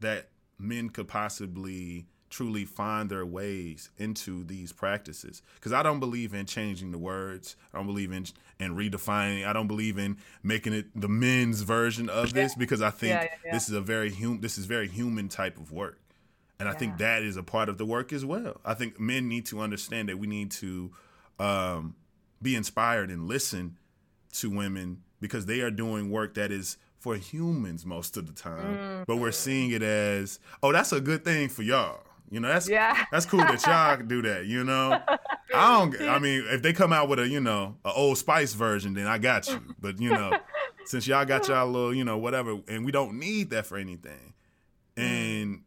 that 0.00 0.28
men 0.58 0.90
could 0.90 1.08
possibly 1.08 2.06
truly 2.30 2.64
find 2.64 3.10
their 3.10 3.24
ways 3.24 3.90
into 3.96 4.44
these 4.44 4.70
practices. 4.72 5.40
Because 5.54 5.72
i 5.72 5.82
don't 5.82 5.98
believe 6.00 6.34
in 6.34 6.44
changing 6.46 6.92
the 6.92 6.98
words. 6.98 7.56
I 7.72 7.78
don't 7.78 7.86
believe 7.86 8.12
in 8.12 8.26
in 8.60 8.76
redefining. 8.76 9.46
I 9.46 9.52
don't 9.52 9.66
believe 9.68 9.96
in 9.98 10.18
making 10.42 10.74
it 10.74 10.86
the 10.94 11.08
men's 11.08 11.62
version 11.62 12.10
of 12.10 12.32
this 12.38 12.54
because 12.54 12.82
i 12.82 12.90
think 12.90 13.12
Yeah, 13.14 13.22
yeah, 13.22 13.28
yeah. 13.46 13.52
this 13.52 13.68
is 13.68 13.74
a 13.74 13.80
very 13.80 14.12
hum 14.12 14.40
this 14.40 14.58
is 14.58 14.66
very 14.66 14.88
human 14.88 15.28
type 15.28 15.58
of 15.58 15.72
work. 15.72 15.98
And 16.60 16.68
i 16.68 16.72
think 16.74 16.98
that 16.98 17.22
is 17.22 17.36
a 17.36 17.42
part 17.42 17.68
of 17.68 17.78
the 17.78 17.86
work 17.86 18.12
as 18.12 18.24
well. 18.24 18.60
I 18.64 18.74
think 18.74 19.00
men 19.00 19.28
need 19.28 19.46
to 19.46 19.60
understand 19.60 20.08
that 20.10 20.18
we 20.18 20.26
need 20.26 20.50
to 20.52 20.90
um, 21.38 21.94
be 22.42 22.54
inspired 22.56 23.10
and 23.10 23.26
listen 23.28 23.78
to 24.34 24.50
women 24.50 25.02
because 25.20 25.46
they 25.46 25.60
are 25.60 25.70
doing 25.70 26.10
work 26.10 26.34
that 26.34 26.52
is 26.52 26.76
for 26.98 27.16
humans 27.16 27.86
most 27.86 28.16
of 28.16 28.26
the 28.26 28.32
time. 28.32 29.04
But 29.06 29.16
we're 29.16 29.32
seeing 29.32 29.70
it 29.70 29.82
as, 29.82 30.38
oh, 30.62 30.72
that's 30.72 30.92
a 30.92 31.00
good 31.00 31.24
thing 31.24 31.48
for 31.48 31.62
y'all. 31.62 32.00
You 32.30 32.40
know, 32.40 32.48
that's 32.48 32.68
Yeah. 32.68 33.04
that's 33.10 33.24
cool 33.24 33.40
that 33.40 33.64
y'all 33.66 33.96
can 33.96 34.06
do 34.14 34.20
that, 34.22 34.46
you 34.46 34.62
know? 34.64 35.00
I 35.54 35.78
don't. 35.78 36.00
I 36.02 36.18
mean, 36.18 36.44
if 36.48 36.60
they 36.60 36.72
come 36.74 36.92
out 36.92 37.08
with 37.08 37.18
a 37.18 37.26
you 37.26 37.40
know 37.40 37.76
a 37.84 37.90
Old 37.92 38.18
Spice 38.18 38.52
version, 38.52 38.92
then 38.94 39.06
I 39.06 39.16
got 39.18 39.48
you. 39.48 39.60
But 39.80 39.98
you 39.98 40.10
know, 40.10 40.38
since 40.84 41.06
y'all 41.06 41.24
got 41.24 41.48
y'all 41.48 41.66
little 41.66 41.94
you 41.94 42.04
know 42.04 42.18
whatever, 42.18 42.58
and 42.68 42.84
we 42.84 42.92
don't 42.92 43.18
need 43.18 43.50
that 43.50 43.64
for 43.66 43.78
anything, 43.78 44.34
Mm. 44.96 45.02
and 45.02 45.60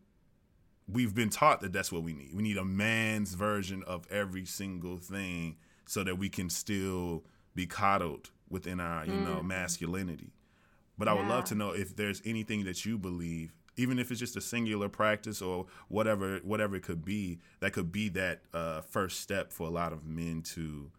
we've 0.87 1.15
been 1.15 1.29
taught 1.29 1.61
that 1.61 1.71
that's 1.73 1.91
what 1.91 2.03
we 2.03 2.13
need. 2.13 2.33
We 2.35 2.43
need 2.43 2.57
a 2.57 2.65
man's 2.65 3.33
version 3.33 3.81
of 3.87 4.05
every 4.11 4.45
single 4.45 4.97
thing, 4.97 5.55
so 5.87 6.03
that 6.03 6.17
we 6.19 6.29
can 6.29 6.49
still 6.49 7.23
be 7.55 7.65
coddled 7.65 8.29
within 8.49 8.79
our 8.79 9.05
you 9.05 9.13
know 9.13 9.41
masculinity. 9.41 10.31
But 11.01 11.07
I 11.07 11.13
would 11.13 11.25
love 11.25 11.45
Mm. 11.45 11.47
To 11.47 11.55
know 11.55 11.71
if 11.71 11.95
there's 11.95 12.21
anything 12.25 12.63
that 12.65 12.85
you 12.85 12.95
believe, 12.95 13.55
even 13.75 13.97
if 13.97 14.11
it's 14.11 14.19
just 14.19 14.37
a 14.37 14.41
singular 14.41 14.87
practice 14.87 15.41
or 15.41 15.65
whatever, 15.87 16.37
whatever 16.43 16.75
it 16.75 16.83
could 16.83 17.03
be, 17.03 17.39
that 17.59 17.73
could 17.73 17.91
be 17.91 18.07
that 18.09 18.41
uh, 18.53 18.81
first 18.81 19.19
step 19.19 19.51
for 19.51 19.65
a 19.65 19.71
lot 19.71 19.93
of 19.93 20.05
men 20.05 20.43
to 20.43 20.91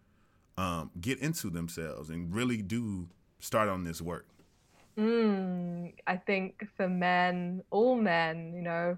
um, 0.57 0.91
get 0.99 1.19
into 1.19 1.49
themselves 1.49 2.09
and 2.09 2.35
really 2.35 2.61
do 2.61 3.07
start 3.39 3.69
on 3.69 3.85
this 3.85 4.01
work. 4.01 4.27
Mm, 4.97 5.93
I 6.05 6.17
think 6.17 6.67
for 6.75 6.89
men, 6.89 7.63
all 7.71 7.95
men, 7.95 8.51
you 8.53 8.61
know, 8.61 8.97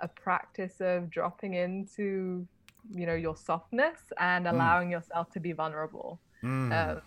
a 0.00 0.08
practice 0.08 0.80
of 0.80 1.10
dropping 1.10 1.52
into, 1.52 2.48
you 2.90 3.04
know, 3.04 3.14
your 3.14 3.36
softness 3.36 4.00
and 4.18 4.48
allowing 4.48 4.90
yourself 4.90 5.30
to 5.32 5.38
be 5.38 5.52
vulnerable. 5.52 6.18
Mm. 6.42 6.72
um, 6.72 7.02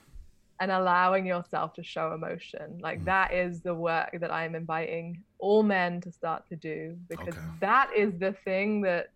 and 0.59 0.71
allowing 0.71 1.25
yourself 1.25 1.73
to 1.73 1.83
show 1.83 2.13
emotion. 2.13 2.79
Like 2.81 2.99
Mm. 2.99 3.05
that 3.05 3.33
is 3.33 3.61
the 3.61 3.75
work 3.75 4.09
that 4.19 4.31
I'm 4.31 4.55
inviting 4.55 5.23
all 5.39 5.63
men 5.63 6.01
to 6.01 6.11
start 6.11 6.43
to 6.49 6.55
do 6.55 6.97
because 7.09 7.35
Okay. 7.35 7.47
that 7.61 7.89
is 7.95 8.17
the 8.19 8.33
thing 8.43 8.81
that's 8.81 9.07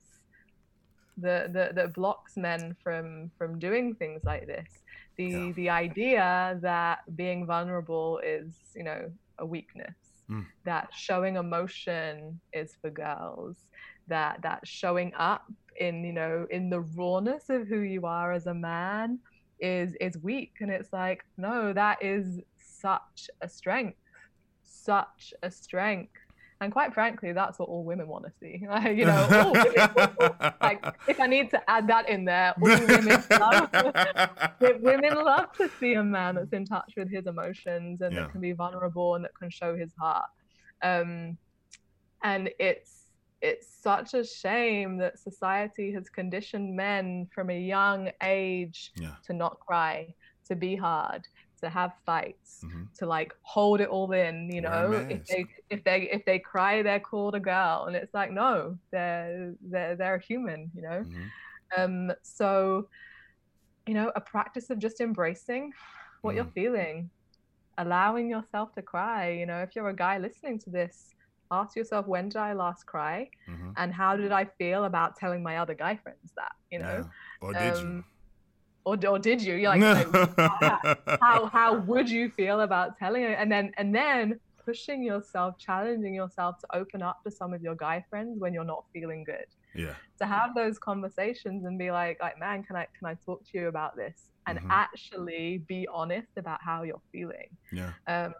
the, 1.17 1.49
the 1.51 1.71
that 1.75 1.93
blocks 1.93 2.33
men 2.37 2.75
from 2.83 3.31
from 3.37 3.59
doing 3.59 3.95
things 3.95 4.21
like 4.25 4.47
this. 4.47 4.69
The 5.17 5.47
Yeah. 5.47 5.53
the 5.53 5.69
idea 5.69 6.59
that 6.61 6.99
being 7.15 7.45
vulnerable 7.45 8.19
is, 8.23 8.55
you 8.75 8.83
know, 8.83 9.11
a 9.39 9.45
weakness. 9.45 9.97
Mm. 10.29 10.45
That 10.65 10.89
showing 10.93 11.35
emotion 11.35 12.41
is 12.53 12.75
for 12.81 12.89
girls. 12.89 13.57
That 14.07 14.41
that 14.43 14.61
showing 14.65 15.13
up 15.17 15.43
in, 15.79 16.03
you 16.03 16.13
know, 16.13 16.47
in 16.49 16.69
the 16.69 16.81
rawness 16.81 17.49
of 17.49 17.67
who 17.67 17.79
you 17.79 18.05
are 18.05 18.31
as 18.31 18.45
a 18.47 18.53
man 18.53 19.19
is 19.61 19.93
is 20.01 20.17
weak. 20.17 20.53
And 20.59 20.69
it's 20.71 20.91
like 20.91 21.23
no 21.37 21.71
that 21.73 22.03
is 22.03 22.39
such 22.57 23.29
a 23.41 23.47
strength 23.49 23.97
such 24.63 25.33
a 25.43 25.51
strength. 25.51 26.13
And 26.61 26.71
quite 26.71 26.93
frankly 26.93 27.31
that's 27.33 27.57
what 27.59 27.69
all 27.69 27.83
women 27.83 28.07
want 28.07 28.25
to 28.25 28.31
see. 28.39 28.63
Like, 28.67 28.97
you 28.97 29.05
know 29.05 29.27
all 29.31 29.53
women, 29.53 30.53
like 30.61 30.83
if 31.07 31.19
i 31.19 31.27
need 31.27 31.49
to 31.51 31.69
add 31.69 31.87
that 31.87 32.07
in 32.09 32.25
there 32.25 32.53
all 32.61 32.87
women 32.87 33.23
love 33.39 33.69
women 34.81 35.15
love 35.15 35.51
to 35.57 35.69
see 35.79 35.93
a 35.93 36.03
man 36.03 36.35
that's 36.35 36.53
in 36.53 36.65
touch 36.65 36.93
with 36.97 37.09
his 37.11 37.25
emotions 37.27 38.01
and 38.01 38.13
Yeah. 38.13 38.21
that 38.21 38.31
can 38.31 38.41
be 38.41 38.51
vulnerable 38.53 39.15
and 39.15 39.25
that 39.25 39.31
can 39.39 39.49
show 39.49 39.75
his 39.75 39.93
heart. 39.99 40.29
Um 40.83 41.37
and 42.23 42.49
it's 42.59 43.00
it's 43.41 43.67
such 43.81 44.13
a 44.13 44.23
shame 44.23 44.97
that 44.97 45.19
society 45.19 45.91
has 45.93 46.09
conditioned 46.09 46.75
men 46.75 47.27
from 47.33 47.49
a 47.49 47.59
young 47.59 48.11
age 48.21 48.91
yeah. 48.95 49.15
to 49.25 49.33
not 49.33 49.59
cry, 49.59 50.13
to 50.47 50.55
be 50.55 50.75
hard, 50.75 51.23
to 51.61 51.69
have 51.69 51.91
fights, 52.05 52.61
Mhm. 52.63 52.87
to 52.99 53.05
like 53.05 53.33
hold 53.43 53.81
it 53.81 53.89
all 53.89 54.11
in. 54.11 54.49
You 54.51 54.61
know, 54.61 55.05
if 55.09 55.25
they 55.27 55.45
if 55.69 55.83
they 55.83 56.01
if 56.11 56.23
they 56.25 56.39
cry, 56.39 56.81
they're 56.83 56.99
called 56.99 57.35
a 57.35 57.39
girl, 57.39 57.85
and 57.87 57.95
it's 57.95 58.13
like 58.13 58.31
no, 58.31 58.77
they're 58.91 59.53
they're 59.61 59.95
they're 59.95 60.15
a 60.15 60.23
human. 60.23 60.71
You 60.75 60.81
know, 60.83 61.05
Mhm. 61.05 61.29
um, 61.77 62.11
so 62.23 62.87
you 63.87 63.93
know, 63.95 64.11
a 64.15 64.21
practice 64.21 64.69
of 64.69 64.77
just 64.79 65.01
embracing 65.01 65.71
what 66.21 66.35
you're 66.35 66.45
Mm. 66.45 66.53
feeling, 66.53 67.09
allowing 67.77 68.29
yourself 68.29 68.73
to 68.75 68.81
cry. 68.83 69.29
You 69.31 69.45
know, 69.47 69.61
if 69.63 69.75
you're 69.75 69.89
a 69.89 69.95
guy 69.95 70.17
listening 70.19 70.59
to 70.59 70.69
this. 70.69 71.15
Ask 71.51 71.75
yourself, 71.75 72.07
when 72.07 72.29
did 72.29 72.37
I 72.37 72.53
last 72.53 72.85
cry? 72.85 73.29
Mhm. 73.47 73.73
And 73.77 73.93
how 73.93 74.15
did 74.15 74.31
I 74.31 74.45
feel 74.45 74.85
about 74.85 75.17
telling 75.17 75.43
my 75.43 75.57
other 75.57 75.75
guy 75.75 75.97
friends 75.97 76.31
that? 76.37 76.51
You 76.71 76.79
know, 76.79 76.97
Yeah. 76.97 77.03
Or 77.41 77.53
did 77.53 77.73
um, 77.73 78.05
or, 78.85 78.97
or 79.07 79.19
did 79.19 79.41
you? 79.43 79.55
You're 79.55 79.69
like, 79.69 79.81
"No, 79.81 80.79
how 81.21 81.45
how 81.45 81.75
would 81.75 82.09
you 82.09 82.29
feel 82.29 82.61
about 82.61 82.97
telling 82.97 83.23
it? 83.23 83.37
And 83.37 83.51
then 83.51 83.71
and 83.77 83.93
then 83.93 84.39
pushing 84.65 85.03
yourself, 85.03 85.55
challenging 85.59 86.13
yourself 86.13 86.55
to 86.61 86.67
open 86.77 87.01
up 87.01 87.17
to 87.25 87.31
some 87.31 87.53
of 87.53 87.61
your 87.61 87.75
guy 87.75 88.03
friends 88.09 88.39
when 88.39 88.53
you're 88.53 88.63
not 88.63 88.83
feeling 88.93 89.23
good. 89.23 89.45
yeah. 89.75 89.95
To 90.19 90.25
have 90.27 90.53
those 90.55 90.77
conversations 90.79 91.65
and 91.65 91.77
be 91.79 91.89
like, 91.91 92.17
like, 92.21 92.37
man, 92.39 92.63
can 92.63 92.75
I 92.75 92.87
can 92.97 93.07
I 93.07 93.15
talk 93.25 93.43
to 93.51 93.57
you 93.57 93.67
about 93.67 93.95
this? 93.97 94.29
And 94.47 94.59
Mhm. 94.59 94.67
actually 94.71 95.63
be 95.67 95.87
honest 95.91 96.31
about 96.37 96.59
how 96.63 96.83
you're 96.83 97.01
feeling. 97.11 97.49
Yeah. 97.71 97.93
Um, 98.07 98.33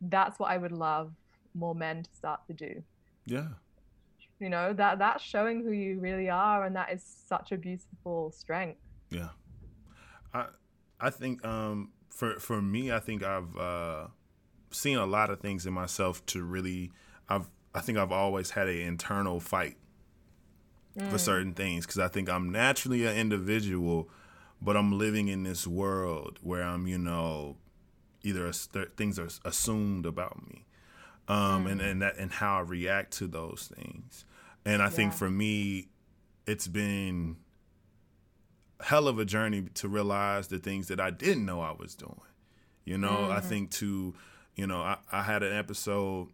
that's 0.00 0.38
what 0.38 0.50
I 0.50 0.58
would 0.58 0.72
love 0.72 1.12
more 1.58 1.74
men 1.74 2.02
to 2.04 2.10
start 2.14 2.40
to 2.46 2.52
do. 2.52 2.82
Yeah. 3.26 3.48
You 4.40 4.48
know, 4.48 4.72
that 4.72 4.98
that's 4.98 5.22
showing 5.22 5.62
who 5.62 5.72
you 5.72 5.98
really 5.98 6.30
are, 6.30 6.64
and 6.64 6.76
that 6.76 6.92
is 6.92 7.02
such 7.02 7.50
a 7.52 7.56
beautiful 7.56 8.30
strength. 8.30 8.80
Yeah. 9.10 9.30
I 10.32 10.46
I 11.00 11.10
think 11.10 11.44
um 11.44 11.90
for 12.10 12.38
for 12.38 12.62
me 12.62 12.92
I 12.92 13.00
think 13.00 13.22
I've 13.22 13.56
uh 13.56 14.08
seen 14.70 14.98
a 14.98 15.06
lot 15.06 15.30
of 15.30 15.40
things 15.40 15.66
in 15.66 15.72
myself 15.72 16.24
to 16.26 16.42
really 16.42 16.92
I've 17.28 17.48
I 17.74 17.80
think 17.80 17.98
I've 17.98 18.12
always 18.12 18.50
had 18.50 18.68
an 18.68 18.78
internal 18.78 19.40
fight 19.40 19.76
Mm. 20.96 21.10
for 21.10 21.18
certain 21.18 21.52
things 21.54 21.86
cuz 21.86 21.98
I 21.98 22.08
think 22.08 22.28
I'm 22.28 22.50
naturally 22.50 23.06
an 23.06 23.14
individual 23.16 24.10
but 24.60 24.76
I'm 24.76 24.98
living 24.98 25.28
in 25.28 25.44
this 25.44 25.64
world 25.66 26.38
where 26.42 26.62
I'm 26.62 26.86
you 26.88 26.98
know 26.98 27.56
either 28.22 28.46
a, 28.46 28.52
things 28.52 29.18
are 29.18 29.28
assumed 29.44 30.06
about 30.06 30.44
me 30.48 30.64
um 31.28 31.66
and 31.66 31.80
and 31.80 32.02
that 32.02 32.16
and 32.18 32.32
how 32.32 32.58
I 32.58 32.60
react 32.60 33.12
to 33.18 33.26
those 33.26 33.70
things. 33.74 34.24
And 34.64 34.82
I 34.82 34.88
think 34.88 35.12
for 35.12 35.30
me 35.30 35.88
it's 36.46 36.66
been 36.66 37.36
hell 38.80 39.08
of 39.08 39.18
a 39.18 39.24
journey 39.24 39.62
to 39.74 39.88
realize 39.88 40.48
the 40.48 40.58
things 40.58 40.88
that 40.88 41.00
I 41.00 41.10
didn't 41.10 41.44
know 41.44 41.60
I 41.60 41.72
was 41.72 41.94
doing. 41.94 42.20
You 42.84 42.96
know, 42.96 43.30
I 43.30 43.40
think 43.40 43.70
to, 43.72 44.14
you 44.54 44.66
know, 44.66 44.80
I, 44.80 44.96
I 45.12 45.22
had 45.22 45.42
an 45.42 45.52
episode, 45.52 46.28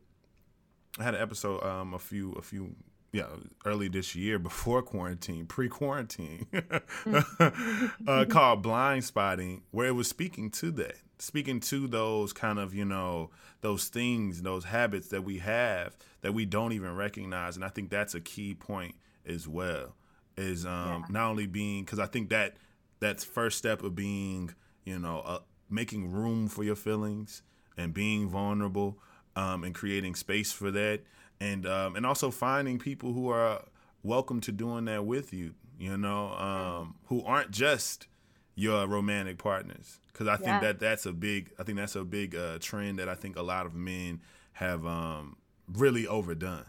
I 0.98 1.02
had 1.02 1.14
an 1.14 1.22
episode 1.22 1.64
um 1.64 1.94
a 1.94 1.98
few 1.98 2.32
a 2.32 2.42
few 2.42 2.76
yeah 3.12 3.26
early 3.64 3.88
this 3.88 4.14
year 4.14 4.38
before 4.38 4.82
quarantine 4.82 5.46
pre 5.46 5.68
quarantine 5.68 6.46
uh, 8.06 8.24
called 8.28 8.62
blind 8.62 9.04
spotting 9.04 9.62
where 9.70 9.86
it 9.88 9.94
was 9.94 10.08
speaking 10.08 10.50
to 10.50 10.70
that 10.72 10.96
speaking 11.24 11.58
to 11.60 11.86
those 11.86 12.32
kind 12.32 12.58
of 12.58 12.74
you 12.74 12.84
know 12.84 13.30
those 13.62 13.88
things 13.88 14.42
those 14.42 14.64
habits 14.64 15.08
that 15.08 15.22
we 15.24 15.38
have 15.38 15.96
that 16.20 16.34
we 16.34 16.44
don't 16.44 16.72
even 16.72 16.94
recognize 16.94 17.56
and 17.56 17.64
I 17.64 17.68
think 17.68 17.90
that's 17.90 18.14
a 18.14 18.20
key 18.20 18.54
point 18.54 18.94
as 19.26 19.48
well 19.48 19.94
is 20.36 20.66
um 20.66 20.70
Yeah. 20.86 21.02
not 21.08 21.30
only 21.30 21.46
being 21.46 21.84
because 21.84 21.98
I 21.98 22.06
think 22.06 22.28
that 22.30 22.56
that's 23.00 23.24
first 23.24 23.58
step 23.58 23.82
of 23.82 23.94
being 23.94 24.54
you 24.84 24.98
know 24.98 25.20
uh, 25.24 25.38
making 25.70 26.12
room 26.12 26.48
for 26.48 26.62
your 26.62 26.76
feelings 26.76 27.42
and 27.76 27.92
being 27.94 28.28
vulnerable 28.28 28.98
um, 29.34 29.64
and 29.64 29.74
creating 29.74 30.14
space 30.14 30.52
for 30.52 30.70
that 30.70 31.00
and 31.40 31.66
um, 31.66 31.96
and 31.96 32.04
also 32.06 32.30
finding 32.30 32.78
people 32.78 33.12
who 33.14 33.28
are 33.30 33.62
welcome 34.02 34.40
to 34.42 34.52
doing 34.52 34.84
that 34.84 35.04
with 35.06 35.32
you 35.32 35.54
you 35.78 35.96
know 35.96 36.28
um, 36.34 36.94
who 37.06 37.22
aren't 37.24 37.50
just 37.50 38.06
your 38.54 38.86
romantic 38.86 39.38
partners 39.38 39.98
because 40.12 40.28
I 40.28 40.36
think 40.36 40.46
Yeah. 40.48 40.60
that 40.60 40.78
that's 40.80 41.06
a 41.06 41.12
big 41.12 41.50
I 41.58 41.62
think 41.64 41.78
that's 41.78 41.96
a 41.96 42.04
big 42.04 42.34
uh, 42.36 42.58
trend 42.60 42.98
that 42.98 43.08
I 43.08 43.14
think 43.14 43.36
a 43.36 43.42
lot 43.42 43.66
of 43.66 43.74
men 43.74 44.20
have 44.54 44.86
um, 44.86 45.36
really 45.72 46.06
overdone 46.06 46.66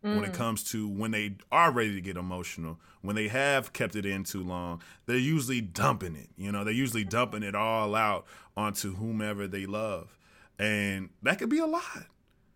when 0.00 0.22
it 0.24 0.32
comes 0.32 0.62
to 0.70 0.88
when 0.88 1.10
they 1.10 1.34
are 1.50 1.72
ready 1.72 1.92
to 1.94 2.00
get 2.00 2.16
emotional, 2.16 2.78
when 3.02 3.16
they 3.16 3.26
have 3.28 3.72
kept 3.72 3.96
it 3.96 4.06
in 4.06 4.22
too 4.22 4.44
long, 4.44 4.80
they're 5.06 5.16
usually 5.18 5.60
dumping 5.60 6.14
it. 6.14 6.28
You 6.36 6.52
know, 6.52 6.62
they're 6.62 6.72
usually 6.72 7.02
dumping 7.04 7.42
it 7.42 7.56
all 7.56 7.94
out 7.96 8.24
onto 8.56 8.94
whomever 8.94 9.48
they 9.48 9.66
love. 9.66 10.16
And 10.56 11.10
that 11.22 11.38
could 11.40 11.48
be 11.50 11.58
a 11.58 11.66
lot. 11.66 12.06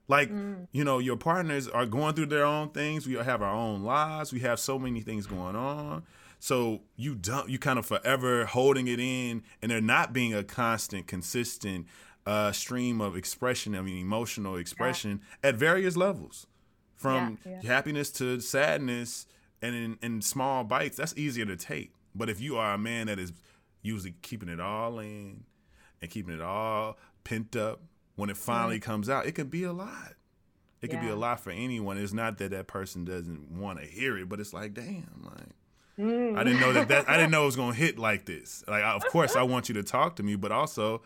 Like, 0.09 0.31
you 0.73 0.85
know, 0.85 0.99
your 1.01 1.17
partners 1.17 1.67
are 1.69 1.85
going 1.85 2.15
through 2.15 2.27
their 2.27 2.45
own 2.45 2.71
things. 2.71 3.07
We 3.09 3.15
have 3.15 3.43
our 3.43 3.53
own 3.55 3.83
lives. 3.83 4.33
We 4.33 4.41
have 4.41 4.61
so 4.61 4.79
many 4.79 5.01
things 5.01 5.27
going 5.27 5.57
on. 5.57 6.05
So 6.43 6.81
you 6.97 7.15
dump, 7.15 7.49
you 7.49 7.61
kind 7.61 7.79
of 7.79 7.87
forever 7.87 8.47
holding 8.47 8.89
it 8.89 8.99
in, 8.99 9.45
and 9.63 9.71
there 9.71 9.81
not 9.81 10.13
being 10.13 10.35
a 10.35 10.43
constant, 10.43 11.07
consistent 11.07 11.87
uh, 12.27 12.51
stream 12.51 13.01
of 13.01 13.17
expression, 13.17 13.77
I 13.77 13.81
mean, 13.81 13.97
emotional 13.97 14.57
expression 14.57 15.21
at 15.45 15.55
various 15.55 15.97
levels. 15.97 16.49
From 16.97 17.39
Yeah, 17.47 17.61
yeah. 17.63 17.69
happiness 17.69 18.11
to 18.15 18.41
sadness 18.41 19.27
and 19.63 19.77
in, 19.77 19.99
in 20.03 20.21
small 20.21 20.65
bites 20.65 20.97
that's 20.97 21.17
easier 21.17 21.47
to 21.47 21.55
take. 21.55 21.93
But 22.13 22.29
if 22.29 22.41
you 22.41 22.57
are 22.57 22.75
a 22.75 22.79
man 22.79 23.07
that 23.07 23.21
is 23.21 23.33
usually 23.83 24.17
keeping 24.23 24.49
it 24.49 24.59
all 24.59 24.99
in 24.99 25.45
and 26.01 26.11
keeping 26.11 26.35
it 26.35 26.41
all 26.41 26.99
pent 27.23 27.55
up 27.55 27.83
when 28.17 28.31
it 28.31 28.37
finally 28.37 28.81
comes 28.81 29.09
out 29.09 29.27
it 29.27 29.37
can 29.37 29.47
be 29.47 29.63
a 29.63 29.73
lot. 29.73 30.15
It 30.81 30.91
can 30.91 31.01
be 31.01 31.09
a 31.09 31.15
lot 31.15 31.39
for 31.39 31.51
anyone. 31.51 31.99
It's 31.99 32.13
not 32.13 32.39
that 32.39 32.51
that 32.51 32.67
person 32.67 33.05
doesn't 33.05 33.49
want 33.53 33.79
to 33.79 33.87
hear 33.87 34.19
it 34.19 34.29
but 34.29 34.41
it's 34.41 34.53
like 34.53 34.75
damn 34.75 35.23
like 35.25 35.55
Mm. 36.03 36.37
I 36.37 36.43
didn't 36.43 36.61
know 36.61 36.73
that, 36.73 36.89
that 36.89 37.09
I 37.09 37.17
didn't 37.17 37.31
know 37.33 37.43
it 37.43 37.47
was 37.47 37.57
gonna 37.57 37.75
hit 37.75 37.99
like 37.99 38.25
this. 38.25 38.65
Like, 38.67 38.83
of 38.83 39.05
course, 39.07 39.37
I 39.37 39.43
want 39.43 39.69
you 39.69 39.75
to 39.77 39.83
talk 39.83 40.17
to 40.17 40.23
me, 40.23 40.35
but 40.35 40.51
also, 40.51 41.03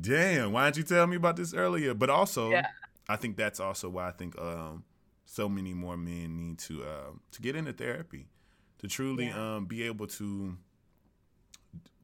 damn, 0.00 0.52
why 0.52 0.66
didn't 0.66 0.76
you 0.76 0.82
tell 0.96 1.06
me 1.06 1.16
about 1.16 1.36
this 1.36 1.54
earlier? 1.54 1.94
But 1.94 2.10
also, 2.10 2.50
yeah. 2.50 2.66
I 3.08 3.16
think 3.16 3.36
that's 3.36 3.58
also 3.58 3.88
why 3.88 4.08
I 4.08 4.10
think 4.10 4.38
um, 4.38 4.84
so 5.24 5.48
many 5.48 5.72
more 5.72 5.96
men 5.96 6.36
need 6.36 6.58
to 6.60 6.82
uh, 6.82 7.12
to 7.32 7.42
get 7.42 7.56
into 7.56 7.72
therapy, 7.72 8.26
to 8.80 8.88
truly 8.88 9.26
yeah. 9.26 9.56
um, 9.56 9.64
be 9.64 9.82
able 9.84 10.06
to 10.08 10.56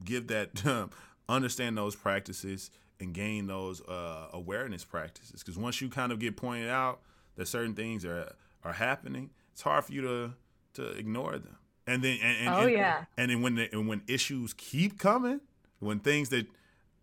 give 0.03 0.27
that 0.27 0.65
um, 0.65 0.89
understand 1.29 1.77
those 1.77 1.95
practices 1.95 2.71
and 2.99 3.13
gain 3.13 3.45
those 3.45 3.81
uh, 3.87 4.29
awareness 4.33 4.83
practices. 4.83 5.43
Because 5.43 5.57
once 5.57 5.79
you 5.79 5.89
kind 5.89 6.11
of 6.11 6.19
get 6.19 6.37
pointed 6.37 6.69
out 6.69 7.01
that 7.35 7.47
certain 7.47 7.75
things 7.75 8.03
are 8.03 8.33
are 8.63 8.73
happening, 8.73 9.29
it's 9.51 9.61
hard 9.61 9.85
for 9.85 9.93
you 9.93 10.01
to 10.01 10.33
to 10.73 10.89
ignore 10.97 11.37
them. 11.37 11.57
And 11.87 12.03
then 12.03 12.17
and, 12.21 12.37
and 12.47 12.49
oh 12.49 12.61
and, 12.61 12.71
yeah, 12.71 13.05
and 13.17 13.29
then 13.29 13.41
when 13.41 13.55
the, 13.55 13.71
and 13.71 13.87
when 13.87 14.01
issues 14.07 14.53
keep 14.53 14.97
coming, 14.97 15.39
when 15.79 15.99
things 15.99 16.29
that 16.29 16.47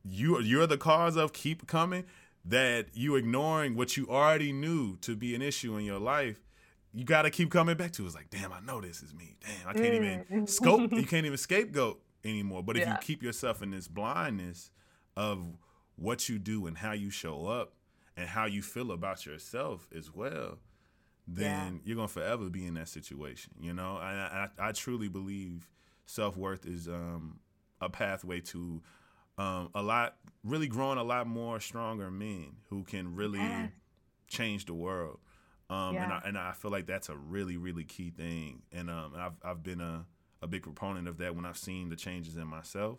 you 0.04 0.40
you're 0.40 0.66
the 0.66 0.78
cause 0.78 1.16
of 1.16 1.32
keep 1.32 1.66
coming, 1.66 2.04
that 2.44 2.86
you 2.92 3.14
ignoring 3.16 3.76
what 3.76 3.96
you 3.96 4.08
already 4.08 4.52
knew 4.52 4.96
to 4.96 5.14
be 5.14 5.34
an 5.34 5.42
issue 5.42 5.76
in 5.76 5.84
your 5.84 6.00
life, 6.00 6.40
you 6.92 7.04
got 7.04 7.22
to 7.22 7.30
keep 7.30 7.50
coming 7.50 7.76
back 7.76 7.92
to. 7.92 8.06
It's 8.06 8.14
like, 8.14 8.30
damn, 8.30 8.52
I 8.52 8.60
know 8.60 8.80
this 8.80 9.02
is 9.02 9.14
me. 9.14 9.36
Damn, 9.40 9.68
I 9.68 9.72
can't 9.72 9.94
mm. 9.94 10.24
even 10.26 10.46
scope. 10.46 10.92
You 10.92 11.06
can't 11.06 11.26
even 11.26 11.38
scapegoat 11.38 12.00
anymore. 12.24 12.62
But 12.62 12.76
if 12.76 12.82
yeah. 12.82 12.92
you 12.92 12.98
keep 13.00 13.22
yourself 13.22 13.62
in 13.62 13.70
this 13.70 13.88
blindness 13.88 14.70
of 15.16 15.44
what 15.96 16.28
you 16.28 16.38
do 16.38 16.66
and 16.66 16.76
how 16.76 16.92
you 16.92 17.10
show 17.10 17.46
up 17.46 17.74
and 18.16 18.28
how 18.28 18.46
you 18.46 18.62
feel 18.62 18.92
about 18.92 19.24
yourself 19.24 19.88
as 19.96 20.12
well, 20.14 20.58
then 21.26 21.74
yeah. 21.74 21.80
you're 21.84 21.96
gonna 21.96 22.08
forever 22.08 22.50
be 22.50 22.66
in 22.66 22.74
that 22.74 22.88
situation. 22.88 23.52
You 23.60 23.74
know, 23.74 23.96
I 24.00 24.48
I, 24.58 24.68
I 24.68 24.72
truly 24.72 25.08
believe 25.08 25.68
self 26.06 26.36
worth 26.36 26.66
is 26.66 26.88
um, 26.88 27.40
a 27.80 27.88
pathway 27.88 28.40
to 28.40 28.82
um, 29.38 29.70
a 29.74 29.82
lot, 29.82 30.16
really 30.44 30.68
growing 30.68 30.98
a 30.98 31.02
lot 31.02 31.26
more 31.26 31.60
stronger 31.60 32.10
men 32.10 32.56
who 32.68 32.84
can 32.84 33.14
really 33.14 33.38
yeah. 33.38 33.68
change 34.28 34.66
the 34.66 34.74
world. 34.74 35.18
Um, 35.70 35.94
yeah. 35.94 36.04
and, 36.04 36.12
I, 36.12 36.22
and 36.26 36.38
I 36.38 36.52
feel 36.52 36.70
like 36.70 36.86
that's 36.86 37.08
a 37.08 37.16
really, 37.16 37.56
really 37.56 37.84
key 37.84 38.10
thing. 38.10 38.62
And 38.72 38.90
um, 38.90 39.14
I've, 39.16 39.32
I've 39.42 39.62
been 39.62 39.80
a, 39.80 40.04
a 40.42 40.46
big 40.46 40.62
proponent 40.62 41.08
of 41.08 41.18
that 41.18 41.34
when 41.34 41.46
I've 41.46 41.56
seen 41.56 41.88
the 41.88 41.96
changes 41.96 42.36
in 42.36 42.46
myself. 42.46 42.98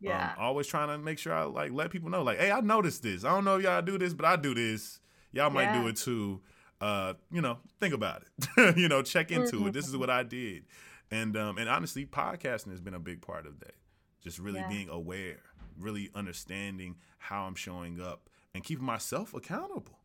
yeah. 0.00 0.32
Um, 0.36 0.44
always 0.44 0.66
trying 0.66 0.88
to 0.88 0.98
make 0.98 1.18
sure 1.18 1.32
I 1.32 1.44
like 1.44 1.72
let 1.72 1.90
people 1.90 2.10
know, 2.10 2.22
like, 2.22 2.38
hey, 2.38 2.50
I 2.50 2.60
noticed 2.60 3.02
this. 3.02 3.24
I 3.24 3.30
don't 3.30 3.44
know 3.44 3.56
if 3.56 3.64
y'all 3.64 3.82
do 3.82 3.96
this, 3.98 4.12
but 4.12 4.26
I 4.26 4.36
do 4.36 4.54
this. 4.54 5.00
Y'all 5.32 5.50
might 5.50 5.74
yeah. 5.74 5.80
do 5.80 5.88
it 5.88 5.96
too. 5.96 6.40
Uh, 6.80 7.14
you 7.30 7.40
know, 7.40 7.58
think 7.78 7.92
about 7.94 8.22
it. 8.22 8.76
you 8.76 8.88
know, 8.88 9.02
check 9.02 9.30
into 9.30 9.56
mm-hmm. 9.56 9.68
it. 9.68 9.72
This 9.74 9.86
is 9.86 9.96
what 9.96 10.08
I 10.10 10.22
did. 10.22 10.64
And 11.10 11.36
um, 11.36 11.58
and 11.58 11.68
honestly, 11.68 12.06
podcasting 12.06 12.70
has 12.70 12.80
been 12.80 12.94
a 12.94 13.00
big 13.00 13.20
part 13.20 13.46
of 13.46 13.60
that. 13.60 13.74
Just 14.22 14.38
really 14.38 14.60
yeah. 14.60 14.68
being 14.68 14.88
aware, 14.88 15.40
really 15.78 16.10
understanding 16.14 16.96
how 17.18 17.44
I'm 17.44 17.54
showing 17.54 18.00
up, 18.00 18.30
and 18.54 18.62
keeping 18.62 18.84
myself 18.84 19.34
accountable 19.34 19.98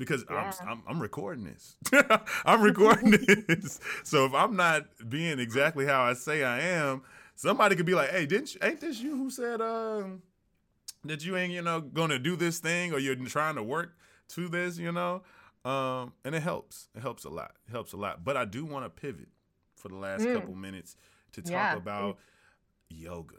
because 0.00 0.24
yeah. 0.30 0.50
I'm, 0.60 0.68
I'm, 0.68 0.82
I'm 0.88 1.00
recording 1.00 1.44
this. 1.44 1.76
I'm 2.44 2.62
recording 2.62 3.10
this. 3.48 3.80
So 4.02 4.24
if 4.24 4.34
I'm 4.34 4.56
not 4.56 4.86
being 5.08 5.38
exactly 5.38 5.86
how 5.86 6.02
I 6.02 6.14
say 6.14 6.42
I 6.42 6.60
am, 6.60 7.02
somebody 7.36 7.76
could 7.76 7.86
be 7.86 7.94
like, 7.94 8.10
"Hey, 8.10 8.26
didn't 8.26 8.54
you, 8.54 8.60
ain't 8.62 8.80
this 8.80 9.00
you 9.00 9.16
who 9.16 9.30
said 9.30 9.60
um 9.60 10.22
that 11.04 11.24
you 11.24 11.36
ain't 11.36 11.52
you 11.52 11.62
know 11.62 11.80
going 11.80 12.10
to 12.10 12.18
do 12.18 12.36
this 12.36 12.58
thing 12.58 12.92
or 12.92 12.98
you're 12.98 13.14
trying 13.16 13.54
to 13.54 13.62
work 13.62 13.96
to 14.30 14.48
this, 14.48 14.78
you 14.78 14.90
know?" 14.90 15.22
Um, 15.64 16.12
and 16.24 16.34
it 16.34 16.42
helps. 16.42 16.88
It 16.94 17.00
helps 17.00 17.24
a 17.24 17.28
lot. 17.28 17.52
It 17.68 17.72
helps 17.72 17.92
a 17.92 17.96
lot. 17.96 18.24
But 18.24 18.36
I 18.36 18.44
do 18.44 18.64
want 18.64 18.84
to 18.84 18.90
pivot 18.90 19.28
for 19.76 19.88
the 19.88 19.96
last 19.96 20.22
mm. 20.22 20.34
couple 20.34 20.54
minutes 20.54 20.96
to 21.32 21.42
talk 21.42 21.52
yeah. 21.52 21.76
about 21.76 22.18
yoga. 22.88 23.36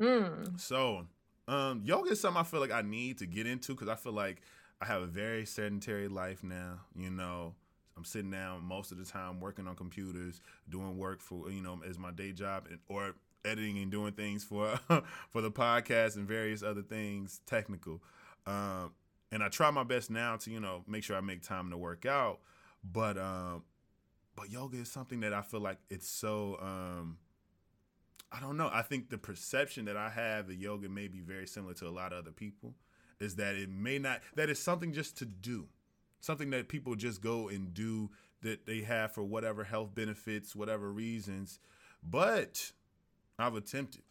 Mm. 0.00 0.58
So, 0.58 1.06
um, 1.46 1.82
yoga 1.84 2.10
is 2.10 2.20
something 2.20 2.40
I 2.40 2.44
feel 2.44 2.60
like 2.60 2.72
I 2.72 2.82
need 2.82 3.18
to 3.18 3.26
get 3.26 3.46
into 3.46 3.72
because 3.72 3.88
I 3.88 3.96
feel 3.96 4.12
like 4.12 4.42
I 4.80 4.86
have 4.86 5.02
a 5.02 5.06
very 5.06 5.44
sedentary 5.44 6.08
life 6.08 6.42
now. 6.42 6.80
You 6.96 7.10
know, 7.10 7.54
I'm 7.96 8.04
sitting 8.04 8.30
down 8.30 8.64
most 8.64 8.92
of 8.92 8.98
the 8.98 9.04
time 9.04 9.40
working 9.40 9.66
on 9.66 9.76
computers, 9.76 10.40
doing 10.68 10.96
work 10.96 11.20
for 11.20 11.50
you 11.50 11.60
know 11.60 11.80
as 11.88 11.98
my 11.98 12.10
day 12.10 12.32
job, 12.32 12.66
and, 12.70 12.78
or 12.88 13.14
editing 13.44 13.78
and 13.78 13.90
doing 13.90 14.12
things 14.12 14.44
for 14.44 14.78
for 15.30 15.42
the 15.42 15.50
podcast 15.50 16.16
and 16.16 16.26
various 16.26 16.62
other 16.62 16.82
things 16.82 17.40
technical. 17.46 18.02
Um, 18.46 18.92
and 19.32 19.42
I 19.42 19.48
try 19.48 19.70
my 19.70 19.84
best 19.84 20.10
now 20.10 20.36
to 20.36 20.50
you 20.50 20.60
know 20.60 20.82
make 20.86 21.04
sure 21.04 21.16
I 21.16 21.20
make 21.20 21.42
time 21.42 21.70
to 21.70 21.76
work 21.76 22.06
out, 22.06 22.40
but 22.84 23.18
um, 23.18 23.64
but 24.36 24.50
yoga 24.50 24.78
is 24.78 24.90
something 24.90 25.20
that 25.20 25.32
I 25.32 25.42
feel 25.42 25.60
like 25.60 25.78
it's 25.88 26.08
so 26.08 26.58
um, 26.60 27.18
I 28.32 28.40
don't 28.40 28.56
know. 28.56 28.70
I 28.72 28.82
think 28.82 29.10
the 29.10 29.18
perception 29.18 29.84
that 29.86 29.96
I 29.96 30.10
have 30.10 30.48
of 30.48 30.54
yoga 30.54 30.88
may 30.88 31.08
be 31.08 31.20
very 31.20 31.46
similar 31.46 31.74
to 31.74 31.88
a 31.88 31.90
lot 31.90 32.12
of 32.12 32.18
other 32.18 32.32
people 32.32 32.74
is 33.18 33.36
that 33.36 33.54
it 33.54 33.68
may 33.68 33.98
not 33.98 34.20
that 34.36 34.48
is 34.48 34.58
something 34.58 34.92
just 34.92 35.16
to 35.18 35.24
do. 35.24 35.66
Something 36.20 36.50
that 36.50 36.68
people 36.68 36.96
just 36.96 37.22
go 37.22 37.48
and 37.48 37.72
do 37.72 38.10
that 38.42 38.66
they 38.66 38.80
have 38.82 39.12
for 39.12 39.22
whatever 39.22 39.64
health 39.64 39.94
benefits 39.94 40.56
whatever 40.56 40.90
reasons. 40.92 41.58
But 42.02 42.72
i've 43.38 43.54
attempted 43.54 44.02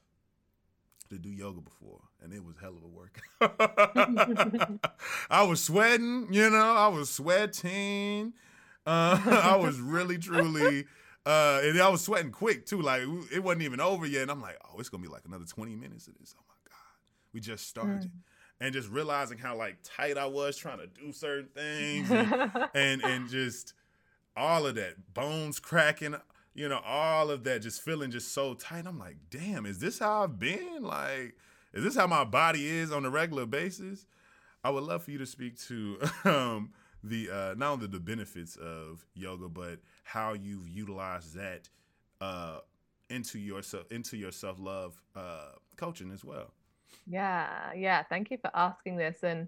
to 1.10 1.18
do 1.18 1.30
yoga 1.30 1.62
before 1.62 2.00
and 2.22 2.34
it 2.34 2.43
was 2.43 2.56
hell 2.62 2.76
of 2.76 2.84
a 2.84 2.88
workout. 2.88 4.80
i 5.30 5.43
was 5.43 5.64
sweating 5.64 6.28
you 6.32 6.50
know 6.50 6.76
i 6.76 6.88
was 6.88 7.10
sweating 7.10 8.34
uh, 8.86 9.20
i 9.43 9.56
was 9.56 9.80
really 9.80 10.18
truly 10.18 10.86
uh, 11.26 11.60
and 11.64 11.80
I 11.80 11.89
was 11.89 12.02
sweating 12.02 12.32
quick 12.32 12.66
too. 12.66 12.82
Like 12.82 13.02
it 13.32 13.43
wasn't 13.43 13.64
even 13.64 13.82
over 13.82 14.06
yet, 14.06 14.24
and 14.24 14.32
I'm 14.32 14.41
like, 14.41 14.58
"Oh, 14.66 14.80
it's 14.80 14.89
gonna 14.89 15.04
be 15.04 15.10
like 15.10 15.26
another 15.26 15.43
20 15.45 15.76
minutes 15.76 16.08
of 16.08 16.18
this." 16.18 16.34
Oh 16.36 16.41
my 16.47 16.56
god, 16.72 16.80
we 17.34 17.39
just 17.39 17.68
started. 17.68 18.06
Mm 18.06 18.12
and 18.62 18.74
just 18.74 18.89
realizing 18.89 19.38
how 19.38 19.56
like 19.56 19.78
tight 19.84 20.18
I 20.18 20.26
was 20.26 20.58
trying 20.58 20.80
to 20.80 20.88
do 20.88 21.12
certain 21.12 21.47
things 21.56 22.12
and, 22.12 22.52
and, 22.74 23.04
and 23.04 23.30
just 23.30 23.74
all 24.36 24.66
of 24.66 24.76
that 24.76 25.14
bones 25.14 25.60
cracking 25.60 26.16
you 26.54 26.68
know 26.68 26.80
all 26.86 27.30
of 27.30 27.43
that 27.43 27.62
just 27.62 27.82
feeling 27.82 28.12
just 28.12 28.34
so 28.34 28.54
tight 28.54 28.86
I'm 28.86 29.00
like 29.00 29.18
damn 29.30 29.66
is 29.66 29.80
this 29.80 30.00
how 30.00 30.24
I've 30.24 30.39
been 30.39 30.82
like 30.82 31.36
is 31.74 31.84
this 31.84 31.95
how 31.95 32.08
my 32.08 32.24
body 32.24 32.68
is 32.68 32.91
on 32.91 33.06
a 33.06 33.10
regular 33.10 33.45
basis 33.45 34.06
I 34.64 34.70
would 34.72 34.84
love 34.84 35.04
for 35.04 35.12
you 35.12 35.18
to 35.20 35.26
speak 35.26 35.60
to 35.68 36.00
um, 36.26 36.72
the 37.04 37.30
uh, 37.30 37.56
not 37.58 37.74
only 37.74 37.88
the 37.88 38.00
benefits 38.00 38.56
of 38.58 39.06
yoga 39.14 39.47
but 39.47 39.80
how 40.04 40.34
you've 40.34 40.68
utilized 40.68 41.36
that 41.36 41.70
uh, 42.22 42.60
into 43.10 43.39
your 43.39 43.62
into 43.91 44.18
your 44.18 44.32
self 44.32 44.60
love 44.60 45.02
uh, 45.16 45.52
coaching 45.78 46.12
as 46.12 46.26
well 46.26 46.52
yeah, 47.10 47.74
yeah. 47.76 48.04
Thank 48.04 48.32
you 48.32 48.38
for 48.38 48.52
asking 48.54 48.97
this. 48.97 49.24
And 49.24 49.47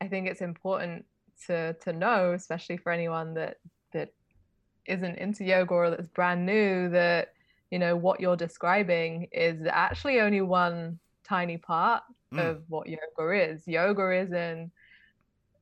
I 0.00 0.08
think 0.08 0.28
it's 0.28 0.42
important 0.42 1.04
to 1.46 1.74
to 1.84 1.92
know, 1.92 2.32
especially 2.32 2.76
for 2.76 2.92
anyone 2.92 3.34
that 3.34 3.56
isn't 4.86 5.18
into 5.18 5.44
yoga 5.44 5.74
or 5.74 5.90
that's 5.90 6.08
brand 6.08 6.44
new, 6.44 6.88
that 6.90 7.34
you 7.70 7.78
know 7.78 7.96
what 7.96 8.20
you're 8.20 8.36
describing 8.36 9.28
is 9.32 9.60
actually 9.70 10.20
only 10.20 10.40
one 10.42 10.98
tiny 11.24 11.56
part 11.56 12.02
mm. 12.32 12.50
of 12.50 12.62
what 12.68 12.86
yoga 12.88 13.50
is. 13.50 13.66
Yoga 13.66 14.10
is 14.10 14.32
an 14.32 14.70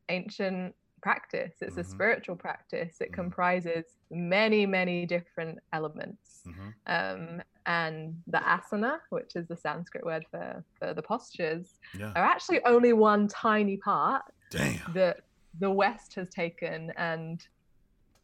ancient 0.08 0.74
practice. 1.02 1.54
It's 1.60 1.72
mm-hmm. 1.72 1.80
a 1.80 1.84
spiritual 1.84 2.36
practice. 2.36 3.00
It 3.00 3.04
mm-hmm. 3.04 3.14
comprises 3.14 3.84
many, 4.10 4.66
many 4.66 5.06
different 5.06 5.58
elements. 5.72 6.42
Mm-hmm. 6.46 6.68
Um, 6.86 7.42
and 7.66 8.14
the 8.26 8.38
asana, 8.38 8.98
which 9.10 9.36
is 9.36 9.46
the 9.46 9.56
Sanskrit 9.56 10.04
word 10.04 10.24
for, 10.30 10.64
for 10.78 10.94
the 10.94 11.02
postures, 11.02 11.74
yeah. 11.98 12.12
are 12.16 12.24
actually 12.24 12.62
only 12.64 12.92
one 12.92 13.28
tiny 13.28 13.76
part 13.76 14.22
Damn. 14.50 14.92
that 14.94 15.20
the 15.58 15.70
West 15.70 16.14
has 16.14 16.28
taken 16.30 16.92
and 16.96 17.46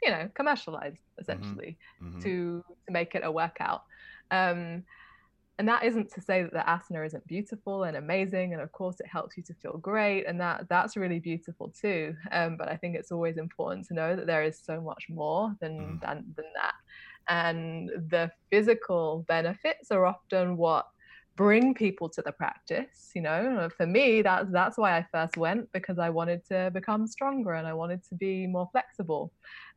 you 0.07 0.13
know 0.13 0.31
commercialized 0.35 1.03
essentially 1.19 1.77
mm-hmm. 2.01 2.11
Mm-hmm. 2.11 2.21
to 2.21 2.65
to 2.87 2.93
make 2.93 3.15
it 3.15 3.23
a 3.25 3.31
workout. 3.31 3.83
Um, 4.31 4.85
and 5.59 5.67
that 5.69 5.85
isn't 5.85 6.13
to 6.13 6.21
say 6.21 6.43
that 6.43 6.53
the 6.53 6.59
asana 6.59 7.07
isn't 7.07 7.27
beautiful 7.27 7.85
and 7.85 7.97
amazing 7.97 8.53
and 8.53 8.61
of 8.61 8.71
course 8.73 9.01
it 9.01 9.07
helps 9.07 9.37
you 9.37 9.43
to 9.43 9.55
feel 9.55 9.79
great 9.79 10.25
and 10.25 10.39
that 10.39 10.69
that's 10.69 10.97
really 10.97 11.19
beautiful 11.19 11.73
too 11.81 12.15
um, 12.33 12.57
but 12.57 12.69
i 12.69 12.77
think 12.77 12.95
it's 12.95 13.11
always 13.11 13.39
important 13.39 13.87
to 13.87 13.95
know 13.95 14.15
that 14.15 14.27
there 14.27 14.43
is 14.43 14.61
so 14.63 14.81
much 14.81 15.07
more 15.09 15.55
than 15.61 15.79
mm. 15.79 16.01
than, 16.03 16.25
than 16.37 16.45
that 16.55 16.75
and 17.29 17.89
the 18.11 18.31
physical 18.51 19.25
benefits 19.29 19.91
are 19.91 20.05
often 20.05 20.57
what 20.59 20.87
bring 21.37 21.75
people 21.75 22.09
to 22.09 22.23
the 22.23 22.33
practice 22.33 23.11
you 23.15 23.21
know 23.21 23.69
for 23.77 23.87
me 23.87 24.23
that's 24.23 24.51
that's 24.51 24.79
why 24.79 24.97
i 24.97 25.07
first 25.13 25.37
went 25.37 25.71
because 25.73 25.99
i 25.99 26.09
wanted 26.09 26.43
to 26.47 26.71
become 26.73 27.07
stronger 27.07 27.53
and 27.53 27.67
i 27.67 27.75
wanted 27.75 28.03
to 28.03 28.15
be 28.15 28.47
more 28.47 28.69
flexible 28.73 29.31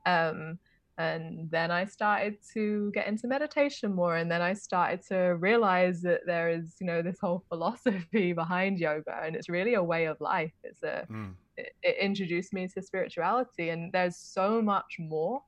um, 0.05 0.57
and 0.99 1.49
then 1.49 1.71
i 1.71 1.85
started 1.85 2.37
to 2.53 2.91
get 2.93 3.07
into 3.07 3.25
meditation 3.25 3.95
more 3.95 4.17
and 4.17 4.29
then 4.29 4.41
i 4.41 4.53
started 4.53 5.01
to 5.01 5.35
realize 5.39 6.01
that 6.01 6.19
there 6.25 6.49
is 6.49 6.75
you 6.79 6.85
know 6.85 7.01
this 7.01 7.17
whole 7.19 7.43
philosophy 7.47 8.33
behind 8.43 8.77
yoga 8.77 9.19
and 9.23 9.35
it's 9.35 9.49
really 9.49 9.73
a 9.75 9.83
way 9.83 10.05
of 10.05 10.19
life 10.19 10.51
it's 10.63 10.83
a 10.83 11.07
mm. 11.09 11.33
it, 11.57 11.73
it, 11.81 11.95
introduced 11.99 12.53
me 12.53 12.67
to 12.67 12.81
spirituality 12.81 13.69
and 13.69 13.91
there's 13.93 14.17
so 14.17 14.61
much 14.61 14.97
more 14.99 15.41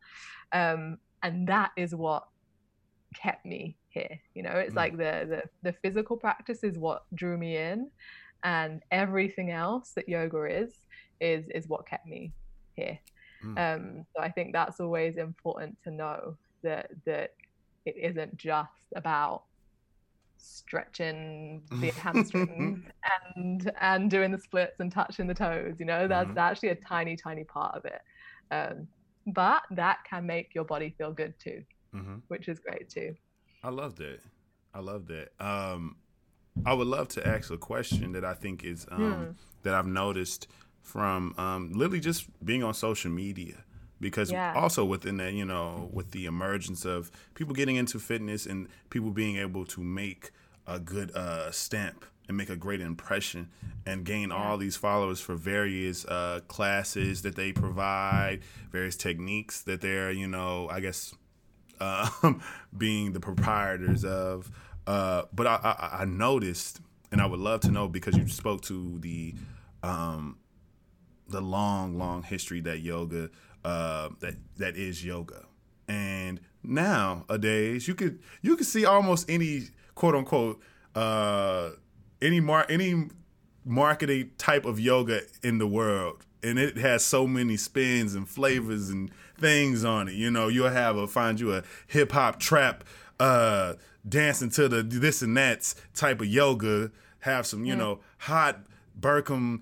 um, 0.54 0.98
and 1.22 1.48
that 1.48 1.72
is 1.76 1.94
what 1.94 2.24
kept 3.14 3.46
me 3.46 3.76
here 3.90 4.20
you 4.34 4.42
know 4.42 4.52
it's 4.52 4.74
mm. 4.74 4.78
like 4.78 4.94
the, 4.94 5.28
the 5.28 5.44
the 5.64 5.74
physical 5.84 6.16
practice 6.16 6.64
is 6.64 6.78
what 6.78 7.04
drew 7.14 7.38
me 7.38 7.58
in 7.58 7.90
and 8.44 8.82
everything 8.90 9.52
else 9.52 9.92
that 9.92 10.08
yoga 10.08 10.46
is 10.46 10.74
is 11.20 11.46
is 11.50 11.68
what 11.68 11.86
kept 11.86 12.08
me 12.08 12.32
here 12.74 12.98
mm. 13.44 13.58
um 13.58 14.06
so 14.16 14.22
i 14.22 14.30
think 14.30 14.54
that's 14.54 14.80
always 14.80 15.18
important 15.18 15.78
to 15.84 15.92
know 15.92 16.36
that 16.64 16.92
that 17.06 17.34
it 17.86 17.96
isn't 17.98 18.36
just 18.38 18.88
about 18.96 19.44
stretching 20.38 21.62
the 21.80 21.90
hamstrings 22.02 22.84
and 23.36 23.72
and 23.80 24.10
doing 24.10 24.32
the 24.32 24.40
splits 24.40 24.80
and 24.80 24.92
touching 24.92 25.28
the 25.28 25.34
toes 25.34 25.76
you 25.80 25.86
know 25.86 26.08
that's 26.08 26.30
mm-hmm. 26.30 26.40
actually 26.40 26.70
a 26.70 26.76
tiny 26.76 27.16
tiny 27.16 27.44
part 27.44 27.76
of 27.76 27.86
it 27.86 28.02
um, 28.52 28.88
but 29.28 29.62
that 29.72 30.00
can 30.10 30.26
make 30.26 30.54
your 30.54 30.64
body 30.64 30.94
feel 30.98 31.12
good 31.12 31.34
too 31.40 31.64
mm-hmm. 31.96 32.16
which 32.28 32.48
is 32.48 32.60
great 32.60 32.90
too 32.90 33.16
i 33.64 33.70
love 33.70 33.96
that 33.96 34.20
i 34.74 34.80
love 34.80 35.08
that 35.08 35.30
um, 35.40 35.96
i 36.66 36.74
would 36.74 36.88
love 36.88 37.08
to 37.08 37.26
ask 37.28 37.52
a 37.52 37.58
question 37.58 38.12
that 38.12 38.26
i 38.26 38.34
think 38.34 38.64
is 38.64 38.88
um, 38.92 39.14
hmm. 39.14 39.32
that 39.64 39.74
i've 39.74 39.88
noticed 39.88 40.48
from 40.82 41.34
um, 41.38 41.72
literally 41.74 42.00
just 42.00 42.28
being 42.44 42.64
on 42.64 42.74
social 42.74 43.12
media 43.12 43.64
because 44.02 44.32
yeah. 44.32 44.54
also 44.56 44.84
within 44.84 45.18
that 45.18 45.34
you 45.34 45.46
know 45.46 45.90
with 45.94 46.12
the 46.12 46.26
emergence 46.26 46.84
of 46.84 47.12
people 47.36 47.54
getting 47.54 47.76
into 47.78 48.00
fitness 48.00 48.46
and 48.46 48.68
people 48.90 49.12
being 49.12 49.38
able 49.38 49.64
to 49.64 49.82
make 49.82 50.32
a 50.68 50.80
good 50.80 51.16
uh, 51.16 51.52
stamp 51.52 52.06
and 52.28 52.36
make 52.36 52.50
a 52.50 52.56
great 52.56 52.82
impression 52.82 53.50
and 53.86 54.04
gain 54.06 54.30
yeah. 54.30 54.36
all 54.36 54.58
these 54.58 54.76
followers 54.76 55.20
for 55.20 55.36
various 55.36 56.06
uh, 56.06 56.40
classes 56.48 57.22
that 57.22 57.36
they 57.36 57.52
provide 57.52 58.42
various 58.72 58.96
techniques 58.96 59.62
that 59.62 59.82
they're 59.82 60.12
you 60.12 60.28
know 60.28 60.68
i 60.70 60.80
guess 60.80 61.14
uh, 61.80 62.10
being 62.78 63.14
the 63.14 63.20
proprietors 63.20 64.04
of 64.04 64.52
uh, 64.88 65.24
but 65.32 65.46
I, 65.46 65.60
I, 65.64 66.02
I 66.02 66.06
noticed 66.06 66.82
and 67.12 67.22
i 67.22 67.26
would 67.26 67.40
love 67.40 67.62
to 67.62 67.72
know 67.72 67.88
because 67.88 68.18
you 68.18 68.28
spoke 68.28 68.62
to 68.64 68.98
the 69.00 69.36
um, 69.84 70.38
the 71.32 71.42
long 71.42 71.98
long 71.98 72.24
history 72.24 72.62
that 72.62 72.80
yoga 72.80 73.30
uh, 73.64 74.10
that 74.20 74.36
that 74.58 74.76
is 74.76 75.04
yoga. 75.04 75.46
And 75.88 76.40
nowadays, 76.64 77.88
you 77.88 77.96
could 77.96 78.20
you 78.42 78.56
could 78.56 78.68
see 78.68 78.86
almost 78.86 79.30
any 79.30 79.64
quote 79.96 80.16
unquote 80.16 80.62
uh, 80.96 81.72
any 82.22 82.40
mar- 82.40 82.68
any 82.70 83.10
marketing 83.66 84.32
type 84.38 84.66
of 84.66 84.80
yoga 84.80 85.22
in 85.44 85.58
the 85.58 85.68
world, 85.68 86.26
and 86.44 86.58
it 86.58 86.78
has 86.78 87.04
so 87.04 87.28
many 87.28 87.58
spins 87.58 88.16
and 88.16 88.28
flavors 88.28 88.90
and 88.90 89.12
things 89.38 89.84
on 89.84 90.08
it. 90.08 90.14
You 90.14 90.32
know, 90.32 90.48
you'll 90.48 90.70
have 90.70 90.96
a 90.98 91.08
find 91.08 91.40
you 91.40 91.54
a 91.54 91.64
hip 91.88 92.12
hop 92.12 92.40
trap 92.40 92.84
uh, 93.20 93.74
dancing 94.08 94.50
to 94.52 94.68
the 94.68 94.82
this 94.84 95.22
and 95.22 95.36
that's 95.36 95.76
type 95.94 96.22
of 96.22 96.28
yoga. 96.28 96.92
Have 97.20 97.46
some 97.46 97.66
you 97.66 97.74
yeah. 97.74 97.80
know 97.80 98.00
hot 98.18 98.62
Bikram 99.00 99.62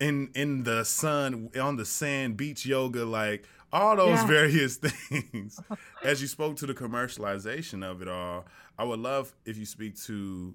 in 0.00 0.30
in 0.34 0.64
the 0.64 0.84
sun 0.84 1.50
on 1.60 1.76
the 1.76 1.84
sand 1.84 2.36
beach 2.36 2.66
yoga 2.66 3.04
like 3.04 3.46
all 3.72 3.96
those 3.96 4.18
yeah. 4.18 4.26
various 4.26 4.76
things 4.76 5.60
as 6.04 6.20
you 6.20 6.28
spoke 6.28 6.56
to 6.56 6.66
the 6.66 6.74
commercialization 6.74 7.84
of 7.84 8.02
it 8.02 8.08
all 8.08 8.44
i 8.78 8.84
would 8.84 9.00
love 9.00 9.34
if 9.44 9.56
you 9.56 9.64
speak 9.64 9.96
to 9.96 10.54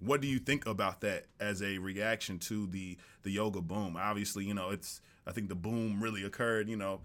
what 0.00 0.20
do 0.20 0.28
you 0.28 0.38
think 0.38 0.66
about 0.66 1.00
that 1.00 1.24
as 1.40 1.62
a 1.62 1.78
reaction 1.78 2.38
to 2.38 2.66
the 2.66 2.96
the 3.22 3.30
yoga 3.30 3.60
boom 3.60 3.96
obviously 3.98 4.44
you 4.44 4.54
know 4.54 4.70
it's 4.70 5.00
i 5.26 5.32
think 5.32 5.48
the 5.48 5.54
boom 5.54 6.02
really 6.02 6.22
occurred 6.22 6.68
you 6.68 6.76
know 6.76 7.00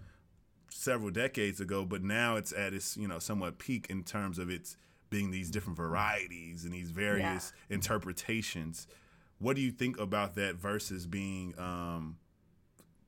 several 0.68 1.10
decades 1.10 1.60
ago 1.60 1.84
but 1.84 2.02
now 2.02 2.36
it's 2.36 2.52
at 2.52 2.72
its 2.72 2.96
you 2.96 3.08
know 3.08 3.18
somewhat 3.18 3.58
peak 3.58 3.86
in 3.88 4.02
terms 4.02 4.38
of 4.38 4.50
its 4.50 4.76
being 5.10 5.30
these 5.30 5.50
different 5.50 5.76
varieties 5.76 6.64
and 6.64 6.72
these 6.72 6.90
various 6.90 7.52
yeah. 7.68 7.74
interpretations 7.74 8.86
what 9.42 9.56
do 9.56 9.62
you 9.62 9.72
think 9.72 9.98
about 9.98 10.36
that 10.36 10.54
versus 10.54 11.06
being 11.06 11.52
um, 11.58 12.16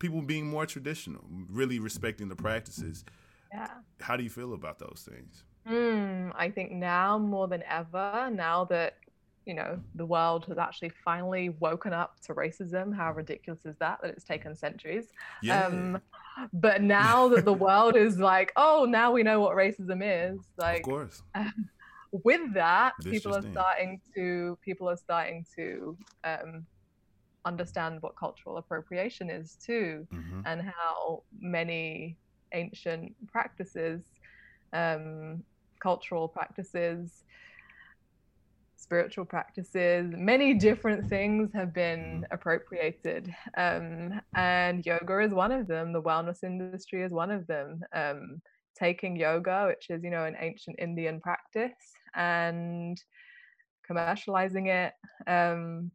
people 0.01 0.21
being 0.21 0.47
more 0.47 0.67
traditional, 0.67 1.25
really 1.49 1.79
respecting 1.79 2.29
the 2.29 2.37
practices? 2.37 3.05
Yeah. 3.53 3.69
How 4.01 4.17
do 4.17 4.25
you 4.25 4.31
feel 4.31 4.53
about 4.53 4.81
those 4.81 5.09
things? 5.09 5.45
Mm, 5.69 6.33
I 6.35 6.51
think 6.51 6.73
now 6.73 7.19
more 7.19 7.47
than 7.47 7.63
ever, 7.71 8.29
now 8.33 8.65
that 8.65 8.97
you 9.47 9.55
know 9.55 9.79
the 9.95 10.05
world 10.05 10.47
has 10.47 10.59
actually 10.59 10.91
finally 11.05 11.51
woken 11.51 11.93
up 11.93 12.19
to 12.23 12.35
racism, 12.35 12.95
how 12.95 13.13
ridiculous 13.13 13.65
is 13.65 13.77
that? 13.79 14.01
That 14.03 14.11
it's 14.11 14.25
taken 14.25 14.57
centuries. 14.57 15.07
Yeah. 15.41 15.67
Um, 15.67 16.01
but 16.53 16.83
now 16.83 17.29
that 17.29 17.45
the 17.45 17.53
world 17.53 17.97
is 17.97 18.19
like, 18.19 18.53
oh, 18.57 18.87
now 18.89 19.13
we 19.13 19.23
know 19.23 19.41
what 19.41 19.57
racism 19.57 20.01
is. 20.03 20.41
Like, 20.57 20.79
of 20.79 20.83
course. 20.83 21.23
Um, 21.35 21.71
with 22.23 22.55
that, 22.55 22.93
people 23.03 23.35
are 23.35 23.43
starting 23.43 24.01
to 24.15 24.57
people 24.63 24.89
are 24.89 24.97
starting 24.97 25.45
to 25.57 25.97
um, 26.23 26.67
understand 27.45 28.01
what 28.03 28.17
cultural 28.17 28.59
appropriation 28.59 29.31
is 29.31 29.57
too, 29.65 30.07
mm-hmm. 30.13 30.41
and 30.47 30.63
how 30.63 31.23
many 31.41 32.17
ancient 32.53 33.15
practices, 33.27 34.03
um, 34.73 35.43
cultural 35.81 36.29
practices, 36.29 37.25
spiritual 38.77 39.25
practices, 39.25 40.13
many 40.17 40.55
different 40.55 41.09
things 41.09 41.51
have 41.53 41.75
been 41.75 42.23
mm-hmm. 42.23 42.35
appropriated. 42.35 43.35
Um, 43.57 44.21
and 44.35 44.87
yoga 44.87 45.19
is 45.21 45.33
one 45.33 45.51
of 45.51 45.67
them. 45.67 45.93
The 45.93 46.03
wellness 46.03 46.45
industry 46.45 47.03
is 47.03 47.11
one 47.11 47.33
of 47.33 47.47
them. 47.47 47.83
Um, 47.93 48.41
taking 48.75 49.17
yoga, 49.17 49.67
which 49.69 49.91
is, 49.91 50.03
you 50.03 50.11
know, 50.11 50.25
an 50.25 50.37
ancient 50.41 50.77
Indian 50.79 51.21
practice, 51.21 51.73
and 52.17 53.03
commercializing 53.89 54.69
it 54.69 54.95
um 55.27 55.91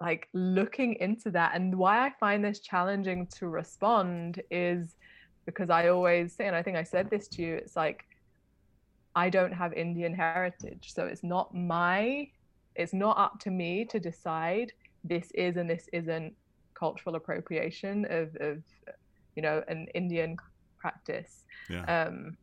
like 0.00 0.28
looking 0.34 0.94
into 0.96 1.30
that. 1.30 1.54
And 1.54 1.74
why 1.74 2.06
i 2.06 2.12
find 2.20 2.44
this 2.44 2.60
challenging 2.60 3.26
to 3.38 3.48
respond 3.48 4.42
is 4.50 4.96
because 5.46 5.70
i 5.70 5.88
always 5.88 6.34
say 6.34 6.46
and 6.46 6.56
i 6.56 6.62
think 6.62 6.76
i 6.76 6.82
said 6.82 7.08
this 7.08 7.28
to 7.28 7.42
you 7.42 7.54
it's 7.54 7.76
like 7.76 8.04
i 9.14 9.30
don't 9.30 9.52
have 9.52 9.72
indian 9.72 10.14
heritage. 10.14 10.92
So 10.94 11.06
it's 11.06 11.22
not 11.22 11.54
my 11.54 12.28
it's 12.74 12.92
not 12.92 13.16
up 13.16 13.40
to 13.40 13.50
me 13.50 13.86
to 13.86 13.98
decide 13.98 14.72
this 15.04 15.30
is 15.32 15.56
and 15.56 15.70
this 15.70 15.88
isn't 15.92 16.34
cultural 16.74 17.16
appropriation 17.16 18.06
of, 18.10 18.36
of 18.40 18.62
you 19.34 19.42
know 19.42 19.62
an 19.68 19.86
indian 19.94 20.36
practice. 20.78 21.44
Yeah. 21.70 22.06
um 22.06 22.36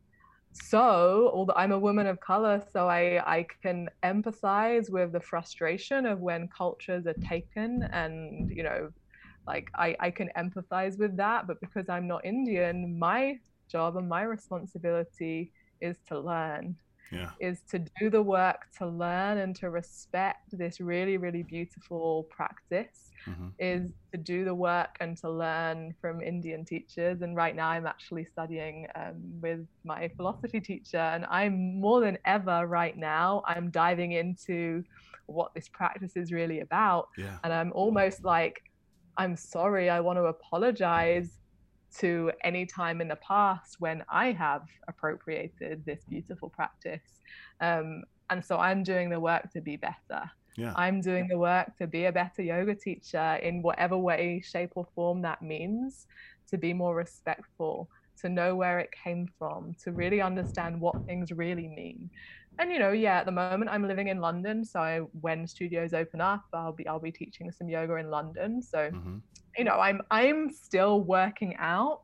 so 0.54 1.30
although 1.34 1.52
i'm 1.56 1.72
a 1.72 1.78
woman 1.78 2.06
of 2.06 2.20
color 2.20 2.62
so 2.72 2.88
i 2.88 3.20
i 3.26 3.44
can 3.62 3.88
empathize 4.04 4.88
with 4.88 5.10
the 5.12 5.20
frustration 5.20 6.06
of 6.06 6.20
when 6.20 6.46
cultures 6.56 7.06
are 7.08 7.16
taken 7.28 7.82
and 7.92 8.48
you 8.50 8.62
know 8.62 8.88
like 9.48 9.68
i 9.74 9.96
i 9.98 10.10
can 10.10 10.30
empathize 10.38 10.96
with 10.96 11.16
that 11.16 11.48
but 11.48 11.60
because 11.60 11.88
i'm 11.88 12.06
not 12.06 12.24
indian 12.24 12.96
my 12.96 13.36
job 13.68 13.96
and 13.96 14.08
my 14.08 14.22
responsibility 14.22 15.50
is 15.80 15.96
to 16.06 16.18
learn 16.20 16.76
yeah. 17.14 17.30
is 17.40 17.60
to 17.70 17.78
do 18.00 18.10
the 18.10 18.22
work 18.22 18.66
to 18.78 18.86
learn 18.86 19.38
and 19.38 19.54
to 19.56 19.70
respect 19.70 20.50
this 20.52 20.80
really 20.80 21.16
really 21.16 21.42
beautiful 21.42 22.26
practice 22.30 23.10
mm-hmm. 23.26 23.48
is 23.58 23.92
to 24.12 24.18
do 24.18 24.44
the 24.44 24.54
work 24.54 24.96
and 25.00 25.16
to 25.16 25.30
learn 25.30 25.94
from 26.00 26.20
indian 26.20 26.64
teachers 26.64 27.22
and 27.22 27.36
right 27.36 27.56
now 27.56 27.68
i'm 27.68 27.86
actually 27.86 28.24
studying 28.24 28.86
um, 28.94 29.14
with 29.40 29.66
my 29.84 30.08
philosophy 30.16 30.60
teacher 30.60 30.98
and 30.98 31.26
i'm 31.30 31.80
more 31.80 32.00
than 32.00 32.18
ever 32.24 32.66
right 32.66 32.96
now 32.96 33.42
i'm 33.46 33.70
diving 33.70 34.12
into 34.12 34.82
what 35.26 35.54
this 35.54 35.68
practice 35.68 36.16
is 36.16 36.32
really 36.32 36.60
about 36.60 37.08
yeah. 37.16 37.38
and 37.44 37.52
i'm 37.52 37.72
almost 37.72 38.24
like 38.24 38.62
i'm 39.16 39.36
sorry 39.36 39.88
i 39.88 40.00
want 40.00 40.18
to 40.18 40.24
apologize 40.24 41.38
to 41.98 42.32
any 42.42 42.66
time 42.66 43.00
in 43.00 43.08
the 43.08 43.16
past 43.16 43.76
when 43.78 44.02
I 44.08 44.32
have 44.32 44.62
appropriated 44.88 45.84
this 45.84 46.04
beautiful 46.08 46.50
practice. 46.50 47.20
Um, 47.60 48.02
and 48.30 48.44
so 48.44 48.58
I'm 48.58 48.82
doing 48.82 49.10
the 49.10 49.20
work 49.20 49.50
to 49.52 49.60
be 49.60 49.76
better. 49.76 50.30
Yeah. 50.56 50.72
I'm 50.76 51.00
doing 51.00 51.26
the 51.28 51.38
work 51.38 51.76
to 51.78 51.86
be 51.86 52.04
a 52.04 52.12
better 52.12 52.42
yoga 52.42 52.74
teacher 52.74 53.34
in 53.42 53.62
whatever 53.62 53.96
way, 53.96 54.42
shape, 54.44 54.72
or 54.76 54.86
form 54.94 55.22
that 55.22 55.42
means, 55.42 56.06
to 56.48 56.58
be 56.58 56.72
more 56.72 56.94
respectful, 56.94 57.88
to 58.20 58.28
know 58.28 58.54
where 58.54 58.78
it 58.78 58.90
came 58.92 59.28
from, 59.38 59.74
to 59.82 59.92
really 59.92 60.20
understand 60.20 60.80
what 60.80 61.04
things 61.06 61.32
really 61.32 61.68
mean. 61.68 62.10
And 62.58 62.70
you 62.70 62.78
know, 62.78 62.92
yeah, 62.92 63.18
at 63.18 63.26
the 63.26 63.32
moment 63.32 63.70
I'm 63.70 63.86
living 63.86 64.08
in 64.08 64.20
London, 64.20 64.64
so 64.64 65.10
when 65.20 65.46
studios 65.46 65.92
open 65.92 66.20
up, 66.20 66.42
I'll 66.52 66.72
be 66.72 66.86
I'll 66.86 67.00
be 67.00 67.12
teaching 67.12 67.50
some 67.50 67.68
yoga 67.68 67.96
in 67.96 68.10
London. 68.10 68.62
So 68.62 68.90
mm-hmm 68.90 69.18
you 69.56 69.64
know 69.64 69.78
i'm 69.78 70.00
i'm 70.10 70.50
still 70.50 71.00
working 71.00 71.54
out 71.58 72.00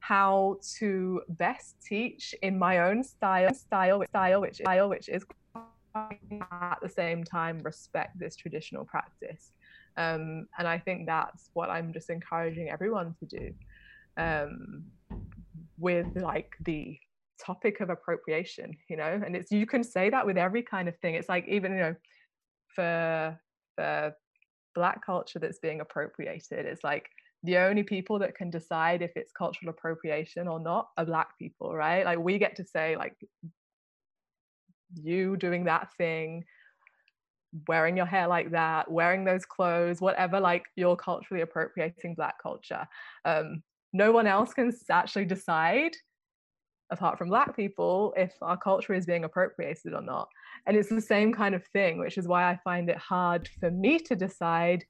how 0.00 0.56
to 0.78 1.20
best 1.28 1.76
teach 1.86 2.34
in 2.42 2.58
my 2.58 2.78
own 2.78 3.02
style 3.02 3.52
style 3.54 4.02
style 4.08 4.40
which 4.40 4.56
style 4.56 4.88
which 4.88 5.08
is 5.08 5.24
at 5.94 6.78
the 6.82 6.88
same 6.88 7.24
time 7.24 7.58
respect 7.60 8.18
this 8.18 8.36
traditional 8.36 8.84
practice 8.84 9.52
um, 9.96 10.46
and 10.58 10.68
i 10.68 10.78
think 10.78 11.06
that's 11.06 11.50
what 11.54 11.68
i'm 11.68 11.92
just 11.92 12.10
encouraging 12.10 12.70
everyone 12.70 13.14
to 13.18 13.26
do 13.26 13.50
um, 14.16 14.84
with 15.78 16.06
like 16.16 16.52
the 16.64 16.98
topic 17.44 17.80
of 17.80 17.90
appropriation 17.90 18.76
you 18.88 18.96
know 18.96 19.20
and 19.24 19.34
it's 19.34 19.50
you 19.50 19.66
can 19.66 19.82
say 19.82 20.10
that 20.10 20.26
with 20.26 20.36
every 20.36 20.62
kind 20.62 20.88
of 20.88 20.96
thing. 20.98 21.14
It's 21.14 21.28
like 21.28 21.46
even 21.48 21.72
you 21.72 21.78
know 21.78 21.94
for 22.74 23.40
for 23.76 24.14
black 24.74 25.04
culture 25.04 25.38
that's 25.38 25.58
being 25.58 25.80
appropriated 25.80 26.64
it's 26.66 26.84
like 26.84 27.10
the 27.42 27.56
only 27.56 27.82
people 27.82 28.18
that 28.18 28.34
can 28.34 28.50
decide 28.50 29.02
if 29.02 29.10
it's 29.16 29.32
cultural 29.32 29.70
appropriation 29.70 30.46
or 30.46 30.60
not 30.60 30.88
are 30.96 31.06
black 31.06 31.38
people 31.38 31.74
right? 31.74 32.04
Like 32.04 32.18
we 32.18 32.38
get 32.38 32.56
to 32.56 32.64
say 32.64 32.96
like 32.96 33.16
you 34.94 35.36
doing 35.36 35.64
that 35.64 35.92
thing 35.96 36.44
wearing 37.66 37.96
your 37.96 38.06
hair 38.06 38.28
like 38.28 38.50
that 38.52 38.90
wearing 38.90 39.24
those 39.24 39.44
clothes 39.44 40.00
whatever 40.00 40.38
like 40.38 40.64
you're 40.76 40.96
culturally 40.96 41.42
appropriating 41.42 42.14
black 42.14 42.40
culture. 42.42 42.86
Um, 43.24 43.62
no 43.92 44.12
one 44.12 44.26
else 44.26 44.52
can 44.54 44.72
actually 44.90 45.24
decide 45.24 45.96
apart 46.90 47.18
from 47.18 47.28
black 47.28 47.54
people 47.56 48.12
if 48.16 48.34
our 48.42 48.56
culture 48.56 48.94
is 48.94 49.06
being 49.06 49.24
appropriated 49.24 49.94
or 49.94 50.02
not. 50.02 50.28
And 50.66 50.76
it's 50.76 50.88
the 50.88 51.00
same 51.00 51.32
kind 51.32 51.54
of 51.54 51.64
thing 51.66 51.98
which 51.98 52.18
is 52.18 52.28
why 52.28 52.50
i 52.50 52.58
find 52.62 52.90
it 52.90 52.96
hard 52.96 53.48
for 53.60 53.70
me 53.70 53.98
to 54.00 54.14
decide 54.14 54.84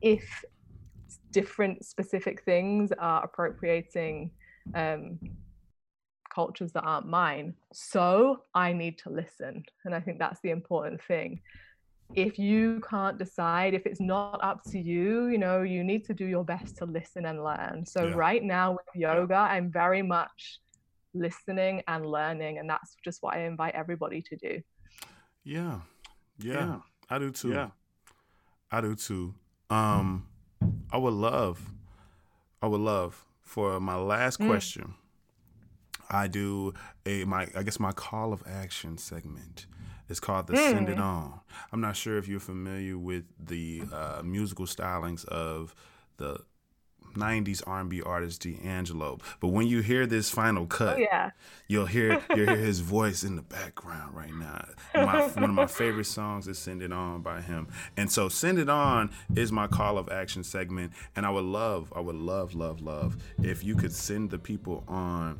if 0.00 0.44
different 1.30 1.84
specific 1.84 2.42
things 2.42 2.92
are 2.98 3.24
appropriating 3.24 4.30
um, 4.74 5.18
cultures 6.34 6.72
that 6.72 6.82
aren't 6.82 7.06
mine. 7.06 7.54
So 7.72 8.42
i 8.54 8.72
need 8.72 8.98
to 8.98 9.10
listen. 9.10 9.64
And 9.84 9.94
i 9.94 10.00
think 10.00 10.18
that's 10.18 10.40
the 10.40 10.50
important 10.50 11.02
thing. 11.02 11.40
If 12.14 12.40
you 12.40 12.80
can't 12.90 13.18
decide 13.18 13.72
if 13.72 13.86
it's 13.86 14.00
not 14.00 14.40
up 14.42 14.64
to 14.72 14.78
you 14.78 15.26
you 15.28 15.38
know 15.38 15.62
you 15.62 15.84
need 15.84 16.04
to 16.06 16.14
do 16.14 16.24
your 16.24 16.44
best 16.44 16.76
to 16.78 16.84
listen 16.86 17.26
and 17.26 17.44
learn. 17.44 17.84
So 17.86 18.06
yeah. 18.06 18.14
right 18.14 18.42
now 18.42 18.72
with 18.72 18.88
yoga 18.94 19.36
i'm 19.36 19.70
very 19.70 20.02
much 20.02 20.60
listening 21.14 21.82
and 21.88 22.06
learning 22.06 22.58
and 22.58 22.68
that's 22.68 22.96
just 23.04 23.22
what 23.22 23.34
i 23.34 23.40
invite 23.40 23.74
everybody 23.74 24.22
to 24.22 24.36
do 24.36 24.60
yeah 25.44 25.80
yeah, 26.38 26.52
yeah. 26.52 26.76
i 27.08 27.18
do 27.18 27.30
too 27.30 27.50
yeah 27.50 27.68
i 28.70 28.80
do 28.80 28.94
too 28.94 29.34
um 29.70 30.26
i 30.92 30.96
would 30.96 31.14
love 31.14 31.72
i 32.62 32.66
would 32.66 32.80
love 32.80 33.24
for 33.42 33.80
my 33.80 33.96
last 33.96 34.38
mm. 34.38 34.46
question 34.46 34.94
i 36.08 36.28
do 36.28 36.72
a 37.06 37.24
my 37.24 37.46
i 37.56 37.62
guess 37.62 37.80
my 37.80 37.92
call 37.92 38.32
of 38.32 38.42
action 38.46 38.96
segment 38.96 39.66
it's 40.10 40.20
called 40.20 40.48
the 40.48 40.54
mm. 40.54 40.70
Send 40.70 40.88
It 40.88 40.98
On. 40.98 41.40
I'm 41.72 41.80
not 41.80 41.96
sure 41.96 42.18
if 42.18 42.26
you're 42.26 42.40
familiar 42.40 42.98
with 42.98 43.24
the 43.38 43.84
uh, 43.92 44.22
musical 44.24 44.66
stylings 44.66 45.24
of 45.26 45.72
the 46.16 46.40
90s 47.14 47.62
R&B 47.66 48.02
artist 48.02 48.42
D'Angelo. 48.42 49.18
But 49.40 49.48
when 49.48 49.66
you 49.66 49.80
hear 49.80 50.06
this 50.06 50.30
final 50.30 50.64
oh, 50.64 50.66
cut, 50.66 50.96
oh, 50.96 51.00
yeah. 51.00 51.30
you'll 51.68 51.86
hear 51.86 52.20
you'll 52.34 52.46
hear 52.46 52.56
his 52.56 52.80
voice 52.80 53.22
in 53.24 53.36
the 53.36 53.42
background 53.42 54.14
right 54.14 54.34
now. 54.34 54.66
My, 54.94 55.28
one 55.28 55.50
of 55.50 55.50
my 55.50 55.66
favorite 55.66 56.04
songs 56.06 56.48
is 56.48 56.58
"Send 56.58 56.82
It 56.82 56.92
On" 56.92 57.22
by 57.22 57.40
him, 57.40 57.68
and 57.96 58.10
so 58.10 58.28
"Send 58.28 58.58
It 58.58 58.68
On" 58.68 59.10
is 59.34 59.52
my 59.52 59.66
call 59.66 59.98
of 59.98 60.08
action 60.08 60.44
segment. 60.44 60.92
And 61.16 61.26
I 61.26 61.30
would 61.30 61.44
love, 61.44 61.92
I 61.94 62.00
would 62.00 62.16
love, 62.16 62.54
love, 62.54 62.80
love 62.80 63.16
if 63.42 63.64
you 63.64 63.74
could 63.74 63.92
send 63.92 64.30
the 64.30 64.38
people 64.38 64.84
on 64.88 65.38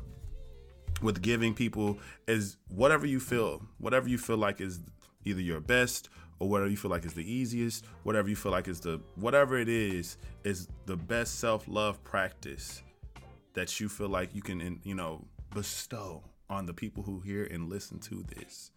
with 1.01 1.21
giving 1.21 1.53
people 1.53 1.97
is 2.27 2.57
whatever 2.69 3.05
you 3.05 3.19
feel, 3.19 3.61
whatever 3.79 4.07
you 4.07 4.17
feel 4.17 4.37
like 4.37 4.61
is 4.61 4.79
either 5.25 5.41
your 5.41 5.59
best 5.59 6.09
or 6.41 6.49
whatever 6.49 6.71
you 6.71 6.75
feel 6.75 6.89
like 6.89 7.05
is 7.05 7.13
the 7.13 7.31
easiest, 7.31 7.85
whatever 8.01 8.27
you 8.27 8.35
feel 8.35 8.51
like 8.51 8.67
is 8.67 8.79
the 8.79 8.99
whatever 9.15 9.59
it 9.59 9.69
is 9.69 10.17
is 10.43 10.67
the 10.87 10.97
best 10.97 11.39
self-love 11.39 12.03
practice 12.03 12.81
that 13.53 13.79
you 13.79 13.87
feel 13.87 14.09
like 14.09 14.33
you 14.33 14.41
can 14.41 14.79
you 14.83 14.95
know 14.95 15.23
bestow 15.53 16.23
on 16.49 16.65
the 16.65 16.73
people 16.73 17.03
who 17.03 17.19
hear 17.19 17.43
and 17.43 17.69
listen 17.69 17.99
to 17.99 18.25
this. 18.35 18.71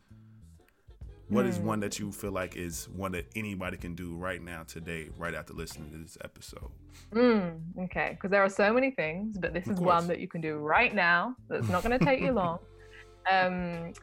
What 1.29 1.47
mm. 1.47 1.49
is 1.49 1.59
one 1.59 1.81
that 1.81 1.99
you 1.99 2.13
feel 2.13 2.33
like 2.33 2.55
is 2.55 2.87
one 2.91 3.13
that 3.13 3.25
anybody 3.35 3.79
can 3.79 3.95
do 3.95 4.15
right 4.15 4.43
now, 4.43 4.65
today, 4.65 5.09
right 5.17 5.35
after 5.35 5.55
listening 5.55 5.91
to 5.93 5.97
this 5.97 6.19
episode? 6.23 6.71
Mm, 7.15 7.61
okay, 7.85 8.11
because 8.11 8.31
there 8.31 8.43
are 8.43 8.51
so 8.51 8.75
many 8.75 8.91
things, 8.91 9.39
but 9.39 9.55
this 9.55 9.65
of 9.65 9.73
is 9.73 9.79
course. 9.79 9.87
one 9.87 10.09
that 10.09 10.21
you 10.21 10.29
can 10.29 10.43
do 10.43 10.59
right 10.59 10.95
now. 10.95 11.35
That's 11.49 11.71
not 11.71 11.83
going 11.83 11.99
to 11.99 12.05
take 12.05 12.21
you 12.21 12.33
long, 12.33 12.59
um, 13.33 13.95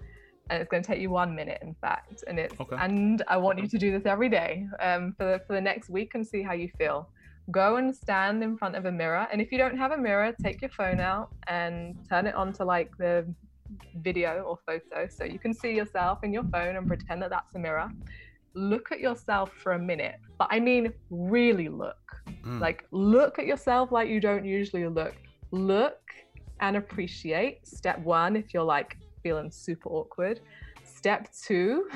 and 0.49 0.61
it's 0.61 0.69
going 0.69 0.83
to 0.83 0.87
take 0.87 0.99
you 0.99 1.09
one 1.09 1.35
minute, 1.35 1.59
in 1.61 1.73
fact. 1.75 2.23
And 2.27 2.39
it's 2.39 2.59
okay. 2.59 2.75
and 2.79 3.23
I 3.27 3.37
want 3.37 3.59
you 3.59 3.67
to 3.67 3.77
do 3.77 3.91
this 3.91 4.05
every 4.05 4.29
day 4.29 4.67
um, 4.79 5.13
for 5.17 5.25
the, 5.25 5.41
for 5.45 5.53
the 5.53 5.61
next 5.61 5.89
week 5.89 6.11
and 6.15 6.25
see 6.25 6.41
how 6.41 6.53
you 6.53 6.69
feel. 6.77 7.09
Go 7.49 7.77
and 7.77 7.95
stand 7.95 8.43
in 8.43 8.57
front 8.57 8.75
of 8.75 8.85
a 8.85 8.91
mirror, 8.91 9.27
and 9.31 9.41
if 9.41 9.51
you 9.51 9.57
don't 9.57 9.77
have 9.77 9.91
a 9.91 9.97
mirror, 9.97 10.33
take 10.41 10.61
your 10.61 10.69
phone 10.69 10.99
out 10.99 11.29
and 11.47 11.95
turn 12.07 12.27
it 12.27 12.35
on 12.35 12.53
to 12.53 12.65
like 12.65 12.95
the 12.97 13.25
video 14.03 14.41
or 14.41 14.59
photo 14.65 15.07
so 15.07 15.23
you 15.23 15.39
can 15.39 15.53
see 15.53 15.73
yourself 15.73 16.23
in 16.23 16.33
your 16.33 16.43
phone 16.43 16.75
and 16.75 16.87
pretend 16.87 17.21
that 17.21 17.29
that's 17.29 17.55
a 17.55 17.59
mirror 17.59 17.89
look 18.53 18.91
at 18.91 18.99
yourself 18.99 19.51
for 19.53 19.73
a 19.73 19.79
minute 19.79 20.15
but 20.37 20.47
i 20.51 20.59
mean 20.59 20.91
really 21.09 21.69
look 21.69 21.95
mm. 22.45 22.59
like 22.59 22.85
look 22.91 23.39
at 23.39 23.45
yourself 23.45 23.91
like 23.91 24.09
you 24.09 24.19
don't 24.19 24.45
usually 24.45 24.87
look 24.87 25.15
look 25.51 25.99
and 26.59 26.75
appreciate 26.75 27.65
step 27.65 27.99
one 27.99 28.35
if 28.35 28.53
you're 28.53 28.63
like 28.63 28.97
feeling 29.23 29.51
super 29.51 29.89
awkward 29.89 30.41
step 30.83 31.27
two 31.45 31.87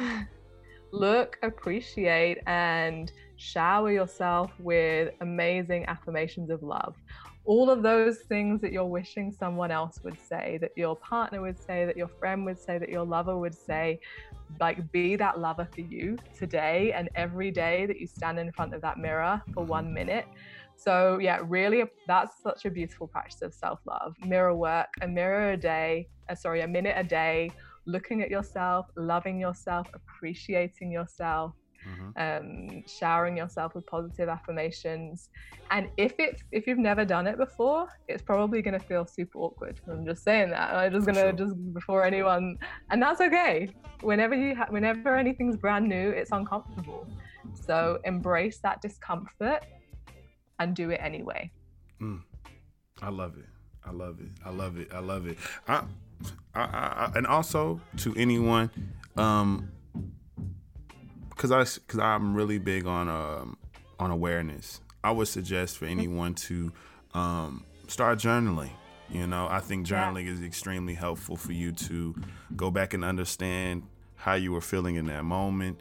look 0.91 1.37
appreciate 1.43 2.39
and 2.47 3.11
shower 3.37 3.91
yourself 3.91 4.51
with 4.59 5.13
amazing 5.21 5.85
affirmations 5.87 6.49
of 6.49 6.63
love 6.63 6.95
all 7.45 7.69
of 7.69 7.83
those 7.83 8.19
things 8.27 8.59
that 8.61 8.71
you're 8.71 8.85
wishing 8.85 9.31
someone 9.31 9.69
else 9.69 9.99
would 10.03 10.17
say, 10.19 10.57
that 10.61 10.71
your 10.75 10.95
partner 10.95 11.41
would 11.41 11.59
say, 11.59 11.85
that 11.85 11.95
your 11.95 12.07
friend 12.07 12.43
would 12.43 12.59
say, 12.59 12.79
that 12.79 12.89
your 12.89 13.05
lover 13.05 13.37
would 13.37 13.53
say, 13.53 13.99
like 14.59 14.91
be 14.91 15.15
that 15.15 15.39
lover 15.39 15.67
for 15.73 15.81
you 15.81 16.17
today 16.37 16.91
and 16.93 17.09
every 17.15 17.51
day 17.51 17.85
that 17.85 17.99
you 17.99 18.07
stand 18.07 18.39
in 18.39 18.51
front 18.51 18.73
of 18.73 18.81
that 18.81 18.97
mirror 18.97 19.41
for 19.53 19.63
one 19.63 19.93
minute. 19.93 20.25
So, 20.77 21.19
yeah, 21.19 21.39
really, 21.43 21.83
that's 22.07 22.41
such 22.41 22.65
a 22.65 22.69
beautiful 22.69 23.07
practice 23.07 23.41
of 23.41 23.53
self 23.53 23.79
love. 23.85 24.15
Mirror 24.25 24.55
work, 24.55 24.87
a 25.01 25.07
mirror 25.07 25.51
a 25.51 25.57
day, 25.57 26.07
uh, 26.29 26.35
sorry, 26.35 26.61
a 26.61 26.67
minute 26.67 26.95
a 26.97 27.03
day, 27.03 27.51
looking 27.85 28.21
at 28.21 28.29
yourself, 28.29 28.87
loving 28.95 29.39
yourself, 29.39 29.87
appreciating 29.93 30.91
yourself, 30.91 31.53
mm-hmm. 31.87 32.09
um, 32.77 32.83
showering 32.87 33.37
yourself 33.37 33.75
with 33.75 33.85
positive 33.87 34.29
affirmations. 34.29 35.29
And 35.71 35.89
if 35.97 36.13
it 36.19 36.41
if 36.51 36.67
you've 36.67 36.79
never 36.79 37.05
done 37.05 37.27
it 37.27 37.37
before, 37.37 37.87
it's 38.07 38.21
probably 38.21 38.61
going 38.61 38.79
to 38.79 38.85
feel 38.85 39.05
super 39.05 39.39
awkward. 39.39 39.81
I'm 39.89 40.05
just 40.05 40.23
saying 40.23 40.51
that. 40.51 40.73
I'm 40.73 40.91
just 40.91 41.05
gonna 41.05 41.21
sure. 41.21 41.31
just 41.33 41.73
before 41.73 42.03
anyone, 42.03 42.57
and 42.89 43.01
that's 43.01 43.21
okay. 43.21 43.69
Whenever 44.01 44.35
you 44.35 44.55
ha- 44.55 44.67
whenever 44.69 45.15
anything's 45.15 45.57
brand 45.57 45.87
new, 45.87 46.09
it's 46.09 46.31
uncomfortable. 46.31 47.07
So 47.53 47.99
embrace 48.03 48.59
that 48.59 48.81
discomfort 48.81 49.63
and 50.59 50.75
do 50.75 50.89
it 50.89 50.99
anyway. 51.01 51.51
Mm. 52.01 52.21
I 53.01 53.09
love 53.09 53.37
it. 53.37 53.45
I 53.85 53.91
love 53.91 54.19
it. 54.19 54.29
I 54.43 54.49
love 54.49 54.77
it. 54.77 54.93
I 54.93 54.99
love 54.99 55.27
it. 55.27 55.37
I, 55.67 55.83
I, 56.53 56.61
I, 56.61 57.11
and 57.15 57.27
also 57.27 57.79
to 57.97 58.15
anyone, 58.15 58.69
um, 59.17 59.69
because 61.29 61.51
I 61.51 61.63
because 61.63 61.99
I'm 61.99 62.33
really 62.33 62.57
big 62.57 62.85
on 62.87 63.09
um, 63.09 63.57
on 63.99 64.11
awareness. 64.11 64.81
I 65.03 65.11
would 65.11 65.27
suggest 65.27 65.77
for 65.77 65.85
anyone 65.85 66.33
to 66.33 66.71
um, 67.13 67.63
start 67.87 68.17
journaling. 68.17 68.71
You 69.09 69.27
know, 69.27 69.47
I 69.47 69.59
think 69.59 69.85
journaling 69.85 70.25
yeah. 70.25 70.31
is 70.31 70.41
extremely 70.41 70.95
helpful 70.95 71.35
for 71.35 71.51
you 71.51 71.71
to 71.73 72.15
go 72.55 72.71
back 72.71 72.95
and 72.95 73.05
understand 73.05 73.83
how 74.15 74.33
you 74.33 74.51
were 74.51 74.61
feeling 74.61 74.95
in 74.95 75.05
that 75.07 75.23
moment. 75.23 75.79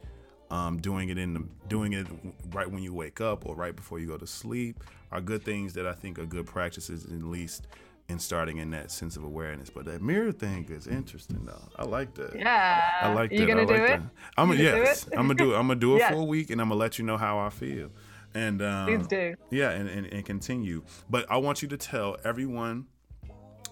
Um, 0.54 0.78
doing 0.78 1.08
it 1.08 1.18
in 1.18 1.34
the 1.34 1.44
doing 1.66 1.94
it 1.94 2.06
right 2.52 2.70
when 2.70 2.80
you 2.80 2.94
wake 2.94 3.20
up 3.20 3.44
or 3.44 3.56
right 3.56 3.74
before 3.74 3.98
you 3.98 4.06
go 4.06 4.16
to 4.16 4.26
sleep 4.26 4.84
are 5.10 5.20
good 5.20 5.42
things 5.44 5.72
that 5.72 5.84
I 5.84 5.94
think 5.94 6.16
are 6.16 6.26
good 6.26 6.46
practices 6.46 7.06
at 7.06 7.10
least 7.10 7.66
in 8.08 8.20
starting 8.20 8.58
in 8.58 8.70
that 8.70 8.92
sense 8.92 9.16
of 9.16 9.24
awareness. 9.24 9.68
But 9.68 9.84
that 9.86 10.00
mirror 10.00 10.30
thing 10.30 10.66
is 10.70 10.86
interesting 10.86 11.44
though. 11.44 11.68
I 11.76 11.84
like 11.84 12.14
that. 12.14 12.36
Yeah. 12.36 12.88
I 13.00 13.12
like 13.12 13.30
that. 13.30 13.36
You 13.36 13.46
gonna 13.46 13.62
I 13.62 13.64
like 13.64 13.74
do 13.74 13.86
that. 13.86 13.98
it? 13.98 14.02
I'm 14.36 14.50
a, 14.52 14.54
yes. 14.54 15.08
I'm 15.16 15.26
gonna 15.26 15.34
do 15.34 15.54
it. 15.54 15.56
I'm 15.56 15.66
gonna 15.66 15.80
do 15.80 15.96
it 15.96 15.98
yes. 16.00 16.12
for 16.12 16.20
a 16.20 16.24
week 16.24 16.50
and 16.50 16.60
I'm 16.60 16.68
gonna 16.68 16.78
let 16.78 17.00
you 17.00 17.04
know 17.04 17.16
how 17.16 17.38
I 17.38 17.50
feel. 17.50 17.90
And 18.34 18.62
um, 18.62 18.86
please 18.86 19.08
do. 19.08 19.34
Yeah, 19.50 19.70
and, 19.70 19.88
and, 19.88 20.06
and 20.06 20.24
continue. 20.24 20.84
But 21.10 21.28
I 21.28 21.38
want 21.38 21.62
you 21.62 21.68
to 21.68 21.76
tell 21.76 22.16
everyone 22.24 22.86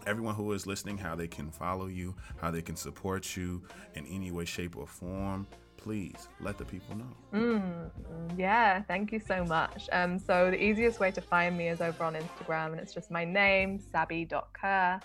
everyone 0.05 0.35
who 0.35 0.51
is 0.51 0.67
listening 0.67 0.99
how 0.99 1.15
they 1.15 1.29
can 1.29 1.49
follow 1.53 1.87
you, 1.87 2.17
how 2.41 2.51
they 2.51 2.63
can 2.63 2.75
support 2.75 3.37
you 3.37 3.63
in 3.95 4.05
any 4.07 4.33
way, 4.33 4.45
shape, 4.45 4.77
or 4.77 4.87
form 4.89 5.47
please 5.83 6.29
let 6.41 6.59
the 6.59 6.65
people 6.65 6.97
know. 6.97 7.15
Mm, 7.35 7.91
yeah, 8.39 8.83
thank 8.83 9.13
you 9.13 9.21
so 9.21 9.45
much. 9.45 9.89
Um, 9.93 10.19
so 10.19 10.51
the 10.51 10.63
easiest 10.63 11.01
way 11.01 11.11
to 11.11 11.21
find 11.21 11.57
me 11.57 11.69
is 11.69 11.81
over 11.81 12.05
on 12.05 12.15
Instagram, 12.15 12.73
and 12.73 12.81
it's 12.81 12.95
just 12.95 13.11
my 13.11 13.25
name, 13.25 13.81
sabi.kerr. 13.81 15.01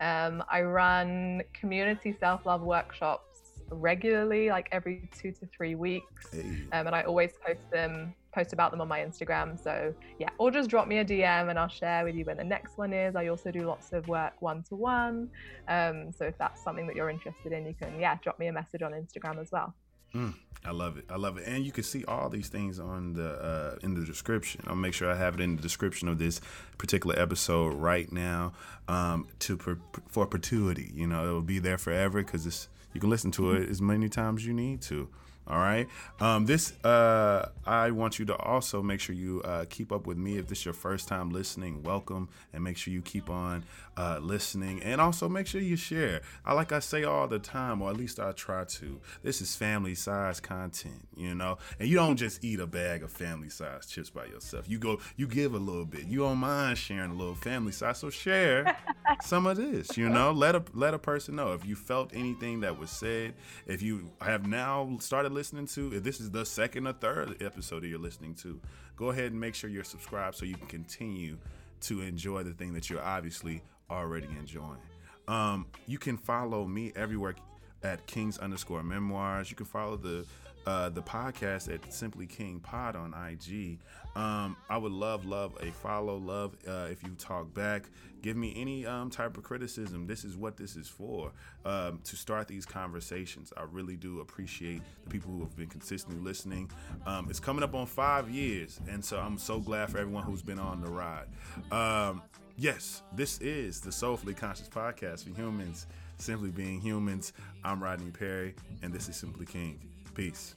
Um, 0.00 0.44
I 0.50 0.62
run 0.62 1.42
community 1.54 2.12
self 2.12 2.46
love 2.46 2.62
workshops 2.62 3.24
regularly, 3.70 4.48
like 4.48 4.68
every 4.70 5.10
two 5.20 5.32
to 5.32 5.46
three 5.46 5.74
weeks, 5.74 6.32
hey. 6.32 6.40
um, 6.72 6.86
and 6.86 6.94
I 6.94 7.02
always 7.02 7.32
post 7.44 7.60
them 7.72 8.14
post 8.34 8.52
about 8.52 8.70
them 8.70 8.80
on 8.80 8.88
my 8.88 9.00
Instagram. 9.00 9.58
So 9.58 9.94
yeah, 10.18 10.28
or 10.38 10.50
just 10.50 10.68
drop 10.68 10.86
me 10.86 10.98
a 10.98 11.04
DM 11.04 11.48
and 11.48 11.58
I'll 11.58 11.68
share 11.68 12.04
with 12.04 12.14
you 12.14 12.24
when 12.24 12.36
the 12.36 12.44
next 12.44 12.76
one 12.76 12.92
is. 12.92 13.16
I 13.16 13.28
also 13.28 13.50
do 13.50 13.66
lots 13.66 13.92
of 13.92 14.06
work 14.06 14.40
one 14.40 14.62
to 14.68 14.76
one. 14.76 15.30
So 15.68 16.24
if 16.24 16.36
that's 16.38 16.62
something 16.62 16.86
that 16.86 16.94
you're 16.94 17.10
interested 17.10 17.52
in, 17.52 17.66
you 17.66 17.74
can 17.74 17.98
yeah 17.98 18.16
drop 18.22 18.38
me 18.38 18.46
a 18.46 18.52
message 18.52 18.82
on 18.82 18.92
Instagram 18.92 19.40
as 19.40 19.50
well. 19.50 19.74
Mm, 20.14 20.34
I 20.64 20.70
love 20.70 20.96
it. 20.96 21.04
I 21.10 21.16
love 21.16 21.38
it. 21.38 21.46
And 21.46 21.64
you 21.64 21.72
can 21.72 21.84
see 21.84 22.04
all 22.06 22.28
these 22.28 22.48
things 22.48 22.78
on 22.78 23.14
the 23.14 23.30
uh, 23.30 23.76
in 23.82 23.94
the 23.94 24.04
description. 24.04 24.62
I'll 24.66 24.74
make 24.76 24.94
sure 24.94 25.10
I 25.10 25.16
have 25.16 25.34
it 25.34 25.40
in 25.40 25.56
the 25.56 25.62
description 25.62 26.08
of 26.08 26.18
this 26.18 26.40
particular 26.78 27.18
episode 27.18 27.74
right 27.74 28.10
now 28.12 28.52
um, 28.88 29.28
to 29.40 29.56
per, 29.56 29.78
for 30.08 30.26
perpetuity. 30.26 30.90
You 30.94 31.06
know, 31.06 31.28
it 31.28 31.32
will 31.32 31.42
be 31.42 31.58
there 31.58 31.78
forever 31.78 32.22
because 32.22 32.68
you 32.92 33.00
can 33.00 33.10
listen 33.10 33.30
to 33.32 33.52
it 33.52 33.68
as 33.68 33.80
many 33.80 34.08
times 34.08 34.46
you 34.46 34.54
need 34.54 34.82
to. 34.82 35.08
All 35.48 35.56
right. 35.56 35.88
Um, 36.20 36.44
this, 36.44 36.72
uh, 36.84 37.48
I 37.64 37.90
want 37.90 38.18
you 38.18 38.26
to 38.26 38.36
also 38.36 38.82
make 38.82 39.00
sure 39.00 39.14
you 39.14 39.40
uh, 39.42 39.64
keep 39.70 39.92
up 39.92 40.06
with 40.06 40.18
me. 40.18 40.36
If 40.36 40.48
this 40.48 40.58
is 40.58 40.64
your 40.66 40.74
first 40.74 41.08
time 41.08 41.30
listening, 41.30 41.82
welcome, 41.82 42.28
and 42.52 42.62
make 42.62 42.76
sure 42.76 42.92
you 42.92 43.00
keep 43.00 43.30
on 43.30 43.64
uh, 43.96 44.18
listening, 44.20 44.82
and 44.82 45.00
also 45.00 45.26
make 45.26 45.46
sure 45.46 45.62
you 45.62 45.76
share. 45.76 46.20
I 46.44 46.52
like 46.52 46.72
I 46.72 46.80
say 46.80 47.04
all 47.04 47.26
the 47.28 47.38
time, 47.38 47.80
or 47.80 47.88
at 47.88 47.96
least 47.96 48.20
I 48.20 48.32
try 48.32 48.64
to. 48.64 49.00
This 49.22 49.40
is 49.40 49.56
family 49.56 49.94
size 49.94 50.38
content, 50.38 51.08
you 51.16 51.34
know, 51.34 51.56
and 51.80 51.88
you 51.88 51.96
don't 51.96 52.16
just 52.16 52.44
eat 52.44 52.60
a 52.60 52.66
bag 52.66 53.02
of 53.02 53.10
family 53.10 53.48
size 53.48 53.86
chips 53.86 54.10
by 54.10 54.26
yourself. 54.26 54.68
You 54.68 54.78
go, 54.78 55.00
you 55.16 55.26
give 55.26 55.54
a 55.54 55.58
little 55.58 55.86
bit. 55.86 56.04
You 56.08 56.20
don't 56.20 56.38
mind 56.38 56.76
sharing 56.76 57.12
a 57.12 57.14
little 57.14 57.34
family 57.34 57.72
size, 57.72 57.96
so 57.96 58.10
share 58.10 58.76
some 59.22 59.46
of 59.46 59.56
this. 59.56 59.96
You 59.96 60.10
know, 60.10 60.30
let 60.30 60.54
a 60.54 60.62
let 60.74 60.92
a 60.92 60.98
person 60.98 61.36
know 61.36 61.54
if 61.54 61.64
you 61.64 61.74
felt 61.74 62.12
anything 62.12 62.60
that 62.60 62.78
was 62.78 62.90
said. 62.90 63.32
If 63.66 63.80
you 63.80 64.10
have 64.20 64.46
now 64.46 64.98
started 65.00 65.37
listening 65.38 65.66
to, 65.68 65.94
if 65.94 66.02
this 66.02 66.18
is 66.18 66.32
the 66.32 66.44
second 66.44 66.88
or 66.88 66.92
third 66.94 67.40
episode 67.40 67.84
that 67.84 67.86
you're 67.86 68.00
listening 68.00 68.34
to, 68.34 68.60
go 68.96 69.10
ahead 69.10 69.30
and 69.30 69.40
make 69.40 69.54
sure 69.54 69.70
you're 69.70 69.84
subscribed 69.84 70.36
so 70.36 70.44
you 70.44 70.56
can 70.56 70.66
continue 70.66 71.38
to 71.82 72.00
enjoy 72.00 72.42
the 72.42 72.52
thing 72.52 72.72
that 72.72 72.90
you're 72.90 73.00
obviously 73.00 73.62
already 73.88 74.26
enjoying. 74.36 74.82
Um, 75.28 75.66
you 75.86 75.96
can 75.96 76.16
follow 76.16 76.66
me 76.66 76.92
everywhere 76.96 77.36
at 77.84 78.04
Kings 78.08 78.38
underscore 78.38 78.82
memoirs. 78.82 79.48
You 79.48 79.54
can 79.54 79.66
follow 79.66 79.96
the 79.96 80.26
uh, 80.68 80.90
the 80.90 81.00
podcast 81.00 81.72
at 81.72 81.90
Simply 81.90 82.26
King 82.26 82.60
Pod 82.60 82.94
on 82.94 83.14
IG. 83.14 83.78
Um, 84.14 84.54
I 84.68 84.76
would 84.76 84.92
love, 84.92 85.24
love 85.24 85.56
a 85.62 85.70
follow, 85.70 86.18
love 86.18 86.56
uh, 86.68 86.88
if 86.90 87.02
you 87.02 87.14
talk 87.18 87.54
back. 87.54 87.88
Give 88.20 88.36
me 88.36 88.52
any 88.54 88.84
um, 88.84 89.08
type 89.08 89.38
of 89.38 89.44
criticism. 89.44 90.06
This 90.06 90.24
is 90.24 90.36
what 90.36 90.58
this 90.58 90.76
is 90.76 90.86
for 90.86 91.32
um, 91.64 92.00
to 92.04 92.16
start 92.16 92.48
these 92.48 92.66
conversations. 92.66 93.50
I 93.56 93.62
really 93.62 93.96
do 93.96 94.20
appreciate 94.20 94.82
the 95.04 95.08
people 95.08 95.32
who 95.32 95.40
have 95.40 95.56
been 95.56 95.68
consistently 95.68 96.20
listening. 96.20 96.70
Um, 97.06 97.28
it's 97.30 97.40
coming 97.40 97.62
up 97.62 97.74
on 97.74 97.86
five 97.86 98.28
years, 98.28 98.78
and 98.90 99.02
so 99.02 99.18
I'm 99.18 99.38
so 99.38 99.60
glad 99.60 99.88
for 99.88 99.96
everyone 99.96 100.24
who's 100.24 100.42
been 100.42 100.58
on 100.58 100.82
the 100.82 100.90
ride. 100.90 101.28
Um, 101.72 102.20
yes, 102.58 103.02
this 103.14 103.40
is 103.40 103.80
the 103.80 103.90
Soulfully 103.90 104.34
Conscious 104.34 104.68
Podcast 104.68 105.24
for 105.24 105.30
humans, 105.30 105.86
simply 106.18 106.50
being 106.50 106.78
humans. 106.78 107.32
I'm 107.64 107.82
Rodney 107.82 108.10
Perry, 108.10 108.54
and 108.82 108.92
this 108.92 109.08
is 109.08 109.16
Simply 109.16 109.46
King. 109.46 109.80
Peace. 110.14 110.56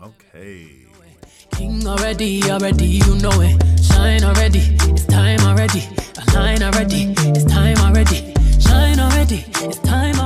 Okay. 0.00 0.68
King 1.50 1.84
already, 1.86 2.42
already, 2.50 2.86
you 2.86 3.16
know 3.16 3.40
it. 3.40 3.60
Shine 3.82 4.22
already, 4.22 4.60
it's 4.82 5.04
time 5.06 5.40
already. 5.40 5.82
Align 6.28 6.62
already, 6.62 7.14
it's 7.18 7.44
time 7.44 7.78
already. 7.78 8.32
Shine 8.60 9.00
already, 9.00 9.44
it's 9.56 9.78
time 9.80 10.18